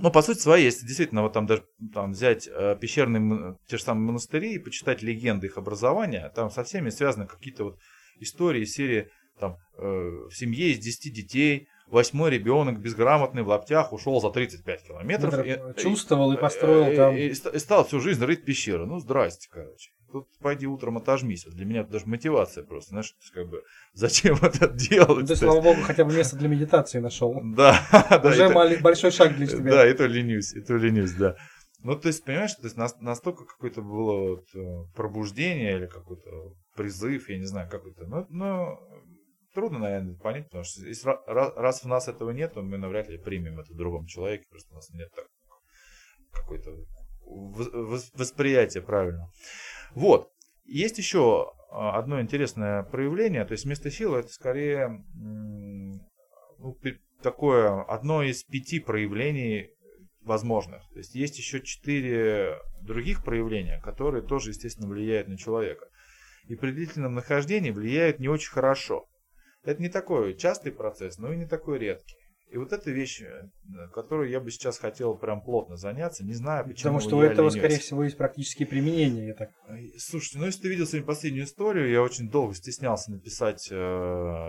Ну, 0.00 0.10
по 0.10 0.22
сути 0.22 0.38
своей, 0.38 0.64
если 0.64 0.86
действительно 0.86 1.22
вот 1.22 1.32
там 1.34 1.46
даже 1.46 1.64
там, 1.92 2.12
взять 2.12 2.48
э, 2.50 2.76
пещерные, 2.80 3.56
те 3.68 3.76
же 3.76 3.82
самые 3.82 4.06
монастыри 4.06 4.54
и 4.54 4.58
почитать 4.58 5.02
легенды 5.02 5.46
их 5.46 5.56
образования, 5.56 6.32
там 6.34 6.50
со 6.50 6.64
всеми 6.64 6.90
связаны 6.90 7.26
какие-то 7.26 7.64
вот 7.64 7.78
истории 8.18 8.64
серии 8.64 9.08
там 9.38 9.56
э, 9.78 9.82
в 9.82 10.30
семье 10.32 10.70
из 10.70 10.78
10 10.78 11.12
детей, 11.12 11.68
восьмой 11.86 12.30
ребенок 12.30 12.80
безграмотный 12.80 13.42
в 13.42 13.48
лаптях 13.48 13.92
ушел 13.92 14.20
за 14.20 14.30
35 14.30 14.82
километров. 14.86 15.44
Метров 15.44 15.76
чувствовал 15.76 16.32
и 16.32 16.36
построил 16.36 16.90
и- 16.92 16.96
там. 16.96 17.16
И, 17.16 17.32
ст- 17.32 17.54
и 17.54 17.58
стал 17.58 17.84
всю 17.86 18.00
жизнь 18.00 18.24
рыть 18.24 18.44
пещеры. 18.44 18.86
Ну, 18.86 18.98
здрасте, 18.98 19.48
короче. 19.50 19.90
Тут 20.12 20.28
пойди 20.40 20.66
утром 20.68 20.96
отожмись. 20.96 21.44
Для 21.44 21.64
меня 21.66 21.80
это 21.80 21.90
даже 21.90 22.06
мотивация 22.06 22.62
просто, 22.62 22.90
знаешь, 22.90 23.14
как 23.32 23.48
бы, 23.48 23.62
зачем 23.94 24.36
это 24.42 24.68
делать? 24.68 25.08
Ну, 25.22 25.26
То 25.26 25.32
есть, 25.32 25.42
слава 25.42 25.60
богу, 25.60 25.80
хотя 25.82 26.04
бы 26.04 26.14
место 26.14 26.36
для 26.36 26.48
медитации 26.48 27.00
нашел. 27.00 27.34
Да, 27.56 27.84
да. 28.10 28.20
Уже 28.28 28.74
и 28.74 28.80
большой 28.80 29.10
шаг 29.10 29.34
для 29.36 29.46
тебя. 29.48 29.70
Да, 29.72 29.88
и 29.90 29.92
то 29.94 30.06
ленюсь, 30.06 30.52
и 30.54 30.60
то 30.60 30.74
ленюсь, 30.76 31.12
да. 31.12 31.34
Ну, 31.82 31.96
то 31.96 32.08
есть, 32.08 32.24
понимаешь, 32.24 32.54
то 32.54 32.62
есть 32.64 32.76
нас- 32.78 32.98
настолько 33.00 33.44
какое-то 33.44 33.82
было 33.82 34.36
вот, 34.36 34.46
э, 34.54 34.84
пробуждение 34.94 35.76
или 35.76 35.86
какой-то 35.86 36.54
призыв, 36.76 37.28
я 37.28 37.36
не 37.38 37.44
знаю, 37.44 37.68
какой-то. 37.68 38.06
Ну, 38.06 38.26
ну, 38.30 38.78
трудно, 39.54 39.78
наверное, 39.78 40.16
понять, 40.16 40.44
потому 40.46 40.64
что 40.64 40.86
если 40.86 41.10
ра- 41.10 41.24
ра- 41.26 41.54
раз 41.54 41.82
в 41.82 41.88
нас 41.88 42.08
этого 42.08 42.30
нет, 42.30 42.54
то 42.54 42.62
мы 42.62 42.76
навряд 42.76 43.08
ли 43.08 43.18
примем 43.18 43.60
это 43.60 43.72
в 43.72 43.76
другом 43.76 44.06
человеке, 44.06 44.46
просто 44.50 44.72
у 44.72 44.76
нас 44.76 44.90
нет 44.90 45.10
так, 45.14 45.26
какой-то 46.32 46.70
вос- 47.26 47.72
вос- 47.72 48.10
восприятия 48.14 48.82
правильно. 48.82 49.30
Вот. 49.94 50.30
Есть 50.64 50.98
еще 50.98 51.52
а, 51.70 51.98
одно 51.98 52.20
интересное 52.20 52.82
проявление, 52.82 53.44
то 53.44 53.52
есть 53.52 53.64
место 53.64 53.90
силы 53.90 54.20
это 54.20 54.28
скорее 54.28 55.04
ну, 55.14 56.78
такое 57.22 57.82
одно 57.82 58.22
из 58.22 58.44
пяти 58.44 58.80
проявлений 58.80 59.70
возможных. 60.22 60.82
То 60.90 60.98
есть 60.98 61.14
есть 61.14 61.38
еще 61.38 61.60
четыре 61.60 62.58
других 62.80 63.24
проявления, 63.24 63.80
которые 63.80 64.22
тоже, 64.22 64.50
естественно, 64.50 64.88
влияют 64.88 65.28
на 65.28 65.36
человека. 65.36 65.88
И 66.46 66.56
при 66.56 66.72
длительном 66.72 67.14
нахождении 67.14 67.70
влияют 67.70 68.18
не 68.18 68.28
очень 68.28 68.50
хорошо. 68.50 69.06
Это 69.64 69.80
не 69.80 69.88
такой 69.88 70.36
частый 70.36 70.72
процесс, 70.72 71.18
но 71.18 71.32
и 71.32 71.36
не 71.36 71.46
такой 71.46 71.78
редкий. 71.78 72.16
И 72.54 72.56
вот 72.56 72.72
эта 72.72 72.88
вещь, 72.92 73.20
э, 73.20 73.48
которую 73.92 74.30
я 74.30 74.38
бы 74.38 74.48
сейчас 74.52 74.78
хотел 74.78 75.16
прям 75.16 75.40
плотно 75.40 75.76
заняться, 75.76 76.24
не 76.24 76.34
знаю, 76.34 76.62
почему. 76.64 76.92
Потому 76.92 77.00
что 77.00 77.16
у 77.16 77.20
этого, 77.20 77.48
ленюсь. 77.48 77.58
скорее 77.58 77.78
всего, 77.80 78.04
есть 78.04 78.16
практические 78.16 78.68
применения. 78.68 79.26
Я 79.26 79.34
так... 79.34 79.50
Слушайте, 79.98 80.38
ну 80.38 80.46
если 80.46 80.62
ты 80.62 80.68
видел 80.68 80.86
сегодня 80.86 81.04
последнюю 81.04 81.46
историю, 81.46 81.90
я 81.90 82.00
очень 82.00 82.30
долго 82.30 82.54
стеснялся 82.54 83.10
написать, 83.10 83.66
э, 83.72 83.74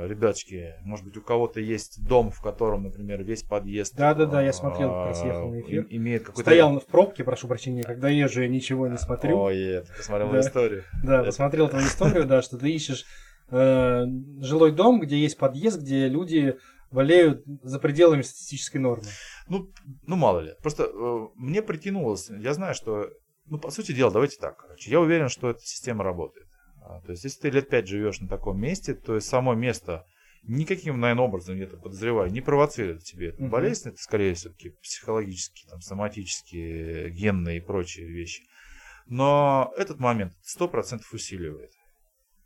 ребяточки, 0.07 0.75
может 0.83 1.03
быть, 1.03 1.17
у 1.17 1.21
кого-то 1.23 1.59
есть 1.59 2.05
дом, 2.05 2.29
в 2.29 2.41
котором, 2.41 2.83
например, 2.83 3.23
весь 3.23 3.41
подъезд. 3.41 3.95
Да, 3.95 4.13
да, 4.13 4.27
да, 4.27 4.43
я 4.43 4.53
смотрел, 4.53 4.89
как 4.89 5.07
раз 5.07 5.23
ехал 5.23 5.49
на 5.49 5.61
эфир. 5.61 5.87
Имеет 5.89 6.25
какой-то. 6.25 6.41
Стоял 6.41 6.79
в 6.79 6.85
пробке, 6.85 7.23
прошу 7.23 7.47
прощения, 7.47 7.81
когда 7.81 8.09
езжу, 8.09 8.41
я 8.41 8.47
ничего 8.47 8.87
не 8.87 8.99
смотрю. 8.99 9.35
Ой, 9.39 9.57
я 9.57 9.83
посмотрел 9.97 10.39
историю. 10.39 10.83
Да, 11.03 11.23
посмотрел 11.23 11.69
твою 11.69 11.87
историю, 11.87 12.25
да, 12.25 12.43
что 12.43 12.59
ты 12.59 12.69
ищешь 12.69 13.05
э, 13.49 14.05
жилой 14.39 14.71
дом, 14.71 14.99
где 14.99 15.17
есть 15.17 15.37
подъезд, 15.37 15.81
где 15.81 16.07
люди 16.07 16.57
болеют 16.91 17.43
за 17.63 17.79
пределами 17.79 18.21
статистической 18.21 18.79
нормы. 18.79 19.07
Ну, 19.47 19.69
ну 20.07 20.15
мало 20.15 20.39
ли. 20.39 20.53
Просто 20.61 20.83
э, 20.83 21.27
мне 21.35 21.61
прикинулось, 21.61 22.29
я 22.29 22.53
знаю, 22.53 22.73
что, 22.73 23.09
ну, 23.45 23.59
по 23.59 23.71
сути 23.71 23.91
дела, 23.91 24.11
давайте 24.11 24.37
так, 24.39 24.57
короче, 24.57 24.89
я 24.89 24.99
уверен, 24.99 25.29
что 25.29 25.49
эта 25.49 25.59
система 25.61 26.03
работает. 26.03 26.47
А, 26.81 27.01
то 27.01 27.11
есть, 27.11 27.23
если 27.23 27.41
ты 27.41 27.49
лет 27.49 27.69
пять 27.69 27.87
живешь 27.87 28.19
на 28.19 28.27
таком 28.27 28.59
месте, 28.59 28.93
то 28.93 29.15
есть 29.15 29.27
само 29.27 29.55
место 29.55 30.05
никаким, 30.43 30.99
наверное, 30.99 31.25
образом, 31.25 31.57
я 31.57 31.63
это 31.63 31.77
подозреваю, 31.77 32.31
не 32.31 32.41
провоцирует 32.41 33.03
тебе 33.03 33.29
эту 33.29 33.43
uh-huh. 33.43 33.49
болезнь, 33.49 33.89
это 33.89 33.97
скорее 33.97 34.35
все-таки 34.35 34.69
психологические, 34.83 35.69
там, 35.69 35.81
соматические, 35.81 37.09
генные 37.09 37.57
и 37.57 37.61
прочие 37.61 38.07
вещи. 38.07 38.43
Но 39.07 39.73
этот 39.77 39.99
момент 39.99 40.33
сто 40.43 40.67
процентов 40.67 41.11
усиливает. 41.13 41.71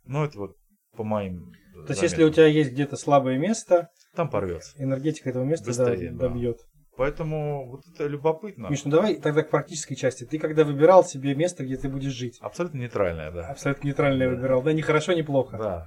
Ну, 0.04 0.24
это 0.24 0.38
вот 0.38 0.56
по 0.96 1.04
моим 1.04 1.52
То 1.86 1.90
есть, 1.90 2.02
если 2.02 2.24
у 2.24 2.30
тебя 2.30 2.46
есть 2.46 2.72
где-то 2.72 2.96
слабое 2.96 3.38
место, 3.38 3.88
там 4.14 4.28
порвется. 4.28 4.72
Энергетика 4.82 5.30
этого 5.30 5.44
места 5.44 5.66
Быстрее, 5.66 6.10
да, 6.10 6.28
добьет. 6.28 6.58
Да. 6.58 6.64
Поэтому 6.96 7.70
вот 7.70 7.82
это 7.94 8.06
любопытно. 8.06 8.66
Миш, 8.68 8.84
ну 8.84 8.90
давай 8.90 9.14
тогда 9.14 9.42
к 9.42 9.50
практической 9.50 9.94
части. 9.94 10.24
Ты 10.24 10.38
когда 10.38 10.64
выбирал 10.64 11.04
себе 11.04 11.34
место, 11.34 11.64
где 11.64 11.76
ты 11.76 11.88
будешь 11.88 12.12
жить? 12.12 12.36
Абсолютно 12.40 12.78
нейтральное, 12.78 13.30
да. 13.30 13.46
Абсолютно 13.46 13.86
нейтральное 13.86 14.28
да. 14.28 14.36
выбирал. 14.36 14.62
Да, 14.62 14.72
ни 14.72 14.82
хорошо, 14.82 15.12
ни 15.12 15.22
плохо. 15.22 15.56
Да. 15.56 15.86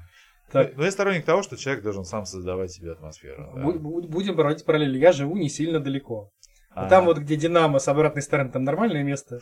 Так. 0.52 0.76
Но 0.76 0.86
я 0.86 0.92
сторонник 0.92 1.26
того, 1.26 1.44
что 1.44 1.58
человек 1.58 1.84
должен 1.84 2.04
сам 2.04 2.26
создавать 2.26 2.72
себе 2.72 2.94
атмосферу. 2.94 3.52
Да. 3.56 3.62
Будем 3.62 4.36
проводить 4.36 4.66
параллели. 4.66 4.98
Я 4.98 5.12
живу 5.12 5.36
не 5.36 5.50
сильно 5.50 5.80
далеко. 5.80 6.32
А 6.72 6.90
там 6.90 7.06
вот, 7.06 7.20
где 7.20 7.36
Динамо 7.36 7.80
с 7.80 7.88
обратной 7.88 8.22
стороны, 8.22 8.52
там 8.52 8.64
нормальное 8.64 9.04
место. 9.04 9.40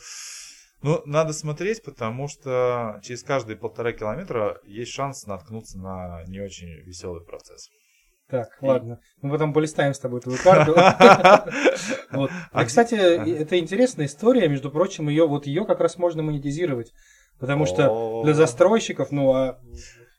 Ну, 0.84 1.02
надо 1.06 1.34
смотреть, 1.34 1.84
потому 1.84 2.28
что 2.28 3.00
через 3.04 3.24
каждые 3.24 3.56
полтора 3.56 3.92
километра 3.92 4.60
есть 4.64 4.92
шанс 4.92 5.28
наткнуться 5.28 5.78
на 5.78 6.24
не 6.26 6.40
очень 6.40 6.70
веселый 6.86 7.24
процесс. 7.24 7.70
Так, 8.28 8.48
и... 8.62 8.66
ладно. 8.66 9.00
Мы 9.22 9.30
потом 9.30 9.54
полистаем 9.54 9.94
с 9.94 10.00
тобой 10.00 10.22
твою 10.22 10.38
карту. 10.44 10.76
А, 12.52 12.66
кстати, 12.66 12.96
это 12.96 13.58
интересная 13.58 14.06
история, 14.06 14.50
между 14.50 14.70
прочим, 14.70 15.08
ее 15.08 15.28
вот 15.28 15.46
ее 15.46 15.66
как 15.66 15.80
раз 15.80 15.98
можно 15.98 16.22
монетизировать. 16.22 16.92
Потому 17.40 17.66
что 17.66 18.24
для 18.24 18.34
застройщиков, 18.34 19.12
ну, 19.12 19.34
а 19.34 19.60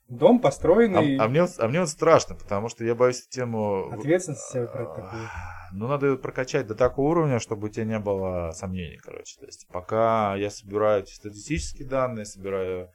дом 0.09 0.41
построенный... 0.41 1.17
А, 1.19 1.25
а, 1.25 1.29
мне, 1.29 1.47
а 1.59 1.69
мне 1.69 1.81
вот 1.81 1.89
страшно, 1.89 2.35
потому 2.35 2.69
что 2.69 2.85
я 2.85 2.95
боюсь 2.95 3.27
тему... 3.29 3.91
Ответственность 3.93 4.49
себе 4.51 4.67
брать 4.67 4.95
такую. 4.95 5.29
Ну, 5.73 5.89
надо 5.89 6.07
ее 6.07 6.19
прокачать 6.19 6.67
до 6.67 6.75
такого 6.75 7.11
уровня, 7.11 7.39
чтобы 7.39 7.67
у 7.67 7.71
тебя 7.71 7.85
не 7.85 7.99
было 7.99 8.51
сомнений, 8.53 8.99
короче. 8.99 9.39
То 9.41 9.47
есть, 9.47 9.67
пока 9.69 10.37
я 10.37 10.51
собираю 10.51 11.07
статистические 11.07 11.89
данные, 11.89 12.25
собираю 12.25 12.91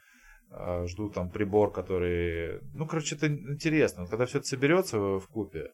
а, 0.50 0.86
жду 0.88 1.10
там 1.10 1.30
прибор, 1.30 1.72
который... 1.72 2.62
Ну, 2.74 2.88
короче, 2.88 3.16
это 3.16 3.28
интересно. 3.28 4.06
Когда 4.06 4.26
все 4.26 4.40
это 4.40 4.48
соберется 4.48 4.98
в 4.98 5.28
купе, 5.28 5.72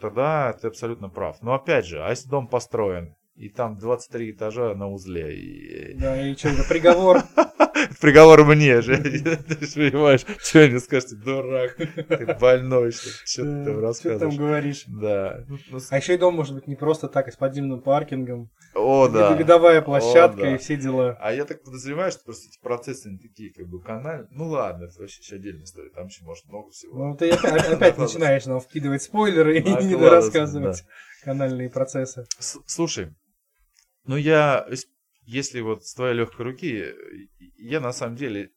тогда 0.00 0.52
ты 0.52 0.68
абсолютно 0.68 1.08
прав. 1.08 1.42
Но 1.42 1.54
опять 1.54 1.86
же, 1.86 2.02
а 2.02 2.10
если 2.10 2.28
дом 2.28 2.48
построен, 2.48 3.14
и 3.38 3.48
там 3.48 3.78
23 3.78 4.32
этажа 4.32 4.74
на 4.74 4.88
узле. 4.90 5.38
И... 5.38 5.94
Да, 5.94 6.20
и 6.20 6.34
что, 6.34 6.48
это 6.48 6.64
приговор? 6.68 7.22
Приговор 8.00 8.44
мне 8.44 8.80
же. 8.80 8.96
Ты 9.02 9.66
же 9.66 9.90
понимаешь, 9.90 10.24
что 10.42 10.66
мне 10.66 10.80
скажете, 10.80 11.14
дурак, 11.14 11.76
ты 11.76 12.36
больной, 12.40 12.90
что 12.90 13.10
ты 13.24 13.64
там 13.64 13.80
рассказываешь. 13.80 13.98
Что 13.98 14.18
там 14.18 14.36
говоришь? 14.36 14.84
Да. 14.88 15.44
Ну, 15.48 15.78
а 15.90 15.96
еще 15.96 16.14
и 16.14 16.18
дом 16.18 16.34
может 16.34 16.54
быть 16.54 16.66
не 16.66 16.74
просто 16.74 17.08
так, 17.08 17.28
а 17.28 17.32
с 17.32 17.36
подземным 17.36 17.80
паркингом. 17.80 18.50
О, 18.74 19.08
да. 19.08 19.34
Видовая 19.34 19.82
площадка 19.82 20.54
и 20.54 20.58
все 20.58 20.76
дела. 20.76 21.16
А 21.20 21.32
я 21.32 21.44
так 21.44 21.62
подозреваю, 21.62 22.10
что 22.10 22.24
просто 22.24 22.48
эти 22.48 22.58
процессы 22.60 23.08
не 23.08 23.18
такие, 23.18 23.52
как 23.52 23.68
бы, 23.68 23.80
канальные. 23.80 24.28
Ну 24.32 24.48
ладно, 24.48 24.84
это 24.84 24.98
вообще 24.98 25.20
еще 25.22 25.36
отдельная 25.36 25.64
история, 25.64 25.90
там 25.90 26.06
еще 26.06 26.24
может 26.24 26.44
много 26.46 26.70
всего. 26.70 26.98
Ну 26.98 27.16
ты 27.16 27.30
опять 27.30 27.98
начинаешь 27.98 28.46
нам 28.46 28.60
вкидывать 28.60 29.02
спойлеры 29.02 29.58
и 29.58 29.62
не 29.62 29.94
рассказывать 29.94 30.84
канальные 31.22 31.70
процессы. 31.70 32.26
Слушай, 32.38 33.14
ну, 34.08 34.16
я, 34.16 34.66
если 35.26 35.60
вот 35.60 35.84
с 35.84 35.94
твоей 35.94 36.14
легкой 36.14 36.46
руки, 36.46 36.94
я 37.58 37.80
на 37.80 37.92
самом 37.92 38.16
деле, 38.16 38.50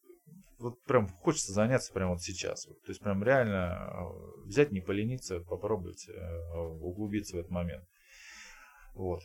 вот 0.58 0.82
прям 0.84 1.10
хочется 1.10 1.52
заняться 1.52 1.92
прямо 1.92 2.14
вот 2.14 2.22
сейчас. 2.22 2.68
Вот. 2.68 2.82
То 2.84 2.92
есть 2.92 3.02
прям 3.02 3.22
реально 3.22 3.90
э, 3.92 4.46
взять, 4.46 4.72
не 4.72 4.80
полениться, 4.80 5.42
попробовать 5.42 6.08
э, 6.08 6.56
углубиться 6.56 7.36
в 7.36 7.40
этот 7.40 7.52
момент. 7.52 7.84
Вот. 8.96 9.24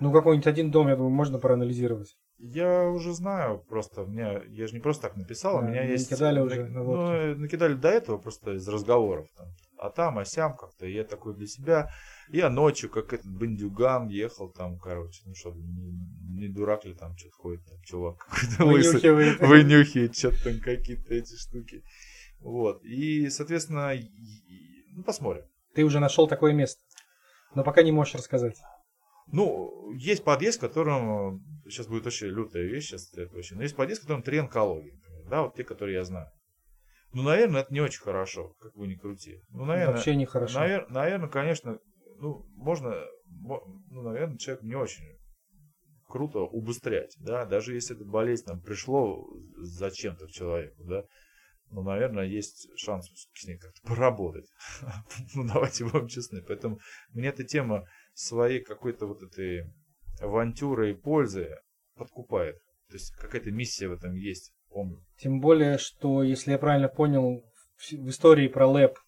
Ну, 0.00 0.12
какой-нибудь 0.12 0.48
один 0.48 0.72
дом, 0.72 0.88
я 0.88 0.96
думаю, 0.96 1.14
можно 1.14 1.38
проанализировать. 1.38 2.16
Я 2.38 2.88
уже 2.88 3.12
знаю, 3.12 3.64
просто 3.68 4.02
мне, 4.04 4.42
я 4.48 4.66
же 4.66 4.74
не 4.74 4.80
просто 4.80 5.08
так 5.08 5.16
написал, 5.16 5.60
да, 5.60 5.64
у 5.64 5.68
меня 5.68 5.84
есть... 5.84 6.10
Накидали 6.10 6.40
уже 6.40 6.66
на 6.66 6.82
Ну, 6.82 7.36
накидали 7.36 7.74
до 7.74 7.88
этого 7.88 8.18
просто 8.18 8.54
из 8.54 8.68
разговоров. 8.68 9.28
Там, 9.36 9.46
а 9.78 9.90
там, 9.90 10.18
а 10.18 10.24
сям 10.24 10.56
как-то. 10.56 10.86
Я 10.86 11.04
такой 11.04 11.34
для 11.34 11.46
себя 11.46 11.90
я 12.28 12.50
ночью, 12.50 12.90
как 12.90 13.12
этот 13.12 13.30
бандюган, 13.30 14.08
ехал 14.08 14.50
там, 14.50 14.78
короче, 14.78 15.22
ну 15.26 15.34
что, 15.34 15.52
не, 15.54 15.92
не 16.40 16.48
дурак 16.48 16.84
ли 16.84 16.94
там 16.94 17.16
что-то 17.16 17.36
ходит, 17.36 17.64
там, 17.66 17.80
чувак 17.82 18.18
какой-то 18.28 18.64
вынюхивает. 18.64 19.40
вынюхивает 19.40 20.16
что-то 20.16 20.44
там 20.44 20.60
какие-то 20.60 21.14
эти 21.14 21.36
штуки. 21.36 21.82
Вот. 22.40 22.84
И, 22.84 23.28
соответственно, 23.30 23.92
ну, 24.92 25.02
посмотрим. 25.04 25.44
Ты 25.74 25.84
уже 25.84 26.00
нашел 26.00 26.26
такое 26.26 26.52
место, 26.52 26.80
но 27.54 27.62
пока 27.62 27.82
не 27.82 27.92
можешь 27.92 28.14
рассказать. 28.14 28.56
Ну, 29.30 29.92
есть 29.92 30.24
подъезд, 30.24 30.58
в 30.58 30.60
котором 30.60 31.44
сейчас 31.64 31.86
будет 31.86 32.06
очень 32.06 32.28
лютая 32.28 32.62
вещь, 32.64 32.88
сейчас 32.88 33.12
это 33.12 33.32
вообще, 33.34 33.56
но 33.56 33.62
есть 33.62 33.76
подъезд, 33.76 34.00
в 34.00 34.04
котором 34.04 34.22
три 34.22 34.38
онкологии, 34.38 34.98
да, 35.28 35.42
вот 35.42 35.54
те, 35.54 35.64
которые 35.64 35.96
я 35.96 36.04
знаю. 36.04 36.30
Ну, 37.12 37.22
наверное, 37.22 37.62
это 37.62 37.72
не 37.72 37.80
очень 37.80 38.00
хорошо, 38.00 38.54
как 38.60 38.74
бы 38.74 38.86
ни 38.86 38.94
крути. 38.94 39.40
Ну, 39.50 39.64
наверное, 39.64 39.94
Вообще 39.94 40.16
не 40.16 40.26
хорошо. 40.26 40.58
Навер, 40.58 40.90
наверное, 40.90 41.28
конечно, 41.28 41.78
ну, 42.18 42.46
можно, 42.56 42.94
ну, 43.24 44.02
наверное, 44.02 44.36
человек 44.36 44.62
не 44.62 44.74
очень 44.74 45.04
круто 46.08 46.40
убыстрять, 46.40 47.16
да, 47.18 47.44
даже 47.44 47.74
если 47.74 47.96
эта 47.96 48.04
болезнь 48.04 48.44
там 48.44 48.60
пришло 48.60 49.26
зачем-то 49.56 50.26
к 50.26 50.30
человеку, 50.30 50.84
да, 50.84 51.04
ну, 51.70 51.82
наверное, 51.82 52.24
есть 52.24 52.68
шанс 52.76 53.10
с 53.34 53.46
ней 53.46 53.58
как-то 53.58 53.80
поработать. 53.82 54.48
ну, 55.34 55.46
давайте 55.46 55.84
будем 55.84 56.06
честны. 56.06 56.40
Поэтому 56.42 56.78
мне 57.10 57.28
эта 57.28 57.44
тема 57.44 57.86
своей 58.14 58.62
какой-то 58.62 59.06
вот 59.06 59.22
этой 59.22 59.64
авантюры 60.20 60.92
и 60.92 60.94
пользы 60.94 61.56
подкупает. 61.96 62.56
То 62.88 62.94
есть 62.94 63.10
какая-то 63.16 63.50
миссия 63.50 63.88
в 63.88 63.92
этом 63.92 64.14
есть, 64.14 64.52
помню. 64.76 65.02
Тем 65.18 65.40
более, 65.40 65.78
что, 65.78 66.22
если 66.22 66.52
я 66.52 66.58
правильно 66.58 66.88
понял, 66.88 67.42
в 67.78 68.08
истории 68.08 68.48
про 68.48 68.66
ЛЭП 68.66 68.98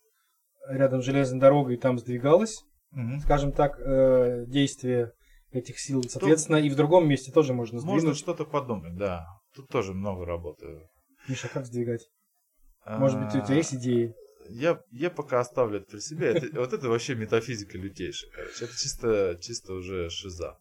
рядом 0.69 1.03
с 1.03 1.05
железной 1.05 1.41
дорогой 1.41 1.77
там 1.77 1.99
сдвигалось 1.99 2.65
угу. 2.93 3.21
скажем 3.21 3.53
так, 3.53 3.79
э, 3.79 4.45
действие 4.47 5.13
этих 5.51 5.79
сил. 5.79 6.03
Соответственно, 6.03 6.59
Тут 6.59 6.67
и 6.67 6.71
в 6.71 6.77
другом 6.77 7.09
месте 7.09 7.33
тоже 7.33 7.55
можно 7.55 7.79
сдвинуть. 7.81 8.03
Можно 8.03 8.15
что-то 8.15 8.45
подумать, 8.45 8.97
да. 8.97 9.27
Тут 9.55 9.69
тоже 9.69 9.95
много 9.95 10.25
работы. 10.25 10.89
Миша, 11.29 11.49
как 11.49 11.67
сдвигать? 11.67 12.09
Может 12.87 13.21
быть, 13.21 13.35
у 13.35 13.45
тебя 13.45 13.57
есть 13.57 13.75
идеи? 13.75 14.15
Я, 14.51 14.81
я 14.91 15.11
пока 15.11 15.41
оставлю 15.41 15.81
это 15.81 15.91
при 15.91 16.01
себе. 16.01 16.29
Это, 16.29 16.47
вот 16.61 16.73
это 16.73 16.89
вообще 16.89 17.15
метафизика 17.15 17.77
лютейшая, 17.77 18.31
короче. 18.31 18.65
Это 18.65 18.75
чисто, 18.75 19.39
чисто 19.41 19.75
уже 19.75 20.09
шиза. 20.09 20.59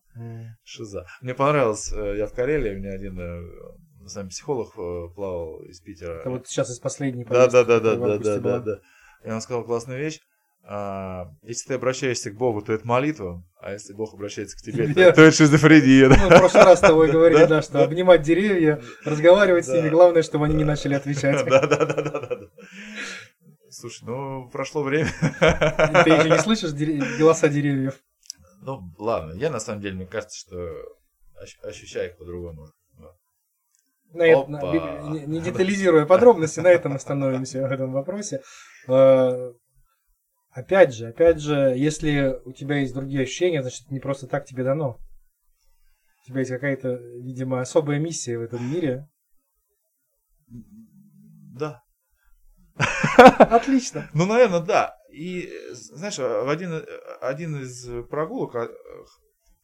Шиза. 0.63 1.05
Мне 1.21 1.33
понравилось, 1.33 1.91
э, 1.93 2.17
я 2.17 2.27
в 2.27 2.33
Карелии, 2.33 2.75
у 2.75 2.79
меня 2.79 2.91
один 2.91 3.19
э, 3.19 3.43
сам 4.07 4.29
психолог 4.29 4.73
э, 4.77 5.07
плавал 5.15 5.61
из 5.63 5.79
Питера. 5.79 6.19
Это 6.19 6.29
вот 6.29 6.47
сейчас 6.47 6.69
из 6.69 6.79
последней 6.79 7.23
Да, 7.25 7.47
да, 7.47 7.63
да, 7.63 7.79
да, 7.79 7.95
да, 7.95 8.17
да, 8.17 8.39
да, 8.39 8.59
да. 8.59 8.79
И 9.23 9.29
он 9.29 9.41
сказал 9.41 9.63
классную 9.63 9.99
вещь. 9.99 10.19
А, 10.69 11.31
если 11.43 11.69
ты 11.69 11.73
обращаешься 11.75 12.29
к 12.29 12.35
Богу, 12.35 12.61
то 12.61 12.73
это 12.73 12.85
молитва, 12.85 13.41
а 13.61 13.71
если 13.71 13.93
Бог 13.93 14.13
обращается 14.13 14.57
к 14.57 14.61
тебе, 14.61 14.87
то, 14.89 14.93
то 15.13 15.21
это 15.21 15.31
шизофрения. 15.31 16.09
Мы 16.09 16.15
в 16.15 16.39
прошлый 16.39 16.63
раз 16.65 16.79
с 16.79 16.81
тобой 16.81 17.09
говорили, 17.09 17.45
да, 17.45 17.61
что 17.61 17.85
обнимать 17.85 18.21
деревья, 18.21 18.81
разговаривать 19.05 19.65
с 19.65 19.69
ними, 19.69 19.87
главное, 19.87 20.23
чтобы 20.23 20.45
они 20.45 20.55
не 20.55 20.65
начали 20.65 20.93
отвечать. 20.93 21.45
Да, 21.47 21.65
да, 21.65 21.85
да, 21.85 22.01
да, 22.01 22.19
да. 22.19 22.39
Слушай, 23.69 24.03
ну, 24.05 24.49
прошло 24.49 24.83
время. 24.83 25.07
Ты 25.39 26.09
еще 26.09 26.29
не 26.29 26.39
слышишь 26.39 26.73
голоса 27.17 27.47
деревьев? 27.47 28.01
Ну, 28.61 28.81
ладно, 28.97 29.33
я 29.39 29.49
на 29.49 29.59
самом 29.59 29.81
деле, 29.81 29.95
мне 29.95 30.05
кажется, 30.05 30.37
что 30.37 30.57
ощущаю 31.63 32.09
их 32.09 32.17
по-другому. 32.17 32.67
На 34.13 34.23
это, 34.23 34.49
не, 34.49 35.25
не 35.25 35.41
детализируя 35.41 36.05
подробности, 36.05 36.59
на 36.59 36.69
этом 36.69 36.93
остановимся 36.93 37.67
в 37.67 37.71
этом 37.71 37.91
вопросе. 37.91 38.41
А, 38.87 39.51
опять 40.51 40.93
же, 40.93 41.07
опять 41.07 41.39
же, 41.39 41.73
если 41.75 42.39
у 42.45 42.53
тебя 42.53 42.77
есть 42.77 42.93
другие 42.93 43.23
ощущения, 43.23 43.61
значит, 43.61 43.91
не 43.91 43.99
просто 43.99 44.27
так 44.27 44.45
тебе 44.45 44.63
дано. 44.63 44.97
У 46.23 46.27
тебя 46.27 46.39
есть 46.39 46.51
какая-то, 46.51 46.95
видимо, 46.95 47.61
особая 47.61 47.99
миссия 47.99 48.37
в 48.37 48.41
этом 48.41 48.71
мире. 48.71 49.07
Да. 51.57 51.83
Отлично. 53.17 54.09
Ну, 54.13 54.25
наверное, 54.25 54.61
да. 54.61 54.95
И, 55.11 55.49
знаешь, 55.71 56.17
в 56.17 56.49
один, 56.49 56.85
один 57.21 57.61
из 57.61 58.07
прогулок, 58.07 58.55
а, 58.55 58.69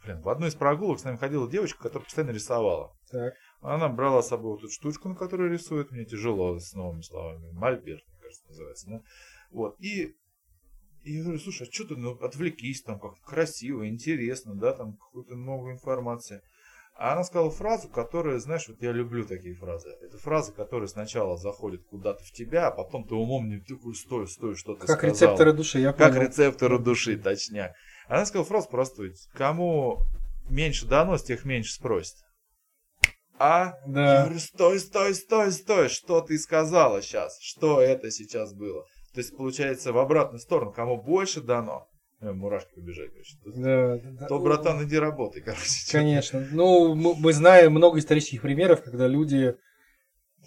блин, 0.03 0.21
в 0.21 0.29
одной 0.29 0.49
из 0.49 0.55
прогулок 0.55 0.99
с 0.99 1.03
нами 1.03 1.17
ходила 1.17 1.49
девочка, 1.49 1.83
которая 1.83 2.05
постоянно 2.05 2.31
рисовала. 2.31 2.95
Так. 3.11 3.33
Она 3.63 3.87
брала 3.87 4.21
с 4.21 4.27
собой 4.27 4.51
вот 4.51 4.63
эту 4.63 4.71
штучку, 4.71 5.09
на 5.09 5.15
которой 5.15 5.49
рисует. 5.49 5.91
Мне 5.91 6.03
тяжело 6.05 6.59
с 6.59 6.73
новыми 6.73 7.01
словами. 7.01 7.49
Мольберт, 7.51 8.03
мне 8.07 8.19
кажется, 8.21 8.45
называется. 8.49 8.89
Да? 8.89 9.01
Вот. 9.51 9.75
И, 9.79 10.15
и 11.03 11.13
я 11.13 11.23
говорю, 11.23 11.39
слушай, 11.39 11.65
а 11.67 11.71
что 11.71 11.85
ты, 11.85 11.95
ну, 11.95 12.11
отвлекись, 12.11 12.83
там, 12.83 12.99
как 12.99 13.19
красиво, 13.21 13.87
интересно, 13.87 14.53
да, 14.55 14.73
там, 14.73 14.97
какую-то 14.97 15.35
новую 15.35 15.73
информацию. 15.73 16.41
А 16.95 17.13
она 17.13 17.23
сказала 17.23 17.49
фразу, 17.49 17.89
которая, 17.89 18.37
знаешь, 18.37 18.67
вот 18.67 18.81
я 18.81 18.91
люблю 18.91 19.25
такие 19.25 19.55
фразы. 19.55 19.89
Это 20.01 20.17
фразы, 20.17 20.51
которые 20.51 20.87
сначала 20.87 21.37
заходят 21.37 21.83
куда-то 21.85 22.23
в 22.23 22.31
тебя, 22.31 22.67
а 22.67 22.71
потом 22.71 23.07
ты 23.07 23.15
умом 23.15 23.49
не 23.49 23.59
такой, 23.59 23.95
стой, 23.95 24.27
стой, 24.27 24.55
что 24.55 24.75
ты 24.75 24.85
Как 24.85 24.97
сказал. 24.97 25.09
рецепторы 25.09 25.53
души, 25.53 25.79
я 25.79 25.93
понял. 25.93 26.11
Как 26.11 26.21
рецепторы 26.21 26.79
души, 26.79 27.17
точняк. 27.17 27.73
Она 28.07 28.25
сказала 28.25 28.45
фразу 28.45 28.69
простую. 28.69 29.15
Кому 29.33 29.99
меньше 30.49 30.85
дано, 30.85 31.17
с 31.17 31.23
тех 31.23 31.45
меньше 31.45 31.73
спросит. 31.73 32.17
А? 33.39 33.73
Да. 33.87 34.19
Я 34.19 34.23
говорю, 34.25 34.39
стой, 34.39 34.79
стой, 34.79 35.15
стой, 35.15 35.51
стой, 35.51 35.89
что 35.89 36.21
ты 36.21 36.37
сказала 36.37 37.01
сейчас? 37.01 37.39
Что 37.41 37.81
это 37.81 38.11
сейчас 38.11 38.53
было? 38.53 38.85
То 39.13 39.19
есть, 39.19 39.35
получается, 39.35 39.91
в 39.91 39.97
обратную 39.97 40.39
сторону, 40.39 40.71
кому 40.71 41.01
больше 41.01 41.41
дано, 41.41 41.87
э, 42.21 42.31
мурашки 42.31 42.73
побежали, 42.73 43.09
короче. 43.09 43.37
Да, 43.45 43.97
да. 43.97 44.27
То, 44.27 44.39
братан, 44.39 44.83
иди 44.83 44.97
работай, 44.97 45.41
короче. 45.41 45.91
Конечно. 45.91 46.47
Ну, 46.51 46.95
мы, 46.95 47.15
мы 47.15 47.33
знаем 47.33 47.73
много 47.73 47.99
исторических 47.99 48.41
примеров, 48.41 48.83
когда 48.83 49.07
люди, 49.07 49.55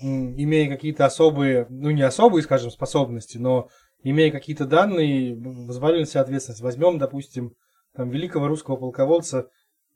имея 0.01 0.69
какие-то 0.69 1.05
особые, 1.05 1.67
ну, 1.71 1.91
не 1.91 2.03
особые, 2.03 2.43
скажем, 2.43 2.71
способности, 2.71 3.39
но 3.39 3.69
имея 4.03 4.31
какие-то 4.31 4.65
данные, 4.67 5.37
взвалили 5.37 6.01
на 6.01 6.07
себя 6.07 6.21
ответственность. 6.21 6.63
Возьмем, 6.63 6.99
допустим, 6.99 7.55
там, 7.95 8.11
великого 8.11 8.47
русского 8.47 8.77
полководца 8.77 9.49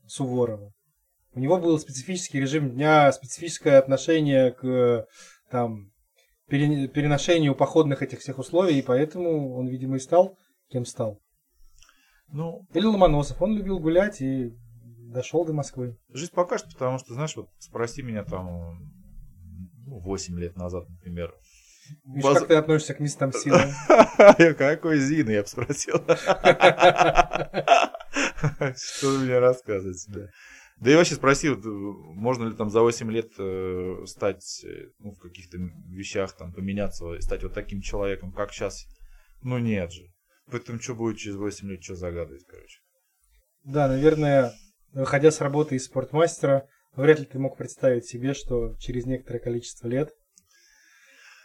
Суворова. 0.06 0.72
У 1.32 1.40
него 1.40 1.58
был 1.58 1.78
специфический 1.78 2.40
режим 2.40 2.70
дня, 2.70 3.10
специфическое 3.12 3.78
отношение 3.78 4.52
к 4.52 5.06
там, 5.50 5.92
переношению 6.48 7.54
походных 7.54 8.02
этих 8.02 8.20
всех 8.20 8.38
условий, 8.38 8.78
и 8.78 8.82
поэтому 8.82 9.54
он, 9.56 9.68
видимо, 9.68 9.96
и 9.96 10.00
стал 10.00 10.36
кем 10.70 10.84
стал. 10.84 11.20
Ну, 12.28 12.66
Или 12.72 12.86
Ломоносов. 12.86 13.42
Он 13.42 13.56
любил 13.56 13.80
гулять 13.80 14.20
и 14.20 14.52
дошел 15.12 15.44
до 15.44 15.52
Москвы. 15.52 15.98
Жизнь 16.10 16.32
покажет, 16.32 16.68
потому 16.72 16.98
что, 16.98 17.14
знаешь, 17.14 17.34
вот 17.36 17.48
спроси 17.58 18.02
меня 18.02 18.24
там 18.24 18.78
ну, 19.84 19.98
8 19.98 20.38
лет 20.38 20.56
назад, 20.56 20.88
например. 20.88 21.34
Миш, 22.04 22.22
Баз... 22.22 22.38
как 22.38 22.48
ты 22.48 22.54
относишься 22.54 22.94
к 22.94 23.00
местам 23.00 23.32
силы? 23.32 23.58
Какой 24.58 25.00
Зина, 25.00 25.30
я 25.30 25.42
бы 25.42 25.48
спросил. 25.48 25.96
Что 28.76 29.18
мне 29.18 29.40
рассказывать, 29.40 30.06
да. 30.80 30.92
И 30.92 30.96
вообще 30.96 31.14
спроси, 31.14 31.50
вот, 31.50 31.64
можно 31.64 32.48
ли 32.48 32.56
там 32.56 32.70
за 32.70 32.80
8 32.80 33.10
лет 33.10 33.32
э, 33.38 34.04
стать 34.06 34.64
э, 34.64 34.88
ну, 34.98 35.12
в 35.12 35.18
каких-то 35.18 35.58
вещах, 35.88 36.32
там, 36.36 36.52
поменяться 36.52 37.14
и 37.14 37.20
стать 37.20 37.42
вот 37.42 37.54
таким 37.54 37.80
человеком, 37.80 38.32
как 38.32 38.52
сейчас. 38.52 38.86
Ну 39.42 39.58
нет 39.58 39.92
же. 39.92 40.02
Поэтому 40.50 40.80
что 40.80 40.94
будет 40.94 41.18
через 41.18 41.36
8 41.36 41.68
лет, 41.68 41.84
что 41.84 41.94
загадывать, 41.94 42.44
короче. 42.46 42.80
Да, 43.64 43.88
наверное, 43.88 44.52
выходя 44.92 45.30
с 45.30 45.40
работы 45.40 45.76
из 45.76 45.84
спортмастера, 45.84 46.66
вряд 46.96 47.20
ли 47.20 47.26
ты 47.26 47.38
мог 47.38 47.56
представить 47.56 48.06
себе, 48.06 48.34
что 48.34 48.74
через 48.78 49.06
некоторое 49.06 49.38
количество 49.38 49.86
лет 49.86 50.10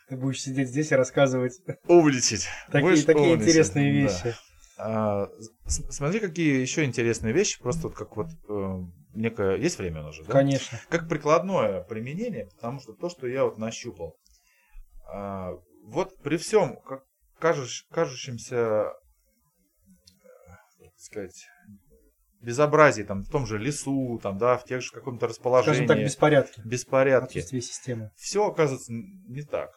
ты 0.07 0.17
будешь 0.17 0.41
сидеть 0.41 0.69
здесь 0.69 0.91
и 0.91 0.95
рассказывать 0.95 1.59
Умничать. 1.87 2.47
такие, 2.71 3.03
такие 3.03 3.35
интересные 3.35 3.91
вещи. 3.91 4.23
Да. 4.23 4.35
А, 4.77 5.29
смотри, 5.67 6.19
какие 6.19 6.59
еще 6.59 6.83
интересные 6.83 7.33
вещи, 7.33 7.61
просто 7.61 7.87
вот 7.87 7.95
как 7.95 8.17
вот 8.17 8.27
э, 8.49 8.79
некое... 9.13 9.55
Есть 9.55 9.77
время 9.77 10.05
уже, 10.05 10.23
да? 10.23 10.33
Конечно. 10.33 10.79
Как 10.89 11.07
прикладное 11.07 11.81
применение, 11.81 12.47
потому 12.47 12.79
что 12.79 12.93
то, 12.93 13.09
что 13.09 13.27
я 13.27 13.45
вот 13.45 13.57
нащупал. 13.57 14.17
А, 15.07 15.53
вот 15.85 16.17
при 16.21 16.37
всем, 16.37 16.77
как 16.81 17.03
кажущ, 17.39 17.85
кажущемся, 17.89 18.91
так 20.79 20.97
сказать, 20.97 21.47
безобразии, 22.41 23.03
там, 23.03 23.23
в 23.23 23.29
том 23.29 23.45
же 23.45 23.57
лесу, 23.57 24.19
там, 24.21 24.37
да, 24.37 24.57
в 24.57 24.65
тех 24.65 24.81
же 24.81 24.91
каком-то 24.91 25.27
расположении. 25.27 25.77
Скажем 25.77 25.87
так, 25.87 25.99
беспорядке. 25.99 26.61
Беспорядке. 26.63 27.39
Отсутствие 27.39 27.61
системы. 27.61 28.11
Все 28.15 28.45
оказывается 28.45 28.91
не 28.93 29.41
так. 29.41 29.71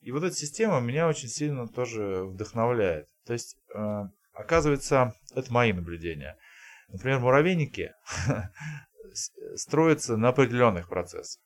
И 0.00 0.12
вот 0.12 0.22
эта 0.22 0.34
система 0.34 0.80
меня 0.80 1.08
очень 1.08 1.28
сильно 1.28 1.68
тоже 1.68 2.24
вдохновляет. 2.24 3.06
То 3.26 3.32
есть, 3.34 3.56
э, 3.74 4.02
оказывается, 4.40 5.14
это 5.34 5.52
мои 5.52 5.72
наблюдения– 5.72 6.36
Например, 6.92 7.20
муравейники 7.20 7.92
строятся 9.54 10.16
на 10.16 10.28
определенных 10.28 10.88
процессах. 10.88 11.42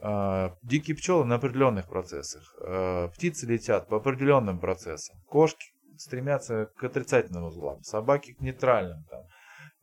А, 0.00 0.56
дикие 0.62 0.96
пчелы 0.96 1.24
на 1.24 1.36
определенных 1.36 1.88
процессах. 1.88 2.54
А, 2.60 3.08
птицы 3.08 3.46
летят 3.46 3.88
по 3.88 3.96
определенным 3.96 4.58
процессам. 4.58 5.16
Кошки 5.26 5.66
стремятся 5.96 6.66
к 6.76 6.84
отрицательным 6.84 7.44
узлам, 7.44 7.82
собаки 7.82 8.34
к 8.34 8.40
нейтральным. 8.40 9.04
Там. 9.04 9.22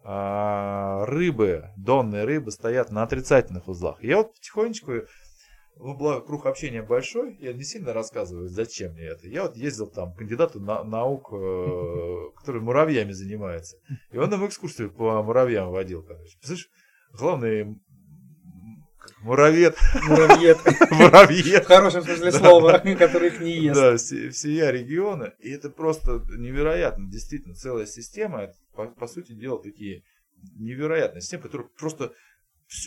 А, 0.04 1.06
рыбы, 1.06 1.70
донные 1.78 2.26
рыбы 2.26 2.52
стоят 2.52 2.92
на 2.92 3.04
отрицательных 3.04 3.68
узлах. 3.68 4.04
Я 4.04 4.18
вот 4.18 4.34
потихонечку 4.34 4.92
ну, 5.84 5.96
благо, 5.96 6.22
круг 6.22 6.46
общения 6.46 6.84
большой, 6.84 7.38
я 7.40 7.54
не 7.54 7.64
сильно 7.64 7.92
рассказываю, 7.92 8.48
зачем 8.48 8.94
мне 8.94 9.06
это. 9.06 9.28
Я 9.28 9.44
вот 9.44 9.56
ездил 9.56 9.88
там 9.88 10.14
к 10.14 10.18
кандидату 10.20 10.60
на, 10.60 10.84
наук, 10.84 11.30
э, 11.34 12.30
который 12.38 12.62
муравьями 12.62 13.12
занимается. 13.12 13.78
И 14.12 14.18
он 14.18 14.30
нам 14.30 14.46
экскурсию 14.46 14.92
по 14.92 15.24
муравьям 15.24 15.72
водил, 15.72 16.04
короче. 16.04 16.38
Представляешь, 16.38 16.70
главный 17.14 17.80
муравьед. 19.22 19.76
Муравьед. 20.08 20.60
Муравьед. 20.92 21.64
В 21.64 21.68
хорошем 21.68 22.04
смысле 22.04 22.32
слова, 22.32 22.78
который 23.00 23.30
их 23.30 23.42
не 23.42 23.62
ест. 23.62 23.80
Да, 23.80 23.98
всея 23.98 24.70
региона. 24.70 25.34
И 25.40 25.50
это 25.50 25.72
просто 25.72 26.24
невероятно. 26.38 27.10
Действительно, 27.10 27.56
целая 27.56 27.88
система. 27.88 28.52
По, 28.76 28.86
по 28.86 29.08
сути 29.08 29.32
дела, 29.32 29.60
такие 29.60 30.04
невероятные 30.56 31.22
системы, 31.22 31.44
которые 31.44 31.70
просто 31.78 32.14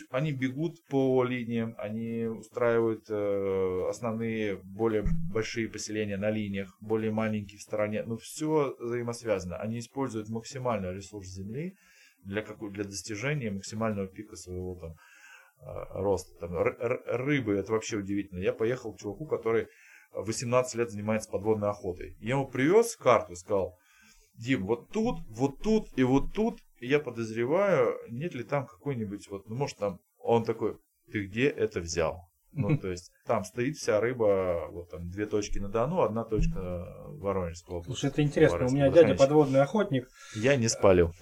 они 0.09 0.31
бегут 0.31 0.83
по 0.87 1.23
линиям, 1.23 1.75
они 1.77 2.25
устраивают 2.25 3.05
э, 3.09 3.87
основные 3.89 4.55
более 4.57 5.03
большие 5.31 5.69
поселения 5.69 6.17
на 6.17 6.31
линиях, 6.31 6.75
более 6.81 7.11
маленькие 7.11 7.59
в 7.59 7.61
стороне. 7.61 8.03
Но 8.03 8.17
все 8.17 8.75
взаимосвязано. 8.79 9.57
Они 9.57 9.79
используют 9.79 10.29
максимальный 10.29 10.93
ресурс 10.93 11.27
Земли 11.27 11.75
для, 12.23 12.41
какой, 12.41 12.71
для 12.71 12.83
достижения 12.83 13.51
максимального 13.51 14.07
пика 14.07 14.35
своего 14.35 14.75
там, 14.75 14.91
э, 14.91 16.01
роста. 16.01 16.33
Там, 16.39 16.51
рыбы, 16.57 17.53
это 17.53 17.71
вообще 17.71 17.97
удивительно. 17.97 18.39
Я 18.39 18.53
поехал 18.53 18.93
к 18.93 18.99
чуваку, 18.99 19.27
который 19.27 19.67
18 20.13 20.75
лет 20.75 20.89
занимается 20.89 21.29
подводной 21.29 21.69
охотой. 21.69 22.15
Я 22.19 22.31
ему 22.31 22.47
привез 22.47 22.95
карту 22.95 23.33
и 23.33 23.35
сказал, 23.35 23.77
Дим, 24.33 24.65
вот 24.65 24.89
тут, 24.89 25.19
вот 25.29 25.61
тут 25.61 25.87
и 25.95 26.03
вот 26.03 26.33
тут 26.33 26.59
я 26.79 26.99
подозреваю, 26.99 27.97
нет 28.09 28.33
ли 28.33 28.43
там 28.43 28.65
какой-нибудь, 28.65 29.27
вот, 29.29 29.47
ну, 29.47 29.55
может, 29.55 29.77
там, 29.77 29.99
он 30.17 30.43
такой, 30.43 30.77
ты 31.11 31.25
где 31.25 31.47
это 31.47 31.79
взял? 31.79 32.29
Ну, 32.57 32.77
то 32.77 32.89
есть, 32.89 33.11
там 33.25 33.43
стоит 33.43 33.75
вся 33.75 33.99
рыба, 33.99 34.69
вот 34.71 34.89
там 34.89 35.09
две 35.09 35.25
точки 35.25 35.59
на 35.59 35.67
Дону, 35.67 36.01
одна 36.01 36.23
точка 36.23 37.03
в 37.05 37.19
Воронежской 37.19 37.75
области. 37.75 37.91
Слушай, 37.91 38.11
это 38.11 38.23
интересно, 38.23 38.65
у 38.65 38.71
меня 38.71 38.89
дядя 38.89 39.13
подводный 39.15 39.61
охотник. 39.61 40.07
Я 40.35 40.55
не 40.55 40.69
спалю. 40.69 41.11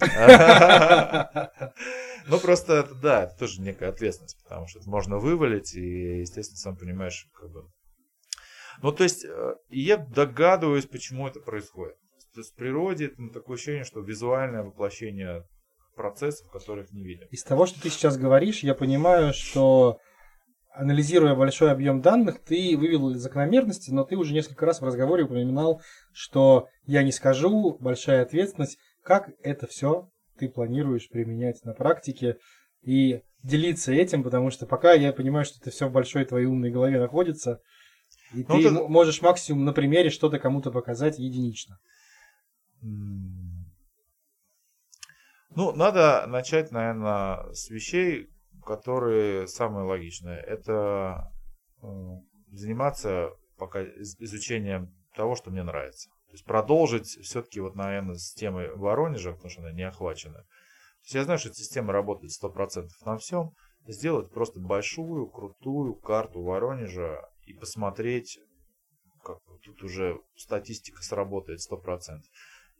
Ну, 2.26 2.38
просто, 2.38 2.88
да, 3.02 3.24
это 3.24 3.36
тоже 3.36 3.60
некая 3.60 3.90
ответственность, 3.90 4.42
потому 4.42 4.66
что 4.66 4.78
это 4.78 4.88
можно 4.88 5.18
вывалить, 5.18 5.74
и, 5.74 6.20
естественно, 6.20 6.56
сам 6.56 6.74
понимаешь, 6.74 7.28
как 7.34 7.50
бы... 7.50 7.68
Ну, 8.80 8.92
то 8.92 9.04
есть, 9.04 9.26
э, 9.26 9.54
я 9.68 9.98
догадываюсь, 9.98 10.86
почему 10.86 11.28
это 11.28 11.40
происходит. 11.40 11.96
То 12.34 12.40
есть 12.40 12.52
в 12.52 12.56
природе 12.56 13.06
это 13.06 13.28
такое 13.32 13.56
ощущение, 13.56 13.84
что 13.84 14.00
визуальное 14.00 14.64
воплощение 14.64 15.44
процессов, 15.94 16.50
которых 16.50 16.90
не 16.92 17.04
видим. 17.04 17.28
Из 17.30 17.44
того, 17.44 17.66
что 17.66 17.80
ты 17.80 17.90
сейчас 17.90 18.16
говоришь, 18.16 18.64
я 18.64 18.74
понимаю, 18.74 19.32
что 19.32 19.98
анализируя 20.72 21.36
большой 21.36 21.70
объем 21.70 22.00
данных, 22.00 22.40
ты 22.40 22.76
вывел 22.76 23.14
закономерности, 23.14 23.92
но 23.92 24.04
ты 24.04 24.16
уже 24.16 24.34
несколько 24.34 24.66
раз 24.66 24.80
в 24.80 24.84
разговоре 24.84 25.24
упоминал, 25.24 25.80
что 26.12 26.68
я 26.86 27.04
не 27.04 27.12
скажу, 27.12 27.76
большая 27.78 28.22
ответственность. 28.22 28.78
Как 29.02 29.30
это 29.42 29.68
все 29.68 30.08
ты 30.36 30.48
планируешь 30.48 31.08
применять 31.08 31.64
на 31.64 31.74
практике 31.74 32.38
и 32.82 33.22
делиться 33.44 33.92
этим, 33.92 34.24
потому 34.24 34.50
что 34.50 34.66
пока 34.66 34.92
я 34.94 35.12
понимаю, 35.12 35.44
что 35.44 35.58
это 35.60 35.70
все 35.70 35.86
в 35.86 35.92
большой 35.92 36.24
твоей 36.24 36.46
умной 36.46 36.70
голове 36.70 36.98
находится, 36.98 37.60
и 38.32 38.44
ну, 38.48 38.60
ты 38.60 38.66
это... 38.66 38.88
можешь 38.88 39.22
максимум 39.22 39.64
на 39.64 39.72
примере 39.72 40.10
что-то 40.10 40.40
кому-то 40.40 40.72
показать 40.72 41.18
единично. 41.18 41.78
Ну, 45.56 45.72
надо 45.72 46.26
начать, 46.26 46.72
наверное, 46.72 47.52
с 47.52 47.70
вещей, 47.70 48.28
которые 48.64 49.46
самые 49.46 49.86
логичные. 49.86 50.38
Это 50.40 51.30
э, 51.82 51.86
заниматься 52.50 53.30
пока 53.56 53.84
изучением 53.84 54.92
того, 55.14 55.36
что 55.36 55.50
мне 55.50 55.62
нравится. 55.62 56.10
То 56.26 56.32
есть 56.32 56.44
продолжить 56.44 57.06
все-таки 57.06 57.60
вот, 57.60 57.76
наверное, 57.76 58.16
с 58.16 58.34
темой 58.34 58.74
Воронежа, 58.74 59.32
потому 59.32 59.50
что 59.50 59.62
она 59.62 59.72
не 59.72 59.82
охвачена. 59.82 60.34
То 60.34 61.04
есть 61.04 61.14
я 61.14 61.24
знаю, 61.24 61.38
что 61.38 61.50
эта 61.50 61.58
система 61.58 61.92
работает 61.92 62.32
100% 62.32 62.88
на 63.04 63.16
всем. 63.16 63.52
Сделать 63.86 64.32
просто 64.32 64.58
большую, 64.58 65.28
крутую 65.28 65.94
карту 65.94 66.42
Воронежа 66.42 67.28
и 67.46 67.52
посмотреть, 67.52 68.40
как 69.22 69.38
тут 69.62 69.82
уже 69.82 70.18
статистика 70.36 71.02
сработает 71.02 71.60
100%. 71.70 72.22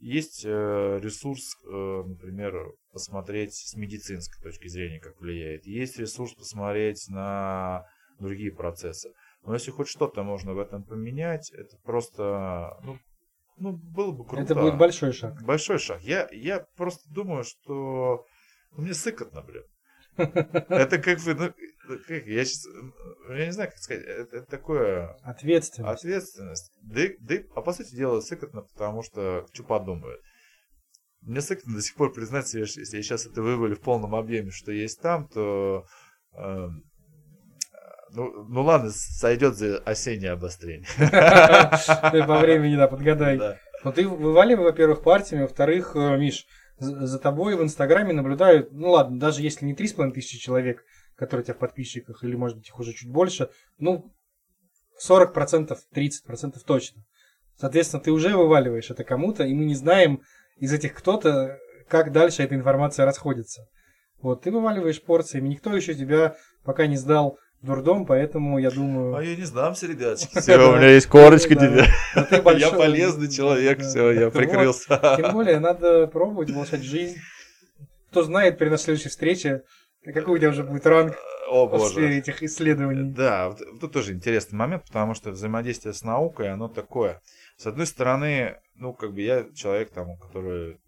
Есть 0.00 0.44
э, 0.44 0.98
ресурс, 1.02 1.56
э, 1.64 2.02
например, 2.06 2.72
посмотреть 2.92 3.54
с 3.54 3.74
медицинской 3.74 4.42
точки 4.42 4.68
зрения, 4.68 5.00
как 5.00 5.20
влияет. 5.20 5.66
Есть 5.66 5.98
ресурс 5.98 6.34
посмотреть 6.34 7.08
на 7.08 7.86
другие 8.18 8.52
процессы. 8.52 9.12
Но 9.44 9.54
если 9.54 9.70
хоть 9.70 9.88
что-то 9.88 10.22
можно 10.22 10.54
в 10.54 10.58
этом 10.58 10.84
поменять, 10.84 11.50
это 11.52 11.76
просто, 11.82 12.78
ну, 12.82 12.98
ну 13.56 13.72
было 13.72 14.12
бы 14.12 14.26
круто. 14.26 14.42
Это 14.42 14.54
будет 14.54 14.78
большой 14.78 15.12
шаг. 15.12 15.42
Большой 15.42 15.78
шаг. 15.78 16.02
Я, 16.02 16.28
я 16.32 16.66
просто 16.76 17.08
думаю, 17.12 17.44
что 17.44 18.26
ну, 18.72 18.82
мне 18.82 18.94
сыкотно, 18.94 19.42
блин. 19.42 19.64
Это 20.16 20.98
как 20.98 21.20
бы, 21.20 21.34
ну, 21.34 21.52
я 22.26 22.44
сейчас, 22.44 22.66
я 23.30 23.46
не 23.46 23.52
знаю, 23.52 23.70
как 23.70 23.78
сказать, 23.78 24.04
это, 24.04 24.36
это 24.36 24.46
такое... 24.46 25.16
Ответственность. 25.22 26.04
Ответственность. 26.04 26.72
Да, 26.82 27.02
да, 27.20 27.34
а 27.54 27.60
по 27.62 27.72
сути 27.72 27.94
дела 27.94 28.20
сыкотно, 28.20 28.62
потому 28.62 29.02
что 29.02 29.46
что 29.52 29.62
подумают. 29.64 30.20
Мне 31.20 31.40
сыкотно 31.40 31.76
до 31.76 31.82
сих 31.82 31.94
пор 31.94 32.12
признать 32.12 32.52
если 32.52 32.96
я 32.96 33.02
сейчас 33.02 33.26
это 33.26 33.42
вывалю 33.42 33.76
в 33.76 33.80
полном 33.80 34.14
объеме, 34.14 34.50
что 34.50 34.72
есть 34.72 35.00
там, 35.00 35.28
то... 35.28 35.86
Э, 36.36 36.68
ну, 38.10 38.44
ну 38.48 38.62
ладно, 38.62 38.90
сойдет 38.90 39.56
за 39.56 39.78
осеннее 39.78 40.32
обострение. 40.32 40.86
По 42.26 42.38
времени, 42.38 42.76
да, 42.76 42.88
подгадай. 42.88 43.58
Но 43.82 43.92
ты 43.92 44.06
вываливай, 44.08 44.64
во-первых, 44.64 45.02
партиями, 45.02 45.42
во-вторых, 45.42 45.94
э, 45.94 46.16
Миш, 46.16 46.46
за 46.78 47.18
тобой 47.18 47.56
в 47.56 47.62
Инстаграме 47.62 48.12
наблюдают, 48.12 48.72
ну 48.72 48.90
ладно, 48.90 49.18
даже 49.18 49.42
если 49.42 49.64
не 49.64 49.74
3,5 49.74 50.12
тысячи 50.12 50.38
человек, 50.38 50.84
которые 51.16 51.42
у 51.42 51.44
тебя 51.44 51.54
в 51.54 51.58
подписчиках, 51.58 52.22
или 52.24 52.34
может 52.34 52.58
быть 52.58 52.68
их 52.68 52.78
уже 52.78 52.92
чуть 52.92 53.10
больше, 53.10 53.50
ну 53.78 54.12
40%, 55.06 55.76
30% 55.94 56.54
точно. 56.66 57.02
Соответственно, 57.56 58.02
ты 58.02 58.10
уже 58.10 58.36
вываливаешь 58.36 58.90
это 58.90 59.04
кому-то, 59.04 59.44
и 59.44 59.54
мы 59.54 59.64
не 59.64 59.74
знаем 59.74 60.22
из 60.56 60.72
этих 60.72 60.94
кто-то, 60.94 61.58
как 61.88 62.12
дальше 62.12 62.42
эта 62.42 62.54
информация 62.54 63.04
расходится. 63.04 63.66
Вот, 64.20 64.42
ты 64.42 64.50
вываливаешь 64.50 65.02
порциями, 65.02 65.48
никто 65.48 65.74
еще 65.74 65.94
тебя 65.94 66.36
пока 66.64 66.86
не 66.86 66.96
сдал 66.96 67.38
дурдом, 67.64 68.06
поэтому 68.06 68.58
я 68.58 68.70
думаю... 68.70 69.14
А 69.14 69.22
я 69.22 69.36
не 69.36 69.44
сдамся, 69.44 69.86
ребяточки. 69.86 70.38
Все, 70.38 70.56
у 70.72 70.76
меня 70.76 70.90
есть 70.90 71.06
корочка 71.06 71.54
тебе. 71.54 71.86
Я 72.58 72.70
полезный 72.70 73.30
человек, 73.30 73.80
все, 73.80 74.12
я 74.12 74.30
прикрылся. 74.30 75.16
Тем 75.16 75.32
более, 75.32 75.58
надо 75.58 76.06
пробовать 76.06 76.50
улучшать 76.50 76.82
жизнь. 76.82 77.16
Кто 78.10 78.22
знает, 78.22 78.58
при 78.58 78.68
нашей 78.68 78.82
следующей 78.82 79.08
встрече, 79.08 79.62
какой 80.12 80.34
у 80.34 80.38
тебя 80.38 80.50
уже 80.50 80.64
будет 80.64 80.86
ранг 80.86 81.16
О, 81.48 81.66
в 81.66 81.88
сфере 81.88 82.18
этих 82.18 82.42
исследований. 82.42 83.10
Да, 83.12 83.54
тут 83.80 83.92
тоже 83.92 84.12
интересный 84.12 84.56
момент, 84.56 84.84
потому 84.84 85.14
что 85.14 85.30
взаимодействие 85.30 85.94
с 85.94 86.02
наукой, 86.02 86.50
оно 86.50 86.68
такое. 86.68 87.20
С 87.56 87.66
одной 87.66 87.86
стороны, 87.86 88.56
ну, 88.74 88.92
как 88.92 89.14
бы 89.14 89.22
я 89.22 89.46
человек, 89.54 89.90
там, 89.90 90.16
который 90.18 90.78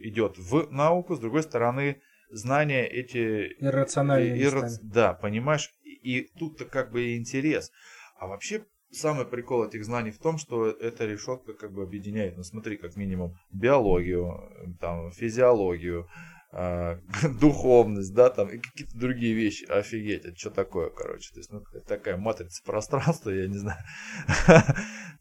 идет 0.00 0.38
в 0.38 0.70
науку, 0.70 1.14
с 1.14 1.18
другой 1.18 1.42
стороны, 1.42 2.00
знания 2.30 2.86
эти... 2.86 3.56
Иррациональные. 3.60 4.42
Ирра... 4.42 4.68
Да, 4.82 5.14
понимаешь, 5.14 5.70
и 5.84 6.30
тут-то 6.38 6.64
как 6.64 6.90
бы 6.90 7.02
и 7.02 7.16
интерес. 7.16 7.70
А 8.18 8.26
вообще 8.26 8.64
самый 8.90 9.26
прикол 9.26 9.66
этих 9.66 9.84
знаний 9.84 10.10
в 10.10 10.18
том, 10.18 10.38
что 10.38 10.68
эта 10.68 11.04
решетка 11.06 11.52
как 11.52 11.72
бы 11.72 11.82
объединяет, 11.82 12.36
ну 12.36 12.42
смотри, 12.42 12.76
как 12.76 12.96
минимум 12.96 13.36
биологию, 13.52 14.76
там, 14.80 15.12
физиологию, 15.12 16.08
духовность, 17.40 18.14
да, 18.14 18.30
там, 18.30 18.48
и 18.48 18.58
какие-то 18.58 18.96
другие 18.96 19.34
вещи. 19.34 19.64
Офигеть, 19.66 20.24
это 20.24 20.36
что 20.36 20.50
такое, 20.50 20.90
короче. 20.90 21.30
То 21.32 21.40
есть, 21.40 21.52
ну, 21.52 21.62
такая 21.86 22.16
матрица 22.16 22.62
пространства, 22.64 23.30
я 23.30 23.46
не 23.48 23.58
знаю. 23.58 23.78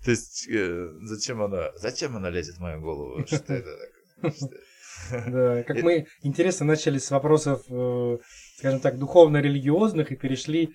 То 0.05 0.11
есть, 0.11 0.47
э, 0.49 0.89
зачем 1.01 1.41
она, 1.41 1.71
зачем 1.75 2.15
она 2.15 2.29
лезет 2.29 2.55
в 2.55 2.61
мою 2.61 2.79
голову? 2.81 3.25
Что 3.25 3.53
это 3.53 3.77
такое? 4.21 4.33
Да, 5.11 5.63
как 5.63 5.83
мы 5.83 6.07
интересно 6.23 6.65
начали 6.65 6.97
с 6.97 7.11
вопросов, 7.11 7.61
э, 7.69 8.17
скажем 8.57 8.79
так, 8.79 8.97
духовно-религиозных 8.97 10.11
и 10.11 10.15
перешли 10.15 10.73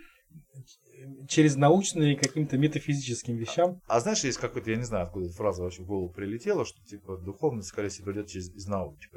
через 1.29 1.57
научные 1.57 2.17
каким-то 2.17 2.59
метафизическим 2.59 3.37
вещам. 3.37 3.81
А, 3.87 3.97
а 3.97 4.01
знаешь, 4.01 4.25
есть 4.25 4.39
какой-то, 4.39 4.71
я 4.71 4.77
не 4.77 4.85
знаю, 4.85 5.05
откуда 5.05 5.27
эта 5.27 5.35
фраза 5.35 5.63
вообще 5.63 5.83
в 5.83 5.87
голову 5.87 6.09
прилетела, 6.11 6.65
что 6.65 6.83
типа 6.85 7.17
духовность, 7.19 7.69
скорее 7.69 7.89
всего, 7.89 8.13
идет 8.13 8.29
через 8.29 8.51
из 8.51 8.67
науки. 8.67 9.09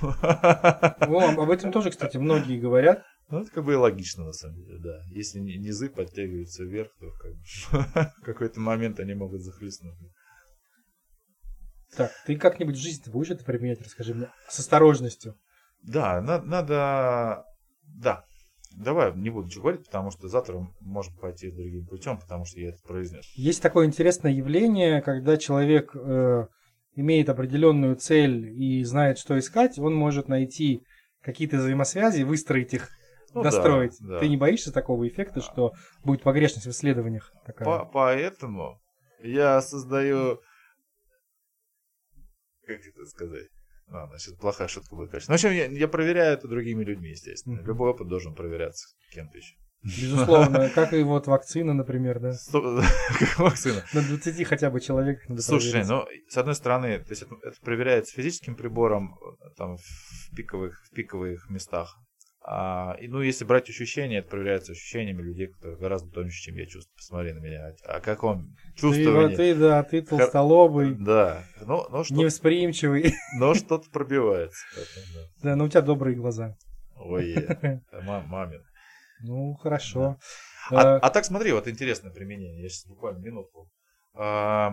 Ну, 0.00 1.42
об 1.42 1.50
этом 1.50 1.72
тоже, 1.72 1.90
кстати, 1.90 2.16
многие 2.16 2.58
говорят. 2.58 3.04
Ну, 3.30 3.40
это 3.40 3.50
как 3.50 3.64
бы 3.64 3.74
и 3.74 3.76
логично, 3.76 4.24
на 4.24 4.32
самом 4.32 4.56
деле, 4.56 4.78
да. 4.78 5.02
Если 5.10 5.38
низы 5.38 5.90
подтягиваются 5.90 6.64
вверх, 6.64 6.90
то 6.98 7.10
как 7.10 7.32
бы 7.32 8.10
в 8.22 8.24
какой-то 8.24 8.60
момент 8.60 9.00
они 9.00 9.14
могут 9.14 9.42
захлестнуть. 9.42 9.94
Так, 11.96 12.10
ты 12.26 12.36
как-нибудь 12.36 12.76
в 12.76 12.80
жизни 12.80 13.10
будешь 13.10 13.30
это 13.30 13.44
применять, 13.44 13.82
расскажи 13.82 14.14
мне, 14.14 14.30
с 14.48 14.58
осторожностью. 14.58 15.36
Да, 15.82 16.20
на, 16.20 16.40
надо, 16.42 17.44
да, 17.82 18.24
давай 18.82 19.14
не 19.14 19.30
буду 19.30 19.46
ничего 19.46 19.62
говорить, 19.62 19.84
потому 19.86 20.10
что 20.10 20.28
завтра 20.28 20.66
можем 20.80 21.14
пойти 21.16 21.50
другим 21.50 21.86
путем, 21.86 22.18
потому 22.18 22.44
что 22.44 22.60
я 22.60 22.70
это 22.70 22.78
произнес. 22.86 23.24
Есть 23.34 23.62
такое 23.62 23.86
интересное 23.86 24.32
явление, 24.32 25.02
когда 25.02 25.36
человек 25.36 25.94
э, 25.94 26.46
имеет 26.94 27.28
определенную 27.28 27.96
цель 27.96 28.50
и 28.50 28.82
знает, 28.84 29.18
что 29.18 29.38
искать, 29.38 29.78
он 29.78 29.94
может 29.94 30.28
найти 30.28 30.82
какие-то 31.20 31.56
взаимосвязи, 31.56 32.22
выстроить 32.22 32.74
их, 32.74 32.88
ну, 33.34 33.42
достроить. 33.42 33.96
Да, 34.00 34.14
да. 34.14 34.18
Ты 34.20 34.28
не 34.28 34.36
боишься 34.36 34.72
такого 34.72 35.06
эффекта, 35.06 35.40
что 35.40 35.72
будет 36.04 36.22
погрешность 36.22 36.66
в 36.66 36.70
исследованиях? 36.70 37.32
Такая? 37.44 37.66
По 37.66 37.84
поэтому 37.84 38.80
я 39.22 39.60
создаю 39.60 40.40
как 42.68 42.86
это 42.86 43.06
сказать? 43.06 43.48
Ладно, 43.90 44.18
сейчас 44.18 44.34
плохая 44.34 44.68
шутка 44.68 44.94
будет, 44.94 45.10
конечно. 45.10 45.32
Ну, 45.32 45.38
в 45.38 45.44
общем, 45.44 45.56
я, 45.56 45.66
я 45.66 45.88
проверяю 45.88 46.34
это 46.34 46.46
другими 46.46 46.84
людьми, 46.84 47.10
естественно. 47.10 47.58
Mm-hmm. 47.58 47.66
Любой 47.66 47.90
опыт 47.90 48.08
должен 48.08 48.34
проверяться 48.34 48.88
кем-то 49.12 49.38
еще. 49.38 49.54
Безусловно, 49.82 50.68
как 50.74 50.92
и 50.92 51.02
вот 51.02 51.26
вакцина, 51.26 51.72
например, 51.72 52.18
да? 52.20 52.32
Как 53.18 53.38
вакцина. 53.38 53.82
На 53.92 54.02
20 54.02 54.44
хотя 54.46 54.70
бы 54.70 54.80
человек 54.80 55.28
надо 55.28 55.40
Слушай, 55.40 55.84
ну, 55.86 56.04
с 56.28 56.36
одной 56.36 56.56
стороны, 56.56 56.98
то 56.98 57.10
есть 57.10 57.22
это, 57.22 57.36
это 57.42 57.56
проверяется 57.62 58.12
физическим 58.12 58.56
прибором 58.56 59.16
там, 59.56 59.76
в, 59.76 60.36
пиковых, 60.36 60.82
в 60.84 60.94
пиковых 60.94 61.48
местах. 61.48 61.96
А, 62.50 62.96
и, 62.98 63.08
ну, 63.08 63.20
если 63.20 63.44
брать 63.44 63.68
ощущения, 63.68 64.20
это 64.20 64.30
проверяется 64.30 64.72
ощущениями 64.72 65.20
людей, 65.20 65.48
которые 65.48 65.76
гораздо 65.76 66.10
тоньше, 66.10 66.40
чем 66.40 66.56
я 66.56 66.64
чувствую. 66.64 66.96
Посмотри 66.96 67.34
на 67.34 67.40
меня. 67.40 67.74
О 67.84 68.00
каком 68.00 68.56
чувствовании. 68.74 69.36
Ты, 69.36 69.52
ты 69.52 69.54
да, 69.54 69.82
ты 69.82 70.00
толстолобый. 70.00 70.94
Да. 70.94 71.44
Ну, 71.60 71.86
ну, 71.90 72.04
что 72.04 72.14
Невосприимчивый. 72.14 73.12
Но 73.38 73.52
что-то 73.52 73.90
пробивается. 73.90 74.64
да. 74.74 75.20
да, 75.42 75.56
но 75.56 75.64
у 75.64 75.68
тебя 75.68 75.82
добрые 75.82 76.16
глаза. 76.16 76.56
Ой, 76.96 77.34
мамин. 77.92 78.64
Ну, 79.20 79.54
хорошо. 79.56 80.16
Да. 80.70 80.96
А, 80.96 80.96
а 81.00 81.10
так 81.10 81.26
смотри, 81.26 81.52
вот 81.52 81.68
интересное 81.68 82.10
применение. 82.10 82.62
Я 82.62 82.70
сейчас 82.70 82.86
буквально 82.86 83.18
минутку. 83.18 83.68
А, 84.14 84.72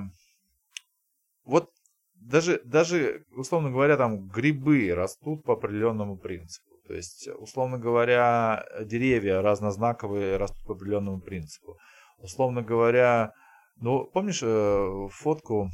вот 1.43 1.71
даже, 2.15 2.61
даже, 2.63 3.25
условно 3.35 3.69
говоря, 3.69 3.97
там 3.97 4.29
грибы 4.29 4.93
растут 4.95 5.43
по 5.43 5.53
определенному 5.53 6.17
принципу. 6.17 6.74
То 6.87 6.93
есть, 6.93 7.27
условно 7.39 7.79
говоря, 7.79 8.65
деревья 8.81 9.41
разнознаковые 9.41 10.37
растут 10.37 10.65
по 10.65 10.73
определенному 10.73 11.19
принципу. 11.19 11.77
Условно 12.19 12.61
говоря, 12.61 13.31
ну, 13.77 14.05
помнишь 14.05 14.41
э, 14.43 15.07
фотку 15.11 15.71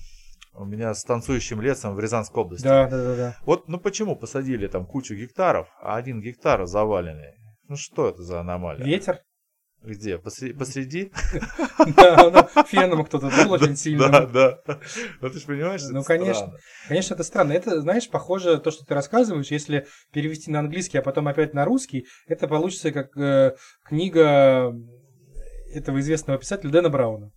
у 0.54 0.66
меня 0.66 0.94
с 0.94 1.04
танцующим 1.04 1.62
лесом 1.62 1.96
в 1.96 2.00
Рязанской 2.00 2.42
области? 2.42 2.64
Да, 2.64 2.88
да, 2.88 3.04
да, 3.04 3.16
да. 3.16 3.38
Вот, 3.46 3.68
ну 3.68 3.80
почему 3.80 4.16
посадили 4.16 4.68
там 4.68 4.86
кучу 4.86 5.16
гектаров, 5.16 5.68
а 5.82 5.96
один 5.96 6.22
гектар 6.22 6.66
заваленный? 6.66 7.34
Ну 7.68 7.76
что 7.76 8.10
это 8.10 8.22
за 8.24 8.42
аномалия? 8.42 8.86
Ветер? 8.86 9.22
Где? 9.84 10.18
Посреди? 10.20 10.54
посреди? 10.54 11.12
Да, 11.96 12.48
феном 12.68 13.04
кто-то 13.04 13.30
дул 13.30 13.54
очень 13.54 13.76
сильно. 13.76 14.10
Да, 14.10 14.26
да. 14.28 14.60
Ну 15.22 15.30
ты 15.30 15.40
же 15.40 15.46
понимаешь, 15.48 15.82
Ну, 15.90 16.04
конечно. 16.04 16.56
Конечно, 16.88 17.16
это 17.16 17.24
странно. 17.24 17.54
Это, 17.54 17.82
знаешь, 17.82 18.08
похоже, 18.10 18.60
то, 18.60 18.70
что 18.70 18.86
ты 18.86 18.94
рассказываешь, 18.94 19.50
если 19.50 19.88
перевести 20.14 20.52
на 20.52 20.60
английский, 20.60 21.00
а 21.00 21.02
потом 21.02 21.28
опять 21.28 21.54
на 21.56 21.66
русский, 21.66 22.06
это 22.28 22.48
получится 22.48 22.92
как 22.92 23.18
э, 23.18 23.56
книга 23.84 24.76
этого 25.74 26.00
известного 26.00 26.38
писателя 26.40 26.70
Дэна 26.70 26.90
Брауна. 26.90 27.32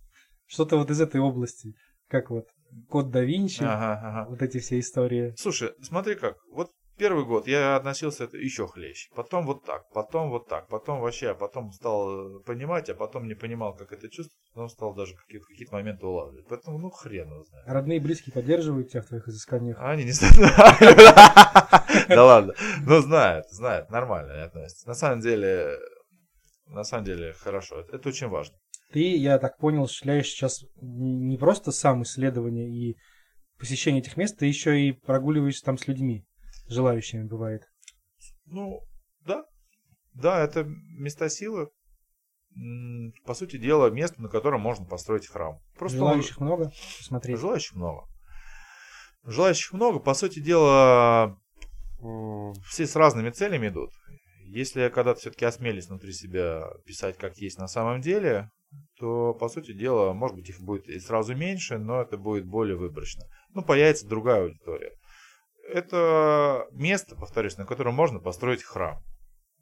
Что-то 0.45 0.77
вот 0.77 0.91
из 0.91 1.01
этой 1.01 1.19
области. 1.21 1.73
Как 2.07 2.29
вот 2.29 2.45
Код 2.89 3.09
да 3.09 3.21
Винчи, 3.21 3.63
Ага, 3.63 3.99
ага. 4.03 4.29
вот 4.29 4.41
эти 4.41 4.59
все 4.59 4.79
истории. 4.79 5.33
Слушай, 5.37 5.71
смотри 5.81 6.15
как. 6.15 6.35
Вот 6.51 6.69
первый 6.97 7.25
год 7.25 7.47
я 7.47 7.75
относился 7.75 8.25
это 8.25 8.37
еще 8.37 8.67
хлеще. 8.67 9.09
Потом 9.15 9.45
вот 9.45 9.63
так, 9.63 9.89
потом 9.93 10.29
вот 10.29 10.47
так, 10.47 10.67
потом 10.67 10.99
вообще, 10.99 11.29
а 11.29 11.35
потом 11.35 11.71
стал 11.71 12.37
э, 12.37 12.43
понимать, 12.43 12.89
а 12.89 12.95
потом 12.95 13.27
не 13.27 13.35
понимал, 13.35 13.75
как 13.75 13.91
это 13.91 14.09
чувствовать, 14.09 14.41
потом 14.53 14.69
стал 14.69 14.93
даже 14.93 15.15
какие-то 15.15 15.45
какие 15.47 15.67
моменты 15.71 16.05
улавливать. 16.05 16.47
Поэтому, 16.47 16.77
ну, 16.77 16.89
хрен 16.89 17.29
его 17.31 17.43
знает. 17.43 17.67
Родные 17.67 17.97
и 17.97 18.01
близкие 18.01 18.33
поддерживают 18.33 18.89
тебя 18.89 19.01
в 19.01 19.07
твоих 19.07 19.27
изысканиях. 19.27 19.77
А 19.79 19.91
Они 19.91 20.03
не 20.05 20.11
знают. 20.11 20.35
Да 22.07 22.25
ладно. 22.25 22.53
Ну, 22.85 23.01
знают, 23.01 23.49
знают, 23.49 23.89
нормально 23.89 24.43
относятся. 24.43 24.87
На 24.87 24.93
самом 24.93 25.21
деле, 25.21 25.77
на 26.67 26.83
самом 26.83 27.05
деле, 27.05 27.33
хорошо. 27.33 27.79
Это- 27.79 28.09
очень 28.09 28.27
важно. 28.27 28.55
Ты, 28.91 29.15
я 29.17 29.39
так 29.39 29.57
понял, 29.57 29.83
осуществляешь 29.83 30.27
сейчас 30.27 30.63
не 30.81 31.37
просто 31.37 31.71
сам 31.71 32.03
исследование 32.03 32.69
и 32.69 32.97
посещение 33.57 34.01
этих 34.01 34.17
мест, 34.17 34.37
ты 34.37 34.45
еще 34.45 34.79
и 34.79 34.91
прогуливаешься 34.91 35.63
там 35.65 35.77
с 35.77 35.87
людьми, 35.87 36.25
желающими 36.67 37.23
бывает. 37.23 37.63
Ну, 38.45 38.81
да. 39.25 39.45
Да, 40.13 40.43
это 40.43 40.63
места 40.65 41.29
силы. 41.29 41.69
По 43.25 43.33
сути 43.33 43.57
дела, 43.57 43.89
место, 43.89 44.21
на 44.21 44.29
котором 44.29 44.61
можно 44.61 44.85
построить 44.85 45.27
храм. 45.27 45.59
Просто 45.77 45.97
он- 45.97 46.07
Желающих 46.07 46.39
много 46.39 46.71
посмотреть. 46.97 47.37
Желающих 47.39 47.75
много. 47.75 48.07
Желающих 49.23 49.73
много. 49.73 49.99
По 49.99 50.13
сути 50.13 50.39
дела, 50.39 51.37
м, 52.01 52.53
все 52.69 52.87
с 52.87 52.95
разными 52.95 53.29
целями 53.31 53.67
идут. 53.67 53.91
Если 54.45 54.87
когда-то 54.89 55.19
все-таки 55.19 55.43
осмелюсь 55.43 55.87
внутри 55.87 56.13
себя 56.13 56.63
писать 56.85 57.17
как 57.17 57.35
есть 57.37 57.57
на 57.57 57.67
самом 57.67 57.99
деле, 57.99 58.51
то, 58.99 59.33
по 59.33 59.49
сути 59.49 59.73
дела, 59.73 60.13
может 60.13 60.37
быть, 60.37 60.49
их 60.49 60.59
будет 60.61 60.87
и 60.87 60.99
сразу 60.99 61.35
меньше, 61.35 61.77
но 61.77 62.01
это 62.01 62.17
будет 62.17 62.45
более 62.45 62.77
выборочно. 62.77 63.23
Ну, 63.53 63.63
появится 63.63 64.07
другая 64.07 64.43
аудитория. 64.43 64.91
Это 65.67 66.67
место, 66.71 67.15
повторюсь, 67.15 67.57
на 67.57 67.65
котором 67.65 67.95
можно 67.95 68.19
построить 68.19 68.63
храм. 68.63 69.01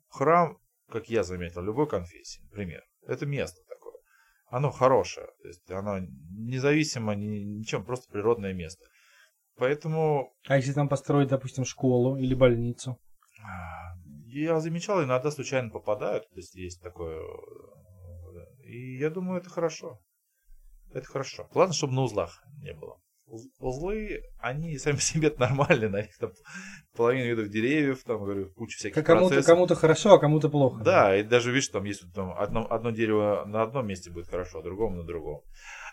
Храм, 0.09 0.57
как 0.89 1.09
я 1.09 1.23
заметил, 1.23 1.61
любой 1.61 1.87
конфессии, 1.87 2.41
например. 2.43 2.83
Это 3.07 3.25
место 3.25 3.61
такое. 3.67 3.93
Оно 4.47 4.69
хорошее. 4.71 5.27
То 5.41 5.47
есть 5.47 5.71
оно 5.71 5.99
независимо 6.31 7.15
ни, 7.15 7.39
ничем, 7.43 7.83
просто 7.85 8.11
природное 8.11 8.53
место. 8.53 8.85
Поэтому 9.55 10.33
А 10.47 10.57
если 10.57 10.73
там 10.73 10.89
построить, 10.89 11.29
допустим, 11.29 11.63
школу 11.65 12.17
или 12.17 12.33
больницу? 12.35 12.99
а, 13.43 13.95
я 14.27 14.59
замечал, 14.59 15.03
иногда 15.03 15.31
случайно 15.31 15.69
попадают, 15.69 16.27
то 16.29 16.35
есть 16.37 16.55
есть 16.55 16.81
такое. 16.81 17.19
э, 17.19 18.63
И 18.65 18.97
я 18.97 19.09
думаю, 19.09 19.39
это 19.39 19.49
хорошо. 19.49 19.99
Это 20.91 21.05
хорошо. 21.07 21.47
Главное, 21.51 21.73
чтобы 21.73 21.93
на 21.93 22.01
узлах 22.01 22.43
не 22.61 22.73
было. 22.73 22.99
Уз- 23.25 23.47
Узлы, 23.59 24.21
они 24.39 24.77
сами 24.79 24.95
по 24.95 25.01
себе 25.01 25.33
нормальные, 25.37 25.89
на 25.89 26.01
них 26.01 26.17
там 26.17 26.31
половина 26.95 27.25
видов 27.25 27.49
деревьев, 27.49 28.03
там, 28.03 28.23
говорю, 28.23 28.51
куча 28.53 28.77
всяких 28.77 28.95
Как 28.95 29.05
кому-то, 29.05 29.27
процессов. 29.29 29.47
кому-то 29.53 29.75
хорошо, 29.75 30.13
а 30.13 30.19
кому-то 30.19 30.49
плохо. 30.49 30.83
Да, 30.83 31.15
и 31.17 31.23
даже 31.23 31.51
видишь, 31.51 31.69
там 31.69 31.83
есть 31.85 32.03
там 32.13 32.33
одно, 32.37 32.67
одно 32.69 32.91
дерево 32.91 33.43
на 33.45 33.61
одном 33.63 33.87
месте 33.87 34.11
будет 34.11 34.27
хорошо, 34.27 34.59
а 34.59 34.63
другому 34.63 34.97
на 34.97 35.03
другом. 35.03 35.41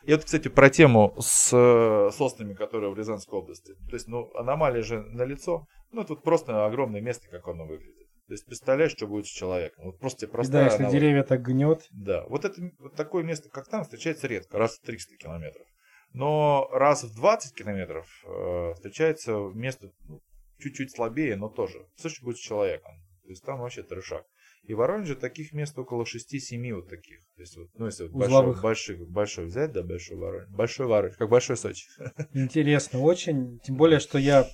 И 0.05 0.12
вот, 0.12 0.24
кстати, 0.24 0.49
про 0.49 0.70
тему 0.70 1.14
с 1.20 2.11
соснами, 2.16 2.55
которые 2.55 2.91
в 2.91 2.97
Рязанской 2.99 3.39
области. 3.39 3.74
То 3.89 3.95
есть, 3.95 4.09
ну, 4.09 4.31
аномалия 4.35 4.83
же 4.83 5.03
на 5.03 5.24
лицо. 5.24 5.66
Ну, 5.93 6.05
тут 6.05 6.22
просто 6.22 6.64
огромное 6.64 7.01
место, 7.03 7.28
как 7.28 7.47
оно 7.49 7.66
выглядит. 7.66 8.07
То 8.26 8.33
есть, 8.35 8.47
представляешь, 8.47 8.93
что 8.93 9.07
будет 9.07 9.26
с 9.26 9.31
человеком. 9.31 9.85
Вот 9.87 9.99
просто 9.99 10.20
тебе 10.20 10.28
И 10.28 10.33
простая 10.33 10.62
да, 10.62 10.64
если 10.66 10.83
аналогия. 10.85 11.01
деревья 11.01 11.22
так 11.24 11.43
гнет, 11.43 11.87
Да, 11.91 12.24
вот 12.28 12.45
это 12.45 12.62
вот 12.78 12.95
такое 12.95 13.24
место, 13.24 13.51
как 13.51 13.68
там, 13.68 13.83
встречается 13.83 14.26
редко, 14.26 14.57
раз 14.57 14.78
в 14.78 14.83
300 14.87 15.16
километров. 15.16 15.66
Но 16.13 16.69
раз 16.73 17.05
в 17.05 17.15
20 17.15 17.55
километров 17.55 18.07
э, 18.25 18.75
встречается 18.75 19.33
место 19.55 19.93
ну, 20.09 20.21
чуть-чуть 20.59 20.93
слабее, 20.93 21.37
но 21.37 21.49
тоже. 21.49 21.87
Слышишь, 21.97 22.23
будет 22.23 22.37
с 22.37 22.41
человеком. 22.41 22.95
То 23.23 23.31
есть 23.31 23.45
там 23.45 23.61
вообще 23.61 23.83
трешак. 23.83 24.25
И 24.65 24.75
в 24.75 24.79
Воронеже 24.79 25.15
таких 25.15 25.53
мест 25.53 25.79
около 25.79 26.05
6-7 26.05 26.75
вот 26.75 26.89
таких. 26.89 27.21
То 27.37 27.41
есть, 27.41 27.57
вот, 27.57 27.69
ну, 27.75 27.87
если 27.87 28.09
вот 28.09 28.13
большой, 28.13 28.61
большой, 28.61 28.97
большой 29.07 29.47
взять, 29.47 29.73
да, 29.73 29.83
большой 29.83 30.17
Воронеж. 30.17 30.49
Большой 30.49 30.87
Воронеж, 30.87 31.17
как 31.17 31.29
большой 31.29 31.57
Сочи. 31.57 31.87
интересно 32.35 33.01
очень. 33.01 33.61
Тем 33.61 33.77
более, 33.77 34.01
что 34.01 34.19
я 34.19 34.47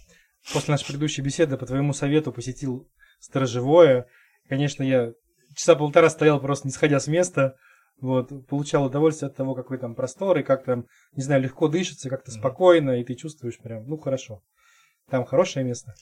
после 0.53 0.73
нашей 0.73 0.87
предыдущей 0.87 1.23
беседы 1.23 1.57
по 1.57 1.67
твоему 1.67 1.93
совету 1.93 2.33
посетил 2.33 2.89
сторожевое. 3.19 4.07
Конечно, 4.49 4.83
я 4.83 5.13
часа 5.55 5.75
полтора 5.75 6.09
стоял 6.09 6.41
просто 6.41 6.69
не 6.69 6.73
сходя 6.73 7.01
с 7.01 7.09
места. 7.09 7.57
Вот, 8.01 8.28
получал 8.47 8.84
удовольствие 8.84 9.28
от 9.30 9.36
того, 9.36 9.55
какой 9.55 9.78
там 9.78 9.94
простор, 9.94 10.38
и 10.38 10.42
как 10.42 10.64
там, 10.64 10.84
не 11.12 11.22
знаю, 11.22 11.42
легко 11.42 11.68
дышится, 11.68 12.11
как-то 12.11 12.30
спокойно, 12.30 13.01
и 13.01 13.05
ты 13.05 13.14
чувствуешь 13.14 13.59
прям, 13.59 13.86
ну, 13.86 13.97
хорошо. 13.97 14.42
Там 15.09 15.24
хорошее 15.24 15.64
место. 15.64 15.94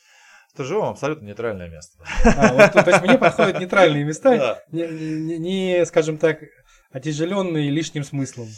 Стажевом 0.51 0.91
абсолютно 0.91 1.27
нейтральное 1.27 1.69
место. 1.69 2.03
А, 2.37 2.53
вот, 2.53 2.73
то 2.85 2.91
есть 2.91 3.03
мне 3.03 3.19
подходят 3.19 3.61
нейтральные 3.61 4.05
места, 4.05 4.37
Да. 4.37 4.63
не, 4.73 4.87
не- 4.89 5.39
не, 5.39 5.87
скажем 5.87 6.19
так, 6.19 6.41
отяжеленные 6.91 7.71
лишним 7.71 8.03
смыслом. 8.05 8.49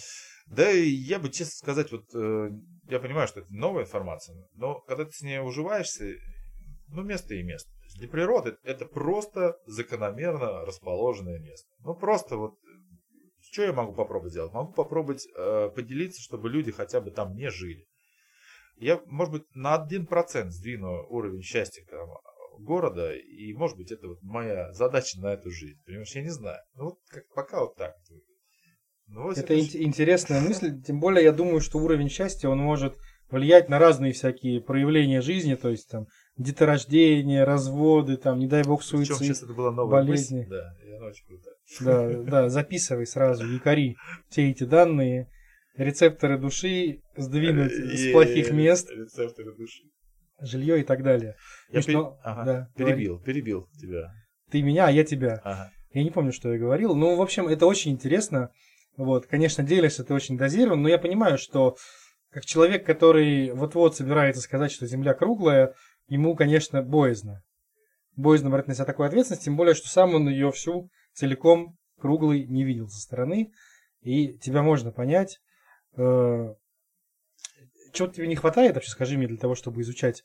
Да, 0.47 0.69
я 0.71 1.19
бы, 1.19 1.29
честно 1.31 1.57
сказать, 1.57 1.91
вот 1.91 2.05
э, 2.15 2.51
я 2.89 3.01
понимаю, 3.01 3.27
что 3.29 3.41
это 3.41 3.53
новая 3.53 3.85
информация, 3.85 4.37
но 4.55 4.81
когда 4.81 5.05
ты 5.05 5.13
с 5.13 5.23
ней 5.23 5.41
уживаешься, 5.41 6.05
ну, 6.89 7.03
место 7.03 7.35
и 7.35 7.43
место. 7.43 7.71
Для 7.97 8.09
природы 8.09 8.57
это 8.63 8.85
просто 8.85 9.57
закономерно 9.67 10.65
расположенное 10.65 11.39
место. 11.41 11.67
Ну, 11.81 11.95
просто 11.95 12.37
вот, 12.37 12.55
что 13.53 13.63
я 13.63 13.73
могу 13.73 13.93
попробовать 13.93 14.33
сделать? 14.33 14.53
Могу 14.53 14.73
попробовать 14.73 15.27
э, 15.37 15.71
поделиться, 15.75 16.21
чтобы 16.23 16.49
люди 16.51 16.71
хотя 16.73 17.01
бы 17.01 17.11
там 17.11 17.35
не 17.35 17.51
жили. 17.51 17.87
Я, 18.79 19.01
может 19.07 19.33
быть, 19.33 19.45
на 19.55 19.75
1% 19.77 20.51
сдвину 20.51 21.07
уровень 21.09 21.43
счастья 21.43 21.83
там, 21.91 22.09
города, 22.59 23.15
и, 23.15 23.53
может 23.55 23.77
быть, 23.77 23.91
это 23.91 24.07
вот 24.09 24.19
моя 24.23 24.73
задача 24.73 25.19
на 25.21 25.33
эту 25.33 25.51
жизнь. 25.51 25.79
Понимаешь, 25.87 26.15
я 26.15 26.23
не 26.23 26.31
знаю. 26.31 26.59
Ну, 26.75 26.85
вот 26.85 26.99
как, 27.09 27.25
пока 27.35 27.61
вот 27.61 27.77
так. 27.77 27.95
Ну, 29.09 29.23
во 29.25 29.33
Это 29.33 29.55
ин- 29.59 29.83
интересная 29.85 30.41
мысль, 30.41 30.83
тем 30.83 31.01
более 31.01 31.25
я 31.25 31.33
думаю, 31.33 31.61
что 31.61 31.79
уровень 31.79 32.09
счастья, 32.11 32.49
он 32.49 32.59
может 32.59 32.97
влиять 33.31 33.69
на 33.69 33.79
разные 33.79 34.13
всякие 34.13 34.61
проявления 34.61 35.21
жизни, 35.21 35.55
то 35.55 35.69
есть 35.71 35.89
там 35.89 36.07
деторождение, 36.37 37.45
разводы, 37.45 38.17
там, 38.17 38.39
не 38.39 38.47
дай 38.47 38.63
бог, 38.63 38.81
Причем 38.81 38.99
суицид. 38.99 39.17
сейчас 39.19 39.43
это 39.43 39.53
была 39.55 39.71
новая 39.73 40.03
болезни. 40.03 40.39
мысль. 40.39 40.51
Да, 40.51 40.75
и 40.85 40.91
она 40.93 41.07
очень 41.07 41.27
крутая. 41.27 41.55
Да, 41.81 42.09
да, 42.23 42.49
записывай 42.49 43.07
сразу, 43.07 43.47
якори 43.47 43.97
все 44.29 44.51
эти 44.51 44.65
данные, 44.65 45.29
рецепторы 45.77 46.39
души 46.39 47.01
сдвинуть 47.17 47.73
с 47.73 48.13
плохих 48.13 48.53
мест, 48.53 48.91
Рецепторы 48.91 49.55
души. 49.57 49.83
жилье 50.41 50.81
и 50.81 50.85
так 50.85 51.03
далее. 51.03 51.37
Я 51.71 51.81
пер- 51.81 52.17
ага, 52.23 52.45
да, 52.45 52.69
перебил, 52.77 53.21
перебил 53.21 53.69
тебя. 53.81 54.13
Ты 54.51 54.63
меня, 54.63 54.87
а 54.87 54.91
я 54.91 55.05
тебя. 55.05 55.41
Ага. 55.45 55.73
Я 55.93 56.05
не 56.05 56.11
помню, 56.11 56.33
что 56.33 56.53
я 56.53 56.59
говорил. 56.59 56.95
Ну, 56.95 57.17
в 57.17 57.23
общем, 57.23 57.49
это 57.49 57.67
очень 57.67 57.93
интересно. 57.93 58.51
Вот, 58.97 59.27
конечно, 59.27 59.65
делишься 59.65 60.05
ты 60.05 60.15
очень 60.15 60.39
дозирован, 60.39 60.83
но 60.83 60.89
я 60.89 60.99
понимаю, 60.99 61.37
что 61.37 61.77
как 62.31 62.45
человек, 62.45 62.85
который 62.87 63.51
вот-вот 63.53 63.97
собирается 63.97 64.41
сказать, 64.43 64.71
что 64.71 64.87
Земля 64.87 65.15
круглая, 65.15 65.75
ему, 66.09 66.37
конечно, 66.37 66.83
боязно. 66.83 67.43
Боязно 68.15 68.51
брать 68.51 68.69
на 68.69 68.75
себя 68.75 68.85
такую 68.85 69.07
ответственность, 69.07 69.45
тем 69.45 69.57
более, 69.57 69.75
что 69.75 69.89
сам 69.89 70.15
он 70.15 70.29
ее 70.29 70.51
всю 70.53 70.89
целиком 71.17 71.77
круглый 71.99 72.47
не 72.47 72.65
видел 72.65 72.89
со 72.89 73.01
стороны. 73.01 73.53
И 74.03 74.39
тебя 74.39 74.63
можно 74.63 74.93
понять. 74.93 75.41
Чего 75.95 76.57
тебе 78.09 78.29
не 78.29 78.37
хватает, 78.37 78.75
вообще 78.75 78.91
скажи 78.91 79.17
мне, 79.17 79.27
для 79.27 79.39
того, 79.39 79.55
чтобы 79.55 79.81
изучать? 79.81 80.25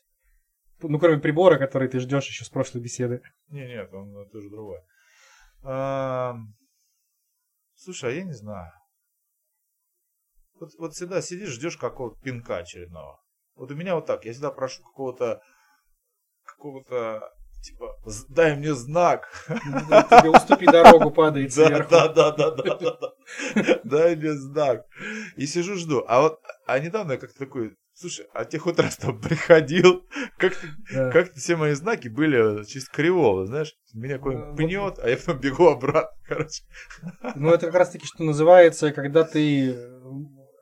Ну, 0.80 0.98
кроме 0.98 1.18
прибора, 1.18 1.58
который 1.58 1.88
ты 1.88 1.98
ждешь 1.98 2.26
еще 2.26 2.44
с 2.44 2.48
прошлой 2.48 2.80
беседы. 2.82 3.22
Не, 3.48 3.66
нет, 3.66 3.92
он 3.92 4.16
это 4.16 4.38
уже 4.38 4.50
другой. 4.50 4.80
А, 5.62 6.36
Слушай, 7.84 8.10
а 8.10 8.14
я 8.14 8.22
не 8.22 8.32
знаю. 8.32 8.72
Вот, 10.60 10.70
вот 10.78 10.92
всегда 10.92 11.20
сидишь, 11.20 11.50
ждешь 11.50 11.76
какого-то 11.76 12.20
пинка 12.20 12.58
очередного. 12.58 13.20
Вот 13.56 13.72
у 13.72 13.74
меня 13.74 13.96
вот 13.96 14.06
так, 14.06 14.24
я 14.24 14.32
всегда 14.32 14.52
прошу 14.52 14.84
какого-то, 14.84 15.42
какого-то, 16.44 17.34
типа, 17.62 17.96
«З- 18.06 18.26
дай 18.28 18.56
мне 18.56 18.74
знак. 18.74 19.28
Тебе 20.10 20.30
уступи 20.30 20.66
дорогу, 20.66 21.10
падает 21.10 21.54
Да, 21.56 21.66
сверху. 21.66 21.90
да, 21.90 22.08
да, 22.08 22.30
да, 22.30 22.50
да, 22.50 22.74
да, 22.74 22.96
да. 23.00 23.80
Дай 23.84 24.16
мне 24.16 24.32
знак. 24.34 24.84
И 25.36 25.46
сижу, 25.46 25.76
жду. 25.76 26.04
А 26.08 26.20
вот, 26.20 26.40
а 26.66 26.78
недавно 26.78 27.12
я 27.12 27.18
как-то 27.18 27.38
такой 27.38 27.76
Слушай, 27.94 28.26
а 28.34 28.44
тех 28.46 28.64
вот 28.66 28.80
раз 28.80 28.96
там 28.96 29.20
приходил, 29.20 30.02
как-то 30.38 30.66
Да. 30.94 31.10
как 31.12 31.34
все 31.34 31.56
мои 31.56 31.74
знаки 31.74 32.08
были 32.08 32.64
чисто 32.64 32.90
кривого, 32.90 33.46
знаешь, 33.46 33.74
меня 33.94 34.14
Э, 34.14 34.18
какой-нибудь 34.18 34.48
вот- 34.48 34.56
пнет, 34.56 34.98
а 34.98 35.10
я 35.10 35.16
потом 35.18 35.38
бегу 35.38 35.68
обратно, 35.68 36.10
короче. 36.26 36.62
Ну, 37.36 37.50
это 37.50 37.66
как 37.66 37.74
раз-таки, 37.74 38.06
что 38.06 38.24
называется, 38.24 38.92
когда 38.92 39.24
ты 39.24 39.72
э, 39.72 39.98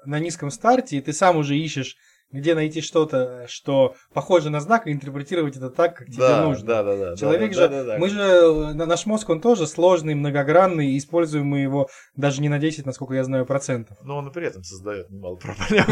на 0.07 0.18
низком 0.18 0.51
старте, 0.51 0.96
и 0.96 1.01
ты 1.01 1.12
сам 1.12 1.36
уже 1.36 1.57
ищешь, 1.57 1.96
где 2.33 2.55
найти 2.55 2.81
что-то, 2.81 3.47
что 3.49 3.95
похоже 4.14 4.51
на 4.51 4.61
знак, 4.61 4.87
и 4.87 4.93
интерпретировать 4.93 5.57
это 5.57 5.68
так, 5.70 5.97
как 5.97 6.07
тебе 6.09 6.18
да, 6.18 6.45
нужно. 6.45 6.66
да, 6.66 6.83
да, 6.83 6.97
да. 6.97 7.16
Человек 7.16 7.53
да, 7.53 7.55
же, 7.55 7.61
да, 7.61 7.68
да, 7.68 7.85
да. 7.85 7.99
мы 7.99 8.09
же, 8.09 8.20
э, 8.20 8.72
на- 8.72 8.87
наш 8.87 9.05
мозг, 9.07 9.28
он 9.31 9.41
тоже 9.41 9.66
сложный, 9.66 10.14
многогранный, 10.14 10.91
и 10.93 10.99
используем 10.99 11.47
мы 11.47 11.61
его 11.61 11.89
даже 12.14 12.41
не 12.41 12.49
на 12.49 12.59
10, 12.59 12.87
насколько 12.87 13.14
я 13.14 13.24
знаю, 13.24 13.47
процентов. 13.47 13.99
Но 14.03 14.18
он 14.18 14.28
и 14.28 14.33
при 14.33 14.47
этом 14.47 14.62
создает 14.62 15.11
немало 15.11 15.37
проблем. 15.41 15.85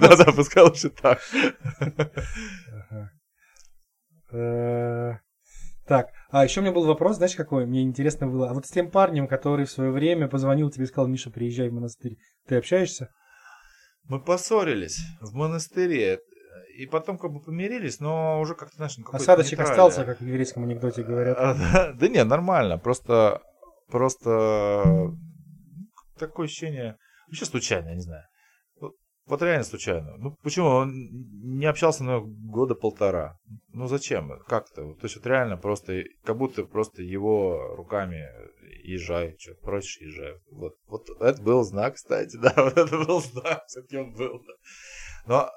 Да, 0.00 0.16
да, 0.16 0.32
пускай 0.32 0.62
лучше 0.64 0.90
так. 0.90 1.20
Э, 4.32 5.14
Так, 5.86 6.10
а 6.30 6.44
еще 6.44 6.60
у 6.60 6.62
меня 6.62 6.72
был 6.72 6.84
вопрос, 6.86 7.16
знаешь, 7.16 7.34
какой? 7.34 7.66
Мне 7.66 7.82
интересно 7.82 8.28
было. 8.28 8.50
А 8.50 8.54
вот 8.54 8.64
с 8.66 8.70
тем 8.70 8.90
парнем, 8.90 9.26
который 9.26 9.64
в 9.64 9.70
свое 9.70 9.90
время 9.90 10.28
позвонил 10.28 10.70
тебе 10.70 10.84
и 10.84 10.86
сказал, 10.86 11.08
Миша, 11.08 11.30
приезжай 11.30 11.68
в 11.68 11.72
монастырь, 11.72 12.16
ты 12.46 12.56
общаешься? 12.56 13.10
Мы 14.10 14.20
поссорились 14.20 14.98
в 15.20 15.34
монастыре. 15.34 16.18
И 16.76 16.86
потом 16.86 17.18
как 17.18 17.32
бы 17.32 17.40
помирились, 17.40 18.00
но 18.00 18.40
уже 18.40 18.54
как-то, 18.54 18.76
знаешь, 18.76 18.96
на 18.96 19.04
какой-то 19.04 19.22
Осадочек 19.22 19.58
нейтрале. 19.58 19.70
остался, 19.70 20.04
как 20.04 20.20
в 20.20 20.26
еврейском 20.26 20.64
анекдоте 20.64 21.02
говорят. 21.02 21.36
А, 21.38 21.54
Да, 21.54 21.92
да 21.92 22.08
не, 22.08 22.24
нормально. 22.24 22.78
Просто, 22.78 23.40
просто 23.88 25.12
такое 26.18 26.46
ощущение, 26.46 26.96
вообще 27.28 27.44
случайно, 27.44 27.88
я 27.90 27.94
не 27.94 28.00
знаю. 28.00 28.24
Вот, 29.26 29.42
реально 29.42 29.64
случайно. 29.64 30.16
Ну 30.16 30.36
почему? 30.42 30.66
Он 30.66 30.92
не 31.44 31.66
общался 31.66 32.02
на 32.02 32.20
года 32.20 32.74
полтора. 32.74 33.38
Ну 33.68 33.86
зачем? 33.86 34.32
Как-то. 34.48 34.94
То 34.94 35.04
есть 35.04 35.16
вот 35.16 35.26
реально 35.26 35.56
просто, 35.56 36.02
как 36.24 36.36
будто 36.36 36.64
просто 36.64 37.02
его 37.02 37.76
руками 37.76 38.26
езжай, 38.92 39.36
что 39.38 39.54
просишь, 39.54 40.00
езжай. 40.00 40.34
Вот, 40.50 40.74
вот 40.86 41.08
это 41.20 41.42
был 41.42 41.62
знак, 41.62 41.94
кстати, 41.94 42.36
да, 42.42 42.52
вот 42.56 42.76
это 42.76 42.98
был 42.98 43.20
знак, 43.20 43.64
все-таки 43.66 43.96
он 43.96 44.12
был. 44.12 44.40
Да. 44.40 44.52
Но, 45.26 45.50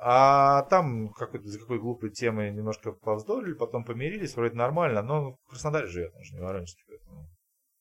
а 0.00 0.62
там 0.62 1.12
какой-то, 1.12 1.48
за 1.48 1.58
какой 1.58 1.78
глупой 1.78 2.10
темой 2.10 2.52
немножко 2.52 2.92
повздорили, 2.92 3.54
потом 3.54 3.84
помирились, 3.84 4.34
вроде 4.34 4.56
нормально, 4.56 5.02
но 5.02 5.32
в 5.32 5.50
Краснодаре 5.50 5.86
живет, 5.86 6.12
он 6.14 6.24
же 6.24 6.34
не 6.34 6.40
Воронежский, 6.40 6.84
поэтому... 6.88 7.28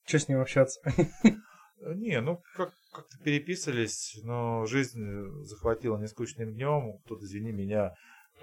Что 0.06 0.20
с 0.20 0.28
ним 0.28 0.41
общаться? 0.41 0.82
Не, 1.95 2.22
ну 2.22 2.43
как, 2.56 2.74
как-то 2.93 3.18
переписывались, 3.24 4.20
но 4.24 4.66
жизнь 4.68 5.02
захватила 5.43 5.97
нескучным 5.97 6.54
днем. 6.54 6.99
Тут, 7.08 7.24
извини 7.24 7.52
меня, 7.52 7.95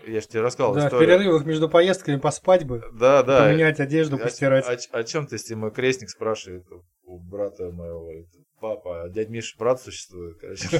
я 0.06 0.20
же 0.20 0.26
тебе 0.28 0.40
рассказал 0.42 0.74
Да, 0.74 0.82
в 0.82 0.86
историю. 0.86 1.18
перерывах 1.18 1.44
между 1.44 1.68
поездками 1.68 2.16
поспать 2.18 2.64
бы, 2.64 2.82
Да, 2.92 3.22
да. 3.22 3.44
поменять 3.46 3.80
одежду, 3.80 4.16
О- 4.16 4.18
постирать. 4.18 4.66
О, 4.92 4.98
о 4.98 5.04
чем 5.04 5.26
ты, 5.26 5.34
если 5.36 5.54
мой 5.54 5.70
крестник 5.70 6.10
спрашивает 6.10 6.64
у 7.04 7.18
брата 7.18 7.70
моего, 7.70 8.10
папа, 8.60 9.04
а 9.04 9.08
дядь 9.08 9.28
Миша 9.28 9.56
брат 9.58 9.80
существует, 9.80 10.38
короче. 10.40 10.68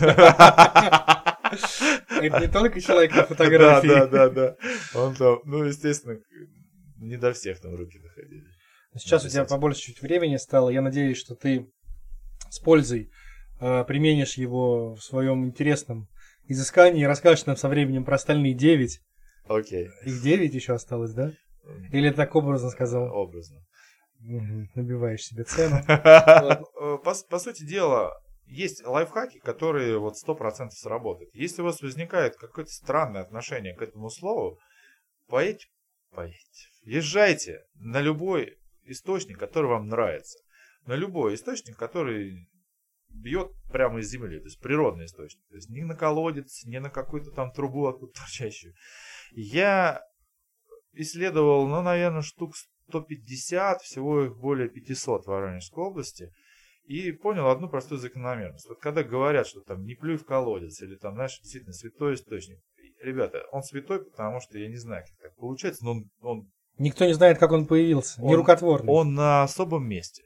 Это 2.20 2.40
не 2.40 2.48
только 2.48 2.80
человек 2.80 3.14
на 3.14 3.24
фотографии. 3.26 3.88
да, 3.88 4.06
да, 4.06 4.28
да. 4.28 4.56
Он 4.94 5.14
там, 5.14 5.40
ну, 5.44 5.64
естественно, 5.64 6.18
не 6.98 7.16
до 7.16 7.32
всех 7.32 7.60
там 7.60 7.74
руки 7.74 7.98
доходили. 7.98 8.44
Сейчас 8.96 9.24
у 9.24 9.28
тебя 9.28 9.44
побольше 9.44 9.80
чуть 9.82 10.02
времени 10.02 10.36
стало. 10.36 10.70
Я 10.70 10.82
надеюсь, 10.82 11.18
что 11.18 11.34
ты 11.34 11.70
с 12.50 12.58
пользой 12.58 13.10
э, 13.60 13.84
применишь 13.84 14.34
его 14.34 14.94
в 14.94 15.02
своем 15.02 15.44
интересном 15.46 16.08
изыскании 16.46 17.02
и 17.02 17.06
расскажешь 17.06 17.46
нам 17.46 17.56
со 17.56 17.68
временем 17.68 18.04
про 18.04 18.16
остальные 18.16 18.54
9. 18.54 19.00
Окей. 19.48 19.88
Их 20.04 20.22
9 20.22 20.54
еще 20.54 20.74
осталось, 20.74 21.12
да? 21.12 21.32
Или 21.92 22.10
так 22.10 22.34
образно 22.34 22.70
сказал? 22.70 23.12
Образно. 23.12 23.64
Набиваешь 24.20 25.22
себе 25.22 25.44
цену. 25.44 25.76
Э, 25.88 26.96
По, 27.04 27.14
по 27.28 27.38
сути 27.38 27.64
дела, 27.64 28.12
есть 28.46 28.84
лайфхаки, 28.84 29.38
которые 29.38 29.98
вот 29.98 30.14
100% 30.14 30.70
сработают. 30.70 31.34
Если 31.34 31.62
у 31.62 31.66
вас 31.66 31.82
возникает 31.82 32.36
какое-то 32.36 32.70
странное 32.70 33.22
отношение 33.22 33.74
к 33.74 33.82
этому 33.82 34.10
слову, 34.10 34.58
поедьте, 35.26 35.66
поедьте. 36.10 36.68
Езжайте 36.82 37.64
на 37.74 38.00
любой 38.00 38.58
источник, 38.84 39.38
который 39.38 39.66
вам 39.66 39.86
нравится. 39.86 40.38
На 40.86 40.94
любой 40.94 41.34
источник, 41.34 41.76
который 41.76 42.48
бьет 43.10 43.50
прямо 43.70 44.00
из 44.00 44.08
земли, 44.08 44.38
то 44.38 44.44
есть 44.44 44.60
природный 44.60 45.06
источник. 45.06 45.46
То 45.48 45.56
есть 45.56 45.68
не 45.68 45.84
на 45.84 45.94
колодец, 45.94 46.64
не 46.64 46.80
на 46.80 46.90
какую-то 46.90 47.30
там 47.30 47.52
трубу 47.52 47.86
откуда 47.86 48.12
торчащую. 48.12 48.74
Я 49.32 50.02
исследовал, 50.92 51.66
ну, 51.68 51.82
наверное, 51.82 52.22
штук 52.22 52.54
150, 52.88 53.82
всего 53.82 54.24
их 54.24 54.36
более 54.36 54.68
500 54.68 55.24
в 55.24 55.28
Воронежской 55.28 55.84
области. 55.84 56.32
И 56.84 57.12
понял 57.12 57.48
одну 57.48 57.68
простую 57.68 57.98
закономерность. 57.98 58.66
Вот 58.68 58.78
когда 58.80 59.02
говорят, 59.02 59.46
что 59.46 59.60
там 59.60 59.84
не 59.84 59.94
плюй 59.94 60.16
в 60.16 60.24
колодец, 60.24 60.80
или 60.80 60.96
там, 60.96 61.14
знаешь, 61.14 61.38
действительно 61.40 61.74
святой 61.74 62.14
источник. 62.14 62.58
Ребята, 63.02 63.42
он 63.52 63.62
святой, 63.62 64.02
потому 64.04 64.40
что 64.40 64.58
я 64.58 64.68
не 64.68 64.76
знаю, 64.76 65.04
как 65.06 65.18
так 65.30 65.36
получается, 65.36 65.84
но 65.84 65.92
он, 65.92 66.10
он, 66.20 66.50
Никто 66.78 67.04
не 67.04 67.12
знает, 67.12 67.38
как 67.38 67.52
он 67.52 67.66
появился. 67.66 68.20
Он- 68.22 68.28
Нерукотворный. 68.30 68.90
он 68.90 69.14
на 69.14 69.42
особом 69.42 69.86
месте. 69.86 70.22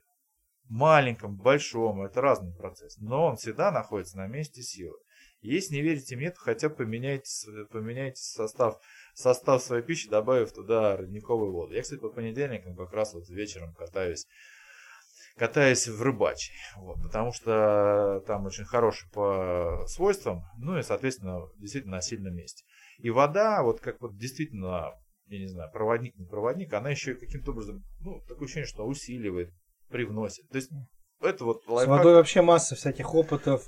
Маленьком, 0.69 1.37
большом, 1.37 2.03
это 2.03 2.21
разный 2.21 2.55
процесс. 2.55 2.97
Но 2.99 3.27
он 3.27 3.37
всегда 3.37 3.73
находится 3.73 4.17
на 4.17 4.27
месте 4.27 4.63
силы. 4.63 4.97
Если 5.43 5.75
не 5.75 5.83
верите 5.83 6.17
мне, 6.17 6.31
то 6.31 6.39
хотя 6.41 6.69
бы 6.69 6.77
поменяйте, 6.77 7.25
с- 7.27 7.47
поменяйте 7.71 8.21
состав, 8.21 8.81
состав 9.15 9.63
своей 9.63 9.83
пищи, 9.83 10.09
добавив 10.09 10.53
туда 10.53 10.97
родниковую 10.97 11.53
воду. 11.53 11.75
Я, 11.75 11.83
кстати, 11.83 12.01
по 12.01 12.09
понедельникам 12.11 12.77
как 12.77 12.93
раз 12.93 13.13
вот 13.15 13.29
вечером 13.29 13.75
катаюсь 13.75 14.27
катаюсь 15.37 15.89
в 15.89 16.03
рыбачий. 16.03 16.53
Вот, 16.77 17.03
потому 17.03 17.33
что 17.33 18.23
там 18.27 18.45
очень 18.47 18.65
хороший 18.65 19.11
по 19.11 19.85
свойствам, 19.89 20.45
ну 20.59 20.79
и, 20.79 20.83
соответственно, 20.83 21.49
действительно 21.59 21.97
на 21.97 22.03
сильном 22.03 22.35
месте. 22.35 22.65
И 22.99 23.11
вода, 23.11 23.63
вот 23.63 23.81
как 23.81 24.01
вот 24.01 24.17
действительно, 24.17 24.93
я 25.27 25.39
не 25.39 25.47
знаю, 25.49 25.73
проводник, 25.73 26.17
не 26.17 26.27
проводник, 26.27 26.73
она 26.75 26.91
еще 26.91 27.15
каким-то 27.15 27.53
образом, 27.53 27.83
ну, 28.01 28.21
такое 28.29 28.45
ощущение, 28.45 28.67
что 28.67 28.85
усиливает, 28.87 29.51
привносит. 29.89 30.49
То 30.51 30.57
есть 30.57 30.71
это 31.21 31.45
вот 31.45 31.63
С 31.65 31.69
лайфхак. 31.69 31.99
водой 31.99 32.15
вообще 32.15 32.43
масса 32.43 32.75
всяких 32.77 33.15
опытов 33.15 33.67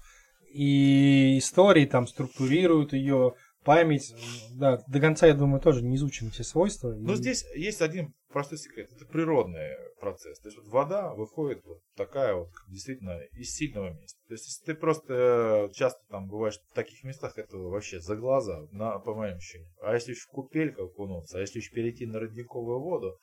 и 0.55 1.38
историй, 1.38 1.86
там 1.86 2.07
структурируют 2.07 2.92
ее, 2.92 3.34
память. 3.64 4.14
Да, 4.52 4.82
до 4.86 5.00
конца, 5.00 5.26
я 5.26 5.34
думаю, 5.34 5.61
тоже 5.61 5.82
не 5.82 5.96
изучены 5.96 6.30
все 6.30 6.44
свойства. 6.44 6.94
Но 6.94 7.14
И- 7.14 7.16
здесь 7.16 7.44
есть 7.57 7.80
один 7.80 8.14
простой 8.28 8.59
секрет. 8.59 8.90
Это 8.94 9.07
природный 9.07 9.70
процесс. 10.00 10.38
То 10.40 10.48
есть 10.48 10.59
вот 10.59 10.68
вода 10.68 11.14
выходит 11.14 11.64
вот 11.64 11.78
такая 11.96 12.34
вот 12.34 12.50
действительно 12.68 13.18
из 13.32 13.55
сильного 13.55 13.90
места. 13.90 14.18
То 14.28 14.34
есть 14.34 14.46
если 14.46 14.64
ты 14.64 14.74
просто 14.74 15.68
э, 15.70 15.72
часто 15.72 16.00
там 16.11 16.26
бываешь 16.26 16.59
в 16.59 16.74
таких 16.74 17.02
местах, 17.05 17.38
это 17.38 17.57
вообще 17.57 18.00
за 18.00 18.16
глаза, 18.16 18.66
на, 18.70 18.98
по 18.98 19.14
моим 19.14 19.36
ощущениям. 19.36 19.70
А 19.82 19.94
если 19.94 20.11
еще 20.12 20.22
в 20.22 20.32
купельку 20.32 20.82
окунуться, 20.82 21.38
а 21.38 21.40
если 21.40 21.59
еще 21.61 21.70
перейти 21.70 22.07
на 22.07 22.20
родниковую 22.20 22.80
воду, 22.80 23.16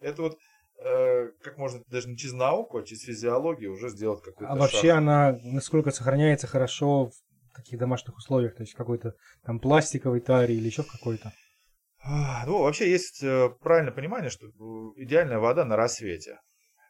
это 0.00 0.22
вот 0.22 0.38
как 1.42 1.58
можно 1.58 1.82
даже 1.88 2.08
не 2.08 2.16
через 2.16 2.32
науку, 2.34 2.78
а 2.78 2.82
через 2.82 3.02
физиологию 3.02 3.72
уже 3.72 3.88
сделать 3.90 4.22
какой-то 4.22 4.50
А 4.52 4.56
вообще 4.56 4.88
шаг. 4.88 4.98
она 4.98 5.38
насколько 5.42 5.90
сохраняется 5.90 6.46
хорошо 6.46 7.10
в 7.10 7.56
таких 7.56 7.78
домашних 7.78 8.16
условиях, 8.16 8.54
то 8.54 8.62
есть 8.62 8.74
какой-то 8.74 9.14
там 9.44 9.60
пластиковой 9.60 10.20
таре 10.20 10.54
или 10.54 10.66
еще 10.66 10.82
в 10.82 10.90
какой-то. 10.90 11.32
Ну, 12.46 12.62
вообще 12.62 12.90
есть 12.90 13.22
э, 13.22 13.50
правильное 13.60 13.92
понимание, 13.92 14.30
что 14.30 14.46
э, 14.46 14.50
идеальная 15.02 15.38
вода 15.38 15.66
на 15.66 15.76
рассвете. 15.76 16.38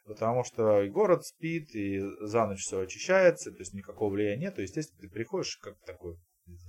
Потому 0.06 0.44
что 0.44 0.82
и 0.82 0.88
город 0.88 1.24
спит, 1.26 1.74
и 1.74 2.00
за 2.20 2.46
ночь 2.46 2.60
все 2.60 2.80
очищается, 2.80 3.50
то 3.50 3.58
есть 3.58 3.74
никакого 3.74 4.10
влияния 4.12 4.46
нет. 4.46 4.58
Есть, 4.58 4.76
естественно, 4.76 5.00
ты 5.00 5.08
приходишь, 5.12 5.56
как 5.56 5.74
такой, 5.84 6.16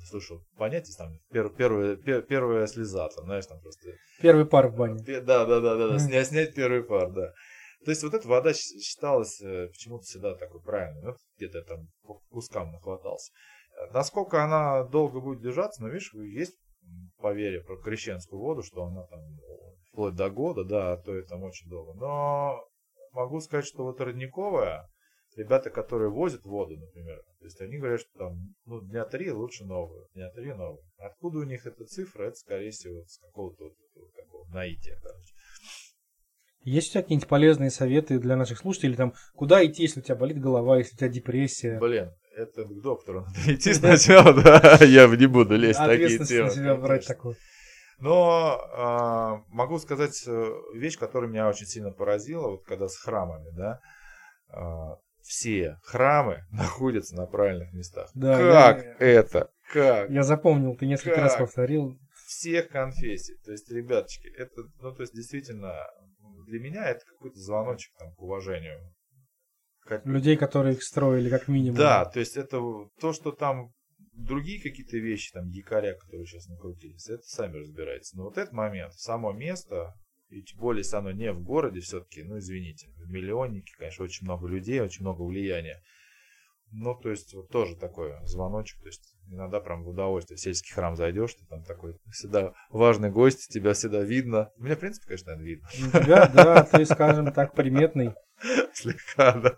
слышал 0.06 0.42
понятие, 0.58 0.96
там, 0.98 1.14
пер- 1.32 1.56
первая, 1.56 1.96
пер- 1.96 2.22
первая 2.22 2.68
слеза, 2.68 3.10
там, 3.10 3.26
знаешь, 3.26 3.46
там 3.46 3.60
просто... 3.62 3.92
Первый 4.22 4.46
пар 4.46 4.68
в 4.68 4.76
бане. 4.76 5.04
Да, 5.04 5.46
да, 5.46 5.46
да, 5.46 5.76
да, 5.78 5.88
да, 5.90 6.00
снять, 6.00 6.28
снять 6.28 6.54
первый 6.56 6.84
пар, 6.84 7.12
да. 7.12 7.34
То 7.84 7.90
есть 7.92 8.04
вот 8.04 8.14
эта 8.14 8.28
вода 8.28 8.54
считалась 8.54 9.42
э, 9.42 9.68
почему-то 9.68 10.04
всегда 10.04 10.36
такой 10.36 10.62
правильной. 10.62 11.02
Ну, 11.02 11.16
где-то 11.38 11.64
там 11.64 11.88
по 12.04 12.22
кускам 12.30 12.72
нахватался. 12.72 13.32
Э, 13.76 13.92
Насколько 13.92 14.44
она 14.44 14.84
долго 14.84 15.20
будет 15.20 15.42
держаться, 15.42 15.82
ну, 15.82 15.90
видишь, 15.90 16.14
есть 16.14 16.56
поверье 17.18 17.64
про 17.64 17.78
крещенскую 17.78 18.40
воду, 18.40 18.62
что 18.62 18.84
она 18.84 19.04
там 19.08 19.20
э, 19.20 19.76
вплоть 19.92 20.16
до 20.16 20.30
года, 20.30 20.64
да, 20.64 20.94
а 20.94 20.98
то 20.98 21.16
и 21.18 21.26
там 21.26 21.44
очень 21.44 21.70
долго. 21.70 21.94
Но 21.94 22.64
могу 23.14 23.40
сказать, 23.40 23.66
что 23.66 23.84
вот 23.84 24.00
родниковая, 24.00 24.88
ребята, 25.36 25.70
которые 25.70 26.10
возят 26.12 26.46
воду, 26.46 26.78
например, 26.78 27.22
то 27.42 27.46
есть 27.46 27.60
они 27.60 27.80
говорят, 27.80 28.02
что 28.02 28.10
там, 28.20 28.54
ну, 28.66 28.82
дня 28.82 29.04
три 29.04 29.32
лучше 29.32 29.66
новую, 29.66 30.08
дня 30.14 30.30
три 30.30 30.54
новую. 30.54 30.84
Откуда 31.00 31.40
у 31.40 31.44
них 31.44 31.66
эта 31.66 31.86
цифра, 31.86 32.26
это, 32.26 32.36
скорее 32.36 32.70
всего, 32.70 33.04
с 33.08 33.18
какого-то 33.18 33.64
вот 33.64 33.74
этого 33.90 34.12
такого 34.16 34.48
наития, 34.54 34.96
короче. 35.02 35.34
Есть 36.64 36.90
у 36.90 36.92
тебя 36.92 37.02
какие-нибудь 37.02 37.28
полезные 37.28 37.72
советы 37.72 38.20
для 38.20 38.36
наших 38.36 38.60
слушателей? 38.60 38.96
Там, 38.96 39.16
куда 39.34 39.66
идти, 39.66 39.82
если 39.82 40.02
у 40.02 40.04
тебя 40.04 40.14
болит 40.14 40.40
голова, 40.40 40.78
если 40.78 40.94
у 40.94 40.98
тебя 41.00 41.10
депрессия? 41.10 41.80
Блин, 41.80 42.14
это 42.36 42.64
к 42.64 42.82
доктору 42.84 43.22
надо 43.26 43.56
идти 43.56 43.74
сначала, 43.74 44.34
да, 44.44 44.78
я 44.86 45.08
не 45.08 45.26
буду 45.26 45.58
лезть 45.58 45.80
в 45.80 45.86
такие 45.86 46.20
темы. 46.20 46.44
на 46.44 46.50
себя 46.52 46.76
брать 46.76 47.08
такую. 47.08 47.38
Но 47.98 48.62
а, 48.76 49.44
могу 49.48 49.80
сказать 49.80 50.24
э, 50.28 50.52
вещь, 50.76 51.00
которая 51.00 51.28
меня 51.28 51.50
очень 51.50 51.66
сильно 51.66 51.90
поразила, 51.90 52.50
вот 52.50 52.66
когда 52.66 52.88
с 52.88 52.98
храмами, 52.98 53.50
да, 53.56 53.80
а, 54.50 54.98
все 55.24 55.78
храмы 55.84 56.44
находятся 56.52 57.16
на 57.16 57.26
правильных 57.26 57.74
местах. 57.74 58.10
Да, 58.14 58.74
как 58.74 58.84
я- 58.86 58.96
это? 59.00 59.52
Как? 59.72 60.10
Я 60.10 60.24
запомнил, 60.24 60.76
ты 60.76 60.86
несколько 60.86 61.22
раз 61.22 61.34
Как? 61.34 61.42
повторил. 61.42 61.98
Всех 62.28 62.70
конфессий. 62.70 63.36
То 63.44 63.52
есть, 63.52 63.70
ребяточки, 63.72 64.28
это, 64.38 64.64
ну, 64.82 64.94
то 64.94 65.02
есть, 65.02 65.14
действительно, 65.14 65.74
для 66.48 66.60
меня 66.60 66.90
это 66.90 67.02
какой-то 67.06 67.38
звоночек 67.40 67.94
там, 67.98 68.14
к 68.14 68.22
уважению. 68.22 68.80
Как- 69.86 70.06
Людей, 70.06 70.38
которые 70.38 70.76
их 70.76 70.84
строили, 70.84 71.30
как 71.30 71.48
минимум. 71.48 71.78
Да, 71.78 72.06
то 72.06 72.20
есть 72.20 72.38
это 72.38 72.60
то, 73.00 73.14
что 73.14 73.32
там 73.32 73.72
другие 74.14 74.62
какие-то 74.62 74.98
вещи, 74.98 75.32
там 75.34 75.48
якоря, 75.50 75.96
которые 75.96 76.26
сейчас 76.26 76.48
накрутились, 76.48 77.10
это 77.10 77.24
сами 77.24 77.58
разбирайтесь. 77.58 78.14
Но 78.14 78.24
вот 78.26 78.38
этот 78.38 78.54
момент, 78.54 78.94
само 78.94 79.32
место, 79.34 79.94
и 80.32 80.42
тем 80.42 80.60
более, 80.60 80.80
если 80.80 80.96
оно 80.96 81.12
не 81.12 81.32
в 81.32 81.44
городе 81.44 81.82
все-таки, 81.82 82.24
ну 82.24 82.40
извините, 82.40 82.88
в 82.98 83.10
миллионнике, 83.10 83.74
конечно, 83.78 84.06
очень 84.06 84.26
много 84.26 84.48
людей, 84.48 84.80
очень 84.80 85.02
много 85.02 85.24
влияния. 85.24 85.82
Ну, 86.74 86.96
то 86.96 87.10
есть, 87.10 87.34
вот 87.34 87.50
тоже 87.50 87.76
такой 87.76 88.14
звоночек, 88.24 88.80
то 88.80 88.88
есть, 88.88 89.14
иногда 89.28 89.60
прям 89.60 89.84
в 89.84 89.90
удовольствие. 89.90 90.38
В 90.38 90.40
сельский 90.40 90.74
храм 90.74 90.96
зайдешь, 90.96 91.34
ты 91.34 91.46
там 91.46 91.64
такой 91.64 91.98
всегда 92.10 92.54
важный 92.70 93.12
гость, 93.12 93.50
тебя 93.50 93.74
всегда 93.74 94.02
видно. 94.02 94.52
Меня, 94.58 94.78
в 94.78 94.80
принципе, 94.80 95.08
конечно, 95.08 95.36
наверное, 95.36 95.48
видно. 95.50 95.68
У 95.70 96.04
тебя, 96.04 96.28
да, 96.30 96.64
ты, 96.64 96.86
скажем 96.86 97.34
так, 97.34 97.54
приметный. 97.56 98.14
Слегка, 98.74 99.34
да. 99.34 99.58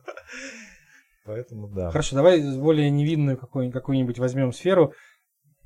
Поэтому, 1.25 1.67
да. 1.67 1.91
Хорошо, 1.91 2.15
давай 2.15 2.41
более 2.57 2.89
невинную 2.89 3.37
какую- 3.37 3.71
какую-нибудь 3.71 4.17
возьмем 4.17 4.51
сферу. 4.51 4.93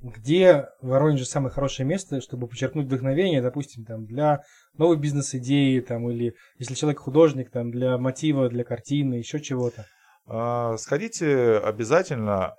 Где 0.02 0.68
в 0.82 0.90
Воронеже 0.90 1.26
самое 1.26 1.52
хорошее 1.52 1.88
место, 1.88 2.22
чтобы 2.22 2.48
подчеркнуть 2.48 2.86
вдохновение, 2.86 3.42
допустим, 3.42 3.84
там, 3.84 4.06
для 4.06 4.44
новой 4.78 4.96
бизнес-идеи, 4.98 5.80
там, 5.80 6.08
или 6.12 6.36
если 6.60 6.76
человек 6.76 7.00
художник, 7.00 7.50
там, 7.50 7.72
для 7.72 7.98
мотива, 7.98 8.48
для 8.48 8.64
картины, 8.64 9.16
еще 9.16 9.40
чего-то. 9.40 9.86
А, 10.28 10.78
Сходите 10.78 11.58
обязательно 11.58 12.54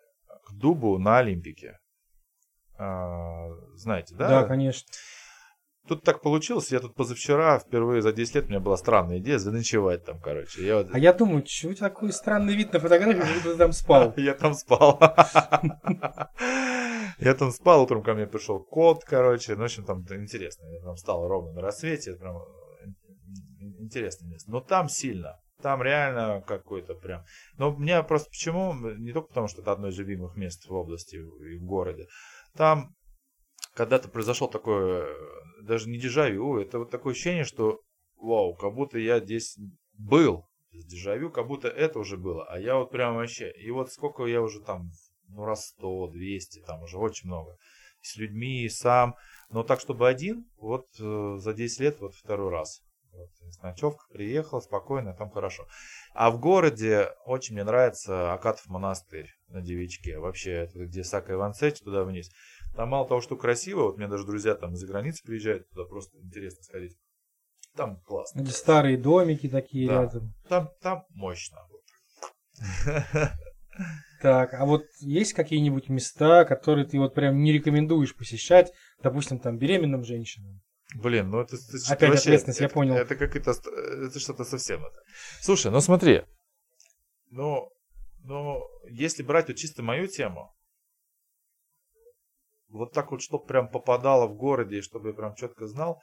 к 0.47 0.53
дубу 0.53 0.99
на 0.99 1.19
Олимпике. 1.19 1.79
А, 2.77 3.47
Знаете, 3.77 4.17
да? 4.17 4.29
Да, 4.29 4.45
конечно. 4.45 4.89
Тут 5.87 6.03
так 6.03 6.21
получилось, 6.21 6.71
я 6.71 6.81
тут 6.81 6.95
позавчера, 6.95 7.59
впервые 7.61 8.03
за 8.03 8.13
10 8.13 8.35
лет, 8.35 8.45
у 8.45 8.49
меня 8.49 8.61
была 8.61 8.77
странная 8.77 9.21
идея 9.21 9.39
заночевать 9.39 10.05
там, 10.05 10.21
короче. 10.21 10.67
Я, 10.67 10.77
вот- 10.79 10.89
А 10.93 10.99
я 10.99 11.15
думаю, 11.15 11.43
чего 11.45 11.73
такой 11.73 12.13
странный 12.13 12.55
вид 12.55 12.75
на 12.75 12.79
фотографии, 12.81 13.21
как 13.21 13.29
будто 13.35 13.53
ты 13.53 13.57
там 13.57 13.73
спал. 13.73 14.13
я 14.19 14.35
там 14.35 14.53
спал. 14.53 15.01
Я 17.19 17.35
там 17.35 17.51
спал, 17.51 17.83
утром 17.83 18.03
ко 18.03 18.15
мне 18.15 18.27
пришел 18.27 18.63
кот, 18.63 19.05
короче. 19.05 19.55
Ну, 19.55 19.63
в 19.63 19.65
общем, 19.65 19.85
там 19.85 20.01
интересно. 20.01 20.67
Я 20.69 20.81
там 20.81 20.95
встал 20.95 21.27
ровно 21.27 21.53
на 21.53 21.61
рассвете. 21.61 22.15
Прям 22.15 22.37
э, 22.37 22.43
интересное 23.81 24.29
место. 24.29 24.51
Но 24.51 24.61
там 24.61 24.89
сильно. 24.89 25.41
Там 25.61 25.83
реально 25.83 26.43
какой-то 26.47 26.95
прям... 26.95 27.25
Но 27.57 27.75
меня 27.75 28.05
просто 28.05 28.29
почему? 28.31 28.73
Не 28.75 29.13
только 29.13 29.29
потому, 29.29 29.49
что 29.49 29.63
это 29.63 29.73
одно 29.73 29.89
из 29.89 29.99
любимых 29.99 30.37
мест 30.37 30.65
в 30.67 30.73
области 30.73 31.17
и 31.17 31.59
в 31.59 31.65
городе. 31.65 32.07
Там 32.55 32.95
когда-то 33.75 34.09
произошел 34.09 34.49
такой, 34.49 35.03
э, 35.03 35.15
даже 35.63 35.89
не 35.89 35.99
дежавю, 35.99 36.59
это 36.59 36.79
вот 36.79 36.91
такое 36.91 37.13
ощущение, 37.13 37.45
что 37.45 37.81
вау, 38.17 38.55
как 38.55 38.75
будто 38.75 38.99
я 38.99 39.21
здесь 39.21 39.59
был. 39.95 40.45
Дежавю, 40.73 41.31
как 41.31 41.49
будто 41.49 41.67
это 41.69 41.99
уже 41.99 42.17
было. 42.17 42.45
А 42.49 42.61
я 42.61 42.77
вот 42.77 42.91
прям 42.91 43.17
вообще... 43.17 43.51
И 43.53 43.71
вот 43.71 43.91
сколько 43.91 44.27
я 44.27 44.43
уже 44.43 44.61
там, 44.61 44.91
ну 45.29 45.45
раз 45.45 45.69
100, 45.69 46.09
200, 46.09 46.61
там 46.61 46.83
уже 46.83 46.99
очень 46.99 47.29
много. 47.29 47.57
С 48.03 48.17
людьми, 48.17 48.65
и 48.65 48.69
сам. 48.69 49.17
Но 49.51 49.63
так, 49.63 49.81
чтобы 49.81 50.09
один, 50.09 50.47
вот 50.57 50.87
э, 51.01 51.37
за 51.39 51.53
10 51.53 51.81
лет 51.81 52.01
вот 52.01 52.15
второй 52.15 52.51
раз. 52.51 52.83
Вот, 53.13 53.31
ночевка 53.63 54.05
приехал, 54.13 54.61
спокойно, 54.61 55.15
там 55.15 55.31
хорошо. 55.31 55.67
А 56.15 56.31
в 56.31 56.39
городе 56.39 57.09
очень 57.25 57.55
мне 57.55 57.65
нравится 57.65 58.33
Акатов 58.33 58.67
монастырь 58.67 59.31
на 59.49 59.61
Девичке. 59.61 60.19
Вообще, 60.19 60.53
это 60.53 60.85
где 60.85 61.03
Сака 61.03 61.33
Ивансеч, 61.33 61.81
туда 61.81 62.05
вниз. 62.05 62.31
Там 62.77 62.91
мало 62.91 63.09
того, 63.09 63.21
что 63.21 63.37
красиво, 63.37 63.85
вот 63.85 63.97
меня 63.97 64.09
даже 64.09 64.25
друзья 64.25 64.55
там 64.55 64.75
из-за 64.75 64.87
границы 64.87 65.25
приезжают, 65.25 65.69
туда 65.71 65.85
просто 65.85 66.17
интересно 66.19 66.63
сходить. 66.63 66.97
Там 67.75 68.01
классно. 68.03 68.45
Старые 68.47 68.97
домики 68.97 69.49
такие 69.49 69.89
Да. 69.89 70.03
рядом. 70.03 70.35
Там, 70.49 70.71
там 70.81 71.05
мощно. 71.11 71.59
Так, 74.21 74.53
а 74.55 74.65
вот 74.67 74.85
есть 75.01 75.33
какие-нибудь 75.33 75.89
места, 75.89 76.45
которые 76.45 76.87
ты 76.87 76.99
вот 76.99 77.15
прям 77.15 77.39
не 77.43 77.53
рекомендуешь 77.53 78.17
посещать, 78.17 78.73
допустим, 79.03 79.39
там 79.39 79.59
беременным 79.59 80.05
женщинам? 80.05 80.61
Блин, 80.97 81.31
ну 81.31 81.41
это, 81.41 81.57
это 81.57 81.93
Опять 81.93 82.09
вообще- 82.11 82.23
ответственность, 82.31 82.61
я 82.61 82.67
это- 82.67 82.75
понял. 82.75 82.95
Это 82.95 83.15
как-то, 83.15 83.53
ст- 83.53 83.67
это 83.67 84.19
что-то 84.19 84.45
совсем 84.45 84.81
это. 84.85 84.97
Слушай, 85.41 85.71
ну 85.71 85.81
смотри, 85.81 86.23
ну, 87.31 87.69
ну, 88.25 88.63
если 88.91 89.23
брать 89.23 89.49
вот 89.49 89.57
чисто 89.57 89.83
мою 89.83 90.07
тему, 90.09 90.53
вот 92.69 92.93
так 92.93 93.11
вот, 93.11 93.23
чтобы 93.23 93.47
прям 93.47 93.69
попадало 93.71 94.27
в 94.27 94.35
городе, 94.37 94.79
и 94.79 94.83
чтобы 94.83 95.09
я 95.09 95.15
прям 95.15 95.35
четко 95.35 95.67
знал, 95.67 96.03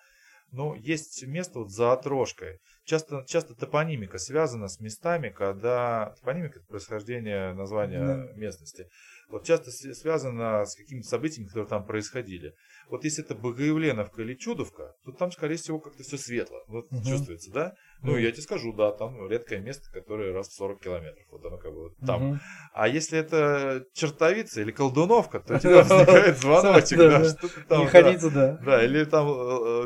ну, 0.52 0.74
есть 0.76 1.26
место 1.26 1.60
вот 1.60 1.72
за 1.72 1.94
отрошкой. 1.94 2.60
Часто, 2.86 3.24
часто 3.28 3.56
топонимика 3.56 4.18
связана 4.18 4.68
с 4.68 4.80
местами, 4.80 5.30
когда... 5.30 6.14
Топонимика– 6.20 6.60
это 6.60 6.68
происхождение 6.68 7.54
названия 7.54 8.00
Да. 8.00 8.34
местности. 8.34 8.88
Вот 9.30 9.44
часто 9.46 9.72
связано 9.72 10.66
с 10.66 10.76
какими-то 10.76 11.08
событиями, 11.08 11.48
которые 11.48 11.68
там 11.68 11.86
происходили. 11.86 12.54
Вот 12.90 13.04
если 13.04 13.24
это 13.24 13.34
Богоявленовка 13.36 14.22
или 14.22 14.36
Чудовка, 14.36 14.94
то 15.04 15.12
там, 15.12 15.32
скорее 15.32 15.56
всего, 15.56 15.80
как-то 15.80 16.04
все 16.04 16.18
светло. 16.18 16.64
Вот 16.68 16.92
Мгм. 16.92 17.04
чувствуется, 17.04 17.52
да? 17.52 17.74
Ну, 18.04 18.12
Мгм. 18.12 18.20
я 18.22 18.32
тебе 18.32 18.44
скажу, 18.44 18.74
да, 18.74 18.92
там 18.92 19.28
редкое 19.28 19.60
место, 19.60 19.90
которое 19.92 20.32
раз 20.34 20.50
в 20.50 20.54
40 20.54 20.80
километров. 20.82 21.26
Вот 21.32 21.44
оно 21.46 21.58
как 21.58 21.74
бы 21.74 21.84
вот 21.84 21.98
там. 22.06 22.24
Мгм. 22.24 22.40
А 22.74 22.88
если 22.88 23.18
это 23.18 23.86
Чертовица 23.94 24.62
или 24.62 24.72
Колдуновка, 24.72 25.40
то 25.40 25.56
у 25.56 25.60
тебя 25.60 25.78
возникает 25.84 26.38
звоночек, 26.38 26.98
Да, 26.98 27.34
там... 27.68 27.80
Не 27.80 27.86
да. 27.86 27.92
ходить 27.92 28.22
туда. 28.22 28.58
Да, 28.64 28.84
или 28.86 29.04
там 29.06 29.28
э, 29.28 29.32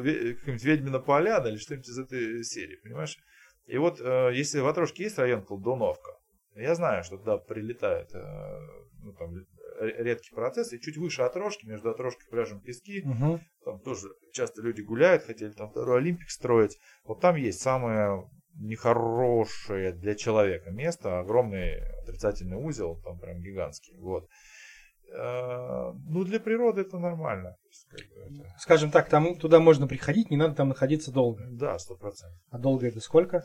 ве- 0.02 0.34
какая-нибудь 0.34 0.64
ведьмина 0.64 1.00
поляна, 1.00 1.48
или 1.48 1.58
что-нибудь 1.58 1.88
из 1.88 1.98
этой 2.00 2.44
серии, 2.44 2.76
понимаешь? 2.84 3.18
И 3.68 3.78
вот 3.78 4.02
э, 4.02 4.32
если 4.34 4.60
в 4.60 4.68
Отрошке 4.68 5.04
есть 5.04 5.18
район 5.18 5.44
Колдуновка, 5.44 6.12
я 6.56 6.76
знаю, 6.76 7.04
что 7.04 7.18
туда 7.18 7.38
прилетает 7.38 8.10
э, 8.14 8.68
ну, 9.02 9.14
там, 9.14 9.34
р- 9.36 10.04
редкий 10.04 10.32
процесс, 10.34 10.74
и 10.74 10.80
чуть 10.80 10.98
выше 10.98 11.22
Отрошки, 11.24 11.66
между 11.66 11.90
Отрошкой 11.90 12.26
и 12.28 12.30
пляжем 12.32 12.60
Пески, 12.62 13.02
Мгм. 13.06 13.42
там 13.66 13.80
тоже 13.82 14.10
часто 14.34 14.62
люди 14.62 14.82
гуляют, 14.82 15.24
хотели 15.24 15.52
там 15.52 15.70
второй 15.70 16.00
Олимпик 16.00 16.30
строить. 16.30 16.78
Вот 17.06 17.22
там 17.22 17.36
есть 17.36 17.62
самое 17.62 18.30
нехорошее 18.56 19.94
для 19.94 20.16
человека 20.16 20.72
место, 20.72 21.20
огромный 21.20 21.80
отрицательный 22.04 22.58
узел, 22.58 23.00
там 23.04 23.18
прям 23.20 23.40
гигантский. 23.42 23.96
Вот. 24.00 24.28
Э, 25.12 25.92
Ну, 26.10 26.24
для 26.24 26.40
природы 26.40 26.82
это 26.82 27.00
нормально. 27.00 27.56
Скажем 28.60 28.92
так, 28.92 29.10
там 29.10 29.36
туда 29.38 29.60
можно 29.60 29.88
приходить, 29.88 30.30
не 30.30 30.38
надо 30.38 30.56
там 30.56 30.70
находиться 30.70 31.12
долго. 31.12 31.46
Да, 31.50 31.78
сто 31.80 31.96
процентов. 31.96 32.38
А 32.52 32.58
долго 32.58 32.88
это 32.88 33.00
сколько? 33.00 33.44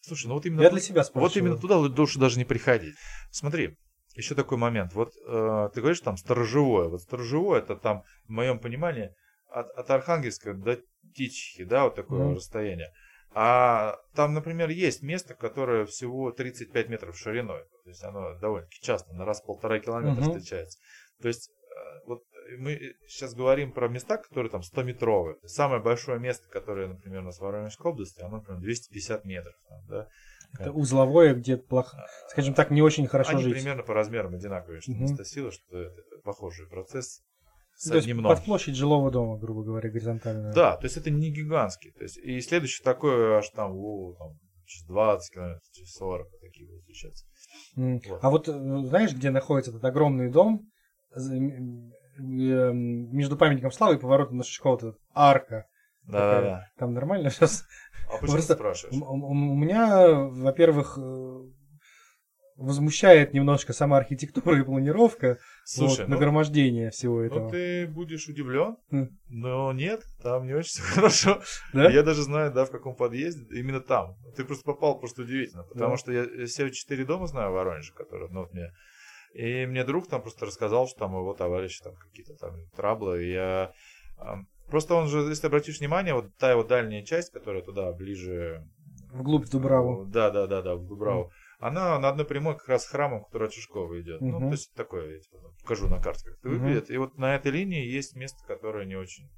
Слушай, 0.00 0.28
ну 0.28 0.34
вот 0.34 0.46
именно, 0.46 0.62
Я 0.62 0.70
для 0.70 0.80
себя 0.80 1.02
спрашиваю. 1.04 1.28
вот 1.28 1.36
именно 1.36 1.60
туда 1.60 1.76
лучше 1.76 2.18
даже 2.18 2.38
не 2.38 2.44
приходить. 2.44 2.94
Смотри, 3.30 3.76
еще 4.18 4.34
такой 4.34 4.58
момент. 4.58 4.92
Вот 4.94 5.14
э, 5.26 5.70
ты 5.72 5.80
говоришь 5.80 6.00
там 6.00 6.16
сторожевое. 6.16 6.88
Вот 6.88 7.00
сторожевое 7.02 7.60
это 7.60 7.76
там, 7.76 8.02
в 8.26 8.30
моем 8.30 8.58
понимании, 8.58 9.14
от, 9.48 9.70
от 9.70 9.90
Архангельска 9.90 10.54
до 10.54 10.78
Тичихи, 11.14 11.64
да, 11.64 11.84
вот 11.84 11.94
такое 11.94 12.24
Мгм. 12.26 12.34
расстояние. 12.36 12.92
А 13.32 13.96
там, 14.14 14.34
например, 14.34 14.70
есть 14.70 15.02
место, 15.02 15.34
которое 15.34 15.86
всего 15.86 16.32
35 16.32 16.88
метров 16.88 17.16
шириной. 17.16 17.62
То 17.84 17.90
есть 17.90 18.02
оно 18.02 18.34
довольно-таки 18.38 18.80
часто, 18.80 19.14
на 19.14 19.24
раз 19.24 19.40
в 19.40 19.46
полтора 19.46 19.78
километра 19.78 20.20
Мгм. 20.20 20.22
встречается. 20.22 20.78
То 21.22 21.28
есть 21.28 21.50
э, 21.50 22.00
вот 22.06 22.22
мы 22.58 22.94
сейчас 23.06 23.34
говорим 23.34 23.72
про 23.72 23.88
места, 23.88 24.16
которые 24.16 24.50
там 24.50 24.62
100-метровые. 24.62 25.34
То 25.34 25.44
есть 25.44 25.54
Самое 25.54 25.80
большое 25.80 26.18
место, 26.18 26.48
которое, 26.48 26.88
например, 26.88 27.20
у 27.20 27.24
нас 27.26 27.38
в 27.38 27.42
Воронежской 27.42 27.90
области, 27.92 28.20
оно, 28.20 28.38
например, 28.38 28.60
250 28.60 29.24
метров. 29.24 29.54
там, 29.68 29.78
да. 29.88 30.08
Это 30.54 30.72
узловое, 30.72 31.34
где 31.34 31.56
плохо, 31.56 32.06
скажем 32.28 32.54
так, 32.54 32.70
не 32.70 32.82
очень 32.82 33.06
хорошо 33.06 33.32
Они 33.32 33.42
жить. 33.42 33.52
примерно 33.54 33.82
по 33.82 33.94
размерам 33.94 34.34
одинаковые, 34.34 34.80
что 34.80 34.92
место 34.92 35.24
силы, 35.24 35.52
что 35.52 35.78
это 35.78 36.02
похожий 36.24 36.66
процесс 36.66 37.22
с 37.76 37.88
То 37.88 37.96
есть 37.96 38.08
под 38.10 38.18
дном. 38.22 38.36
площадь 38.44 38.74
жилого 38.74 39.10
дома, 39.10 39.38
грубо 39.38 39.62
говоря, 39.62 39.88
горизонтально. 39.90 40.52
Да, 40.52 40.76
то 40.76 40.84
есть 40.84 40.96
это 40.96 41.10
не 41.10 41.30
гигантский. 41.30 41.92
То 41.92 42.02
есть, 42.02 42.16
и 42.16 42.40
следующий 42.40 42.82
такой 42.82 43.36
аж 43.36 43.48
там, 43.50 43.72
о, 43.76 44.14
там 44.18 44.38
через 44.66 44.84
20 44.86 45.32
километров, 45.32 45.62
через 45.72 45.92
40 45.92 46.28
вот 46.30 46.40
такие 46.40 46.66
будут 46.66 46.82
встречаться. 46.82 47.24
М. 47.76 48.00
Вот. 48.08 48.18
А 48.22 48.30
вот 48.30 48.48
э, 48.48 48.52
знаешь, 48.52 49.12
где 49.14 49.30
находится 49.30 49.70
этот 49.70 49.84
огромный 49.84 50.30
дом? 50.30 50.68
М, 51.14 51.92
Между 52.18 53.36
памятником 53.36 53.70
славы 53.70 53.94
и 53.94 53.98
поворотом 53.98 54.38
на 54.38 54.44
вот 54.64 54.82
эта 54.82 54.96
арка. 55.14 55.66
Да, 56.02 56.12
такая. 56.12 56.40
да, 56.40 56.48
да. 56.48 56.68
Там 56.78 56.94
нормально 56.94 57.30
сейчас? 57.30 57.64
А 58.08 58.18
почему 58.18 58.32
Просто 58.32 58.54
ты 58.54 58.58
спрашиваешь? 58.58 59.02
У 59.02 59.14
у 59.14 59.34
меня, 59.34 60.08
во-первых, 60.14 60.98
э, 61.00 61.40
возмущает 62.56 63.34
немножко 63.34 63.72
сама 63.72 63.98
архитектура 63.98 64.58
и 64.58 64.64
планировка, 64.64 65.38
Слушай, 65.64 66.00
вот, 66.00 66.08
ну, 66.08 66.14
нагромождение 66.16 66.90
всего 66.90 67.22
этого. 67.22 67.44
ну 67.44 67.50
ты 67.50 67.86
будешь 67.86 68.26
удивлен, 68.28 68.76
М. 68.90 69.16
но 69.28 69.72
нет, 69.72 70.02
там 70.22 70.46
не 70.46 70.54
очень 70.54 70.70
все 70.70 70.82
хорошо. 70.94 71.40
Да? 71.72 71.88
Я 71.90 72.02
даже 72.02 72.22
знаю, 72.22 72.52
да, 72.52 72.64
в 72.64 72.70
каком 72.70 72.96
подъезде, 72.96 73.44
именно 73.56 73.80
там. 73.80 74.16
Ты 74.36 74.44
просто 74.44 74.64
попал 74.64 74.98
просто 74.98 75.22
удивительно, 75.22 75.62
потому 75.62 75.92
Да. 75.92 75.96
что 75.98 76.12
я, 76.12 76.24
я 76.24 76.46
все 76.46 76.68
четыре 76.70 77.04
дома 77.04 77.26
знаю 77.28 77.50
в 77.50 77.54
Воронеже, 77.54 77.92
которые, 77.94 78.28
ну, 78.30 78.40
вот 78.40 78.52
мне... 78.52 78.72
И 79.34 79.66
мне 79.66 79.84
друг 79.84 80.08
там 80.08 80.22
просто 80.22 80.46
рассказал, 80.46 80.88
что 80.88 81.00
там 81.00 81.12
его 81.12 81.34
товарищи 81.34 81.80
там 81.84 81.94
какие-то 81.94 82.34
там 82.34 82.54
траблы, 82.74 83.24
и 83.24 83.32
я... 83.32 83.72
Просто 84.68 84.94
он 84.94 85.08
же, 85.08 85.20
если 85.20 85.46
обратишь 85.46 85.78
внимание, 85.80 86.14
вот 86.14 86.34
та 86.36 86.50
его 86.50 86.62
дальняя 86.62 87.02
часть, 87.04 87.32
которая 87.32 87.62
туда 87.62 87.92
ближе... 87.92 88.66
Вглубь 89.12 89.46
в 89.46 89.50
Дубраву. 89.50 90.04
Да, 90.04 90.30
да, 90.30 90.46
да, 90.46 90.60
да, 90.60 90.74
в 90.74 90.86
Дубраву. 90.86 91.30
Она 91.58 91.98
на 91.98 92.10
одной 92.10 92.26
прямой 92.26 92.56
как 92.56 92.68
раз 92.68 92.84
с 92.84 92.88
храмом, 92.88 93.24
который 93.24 93.48
от 93.48 93.54
Чешкова 93.54 94.00
идет. 94.00 94.20
Ну, 94.20 94.38
Мгм. 94.38 94.48
то 94.48 94.52
есть 94.52 94.72
такое, 94.74 95.14
я 95.14 95.20
тебе 95.20 95.38
покажу 95.62 95.88
на 95.88 96.00
карте, 96.00 96.24
как 96.28 96.38
это 96.38 96.48
Мгм. 96.48 96.58
выглядит. 96.58 96.90
И 96.90 96.96
вот 96.98 97.16
на 97.16 97.34
этой 97.34 97.50
линии 97.50 97.84
есть 97.84 98.14
место, 98.14 98.38
которое 98.46 98.84
не 98.84 98.96
очень 98.96 99.28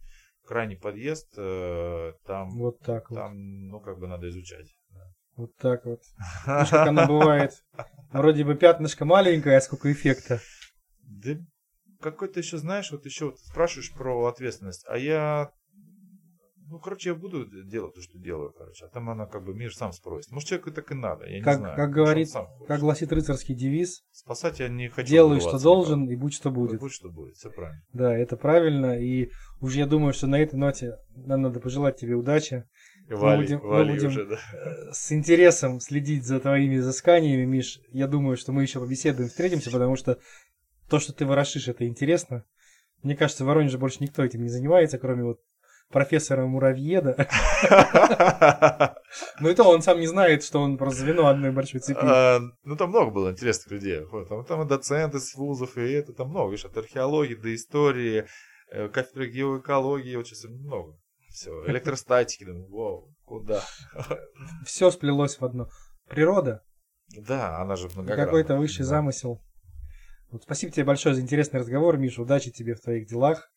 крайний 0.45 0.77
подъезд, 0.77 1.33
э, 1.39 2.13
там, 2.27 2.51
Вот 2.59 2.81
так 2.81 3.09
вот. 3.11 3.17
там, 3.17 3.69
ну, 3.69 3.81
как 3.81 3.99
бы 4.01 4.09
надо 4.09 4.29
изучать. 4.29 4.67
Вот 5.37 5.57
так 5.57 5.87
вот. 5.87 6.01
Знаешь, 6.45 6.69
как 6.71 6.89
оно 6.89 7.07
бывает. 7.07 7.53
Вроде 8.13 8.45
бы 8.45 8.57
пятнышко 8.57 9.05
маленькое, 9.05 9.57
а 9.59 9.61
сколько 9.61 9.91
эффекта. 9.91 10.41
Да 11.03 11.37
какой-то 12.01 12.41
еще, 12.41 12.59
знаешь, 12.59 12.91
вот 12.93 13.05
еще 13.05 13.27
вот 13.27 13.39
спрашиваешь 13.39 13.93
про 13.93 14.27
ответственность, 14.27 14.85
а 14.89 14.97
я, 14.99 15.51
ну, 16.69 16.79
короче, 16.79 17.11
я 17.11 17.15
буду 17.15 17.47
делать 17.65 17.95
то, 17.95 18.01
что 18.01 18.19
делаю, 18.19 18.53
короче, 18.57 18.85
а 18.85 18.89
там 18.89 19.11
она 19.11 19.27
как 19.27 19.45
бы 19.45 19.55
мир 19.55 19.75
сам 19.75 19.93
спросит. 19.93 20.31
Может, 20.31 20.49
человеку 20.49 20.71
так 20.71 20.91
и 20.93 20.95
надо, 20.95 21.27
я 21.27 21.39
не 21.39 21.43
Как, 21.43 21.59
знаю. 21.59 21.77
как 21.77 21.91
говорит, 21.91 22.29
как 22.69 22.81
гласит 22.81 23.13
рыцарский 23.13 23.55
девиз, 23.55 24.03
Спасать 24.13 24.61
я 24.61 24.69
не 24.69 24.89
хочу. 24.89 25.09
делай, 25.09 25.41
что 25.41 25.59
должен, 25.61 26.09
и 26.09 26.15
будь, 26.17 26.33
что 26.35 26.51
будет. 26.51 26.79
Будь, 26.81 26.93
что 26.93 27.11
будет, 27.11 27.37
все 27.37 27.51
правильно. 27.51 27.83
Да, 27.93 28.17
это 28.17 28.37
правильно. 28.37 28.99
И 29.01 29.31
уже 29.61 29.79
я 29.81 29.87
думаю, 29.87 30.13
что 30.13 30.27
на 30.29 30.39
этой 30.41 30.57
ноте 30.57 30.97
нам 31.17 31.43
надо 31.43 31.59
пожелать 31.61 31.97
тебе 31.99 32.15
удачи. 32.15 32.65
Вали, 33.09 33.43
будем- 33.43 33.59
мы 33.65 33.69
вали 33.71 33.93
будем- 33.95 34.07
уже, 34.09 34.25
да. 34.27 34.37
Э, 34.53 34.93
С 34.93 35.11
интересом 35.11 35.81
следить 35.81 36.25
за 36.25 36.39
твоими 36.39 36.77
изысканиями, 36.77 37.45
Миш. 37.45 37.81
Я 37.91 38.07
думаю, 38.07 38.37
что 38.37 38.53
мы 38.53 38.63
еще 38.63 38.79
побеседуем, 38.79 39.29
встретимся, 39.29 39.73
потому 39.73 39.97
что 39.97 40.21
то, 40.91 40.99
что 40.99 41.13
ты 41.13 41.25
ворошишь, 41.25 41.69
это 41.69 41.87
интересно. 41.87 42.45
Мне 43.03 43.17
кажется, 43.17 43.45
в 43.45 43.47
Воронеже 43.47 43.79
больше 43.79 43.99
никто 44.03 44.23
этим 44.23 44.43
не 44.43 44.49
занимается, 44.49 44.99
кроме 44.99 45.25
вот 45.25 45.41
профессора 45.89 46.47
Муравьеда. 46.47 47.17
Но 49.41 49.49
и 49.49 49.55
то 49.55 49.65
он 49.65 49.83
сам 49.83 49.99
не 50.01 50.07
знает, 50.07 50.45
что 50.45 50.61
он 50.61 50.77
просто 50.77 51.01
звено 51.03 51.27
одной 51.27 51.51
большой 51.51 51.81
цепи. 51.81 51.99
А, 52.03 52.41
Ну, 52.65 52.77
там 52.77 52.91
много 52.91 53.11
было 53.11 53.31
интересных 53.31 53.71
людей. 53.73 54.03
Там, 54.47 54.63
и 54.63 54.69
доценты 54.69 55.19
с 55.19 55.35
вузов, 55.35 55.77
и 55.79 55.93
это 55.93 56.13
там 56.13 56.29
много. 56.29 56.51
Видишь, 56.53 56.67
от 56.67 56.77
археологии 56.77 57.35
до 57.35 57.55
истории, 57.55 58.27
э, 58.71 58.89
кафедры 58.89 59.31
геоэкологии, 59.31 60.17
вот 60.17 60.27
сейчас 60.27 60.45
много. 60.45 60.99
Все, 61.29 61.51
электростатики, 61.67 62.45
вау, 62.69 63.15
куда? 63.25 63.63
Все 64.65 64.91
сплелось 64.91 65.41
в 65.41 65.45
одно. 65.45 65.69
Природа, 66.09 66.63
Да, 67.17 67.59
она 67.59 67.77
же 67.77 67.89
многогранна. 67.89 68.25
какой-то 68.25 68.57
высший 68.57 68.85
замысел. 68.85 69.41
Вот 70.31 70.45
спасибо 70.45 70.73
тебе 70.73 70.85
большое 70.85 71.15
за 71.15 71.21
интересный 71.21 71.61
разговор, 71.61 71.97
Миша. 71.97 72.23
Удачи 72.23 72.51
тебе 72.51 72.75
в 72.75 72.81
твоих 72.81 73.07
делах. 73.07 73.51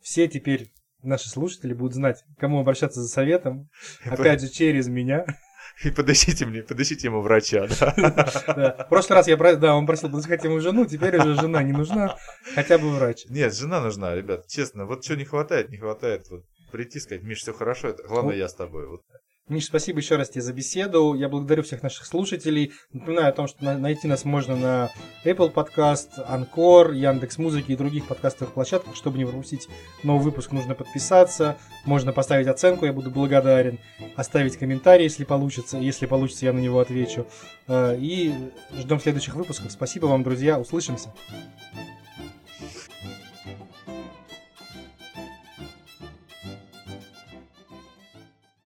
Все 0.00 0.26
теперь 0.26 0.72
наши 1.02 1.28
слушатели 1.28 1.74
будут 1.74 1.94
знать, 1.94 2.24
кому 2.38 2.60
обращаться 2.60 3.00
за 3.02 3.08
советом. 3.08 3.68
Опять 4.04 4.40
же, 4.40 4.48
через 4.48 4.88
меня. 4.88 5.26
И 5.84 5.90
подыщите 5.90 6.46
мне, 6.46 6.62
подыщите 6.62 7.06
ему 7.06 7.20
врача, 7.20 7.68
да. 7.68 7.94
Да. 8.46 8.84
В 8.84 8.88
прошлый 8.88 9.16
раз 9.16 9.28
я 9.28 9.36
да, 9.36 9.76
он 9.76 9.86
просил 9.86 10.10
подыскать 10.10 10.42
ему 10.44 10.60
жену, 10.60 10.84
теперь 10.84 11.16
уже 11.16 11.34
жена 11.36 11.62
не 11.62 11.72
нужна, 11.72 12.18
хотя 12.54 12.76
бы 12.76 12.90
врач. 12.90 13.24
Нет, 13.28 13.54
жена 13.54 13.80
нужна, 13.80 14.14
ребят, 14.14 14.46
честно. 14.48 14.84
Вот 14.84 15.04
что 15.04 15.16
не 15.16 15.24
хватает, 15.24 15.70
не 15.70 15.78
хватает. 15.78 16.28
Вот 16.28 16.44
прийти 16.72 16.98
сказать, 16.98 17.22
Миш, 17.22 17.38
все 17.38 17.52
хорошо, 17.52 17.88
это 17.88 18.02
главное, 18.02 18.32
Ну, 18.32 18.38
я 18.38 18.48
с 18.48 18.54
тобой. 18.54 18.88
Вот. 18.88 19.02
Миш, 19.50 19.66
спасибо 19.66 19.98
еще 19.98 20.14
раз 20.14 20.30
тебе 20.30 20.42
за 20.42 20.52
беседу. 20.52 21.12
Я 21.14 21.28
благодарю 21.28 21.64
всех 21.64 21.82
наших 21.82 22.06
слушателей. 22.06 22.72
Напоминаю 22.92 23.30
о 23.30 23.32
том, 23.32 23.48
что 23.48 23.64
на- 23.64 23.76
найти 23.76 24.06
нас 24.06 24.24
можно 24.24 24.54
на 24.56 24.90
Apple 25.24 25.52
Podcast, 25.52 26.10
Anchor, 26.28 26.94
Яндекс 26.94 27.36
Музыки 27.36 27.72
и 27.72 27.76
других 27.76 28.06
подкастовых 28.06 28.54
площадках. 28.54 28.94
Чтобы 28.94 29.18
не 29.18 29.24
пропустить 29.24 29.68
новый 30.04 30.22
выпуск, 30.22 30.52
нужно 30.52 30.76
подписаться. 30.76 31.56
Можно 31.84 32.12
поставить 32.12 32.46
оценку, 32.46 32.86
я 32.86 32.92
буду 32.92 33.10
благодарен. 33.10 33.80
Оставить 34.14 34.56
комментарий, 34.56 35.04
если 35.04 35.24
получится. 35.24 35.78
Если 35.78 36.06
получится, 36.06 36.46
я 36.46 36.52
на 36.52 36.60
него 36.60 36.78
отвечу. 36.78 37.26
Э, 37.66 37.96
И 37.98 38.32
ждем 38.78 39.00
следующих 39.00 39.34
выпусков. 39.34 39.72
Спасибо 39.72 40.06
вам, 40.06 40.22
друзья. 40.22 40.60
Услышимся. 40.60 41.12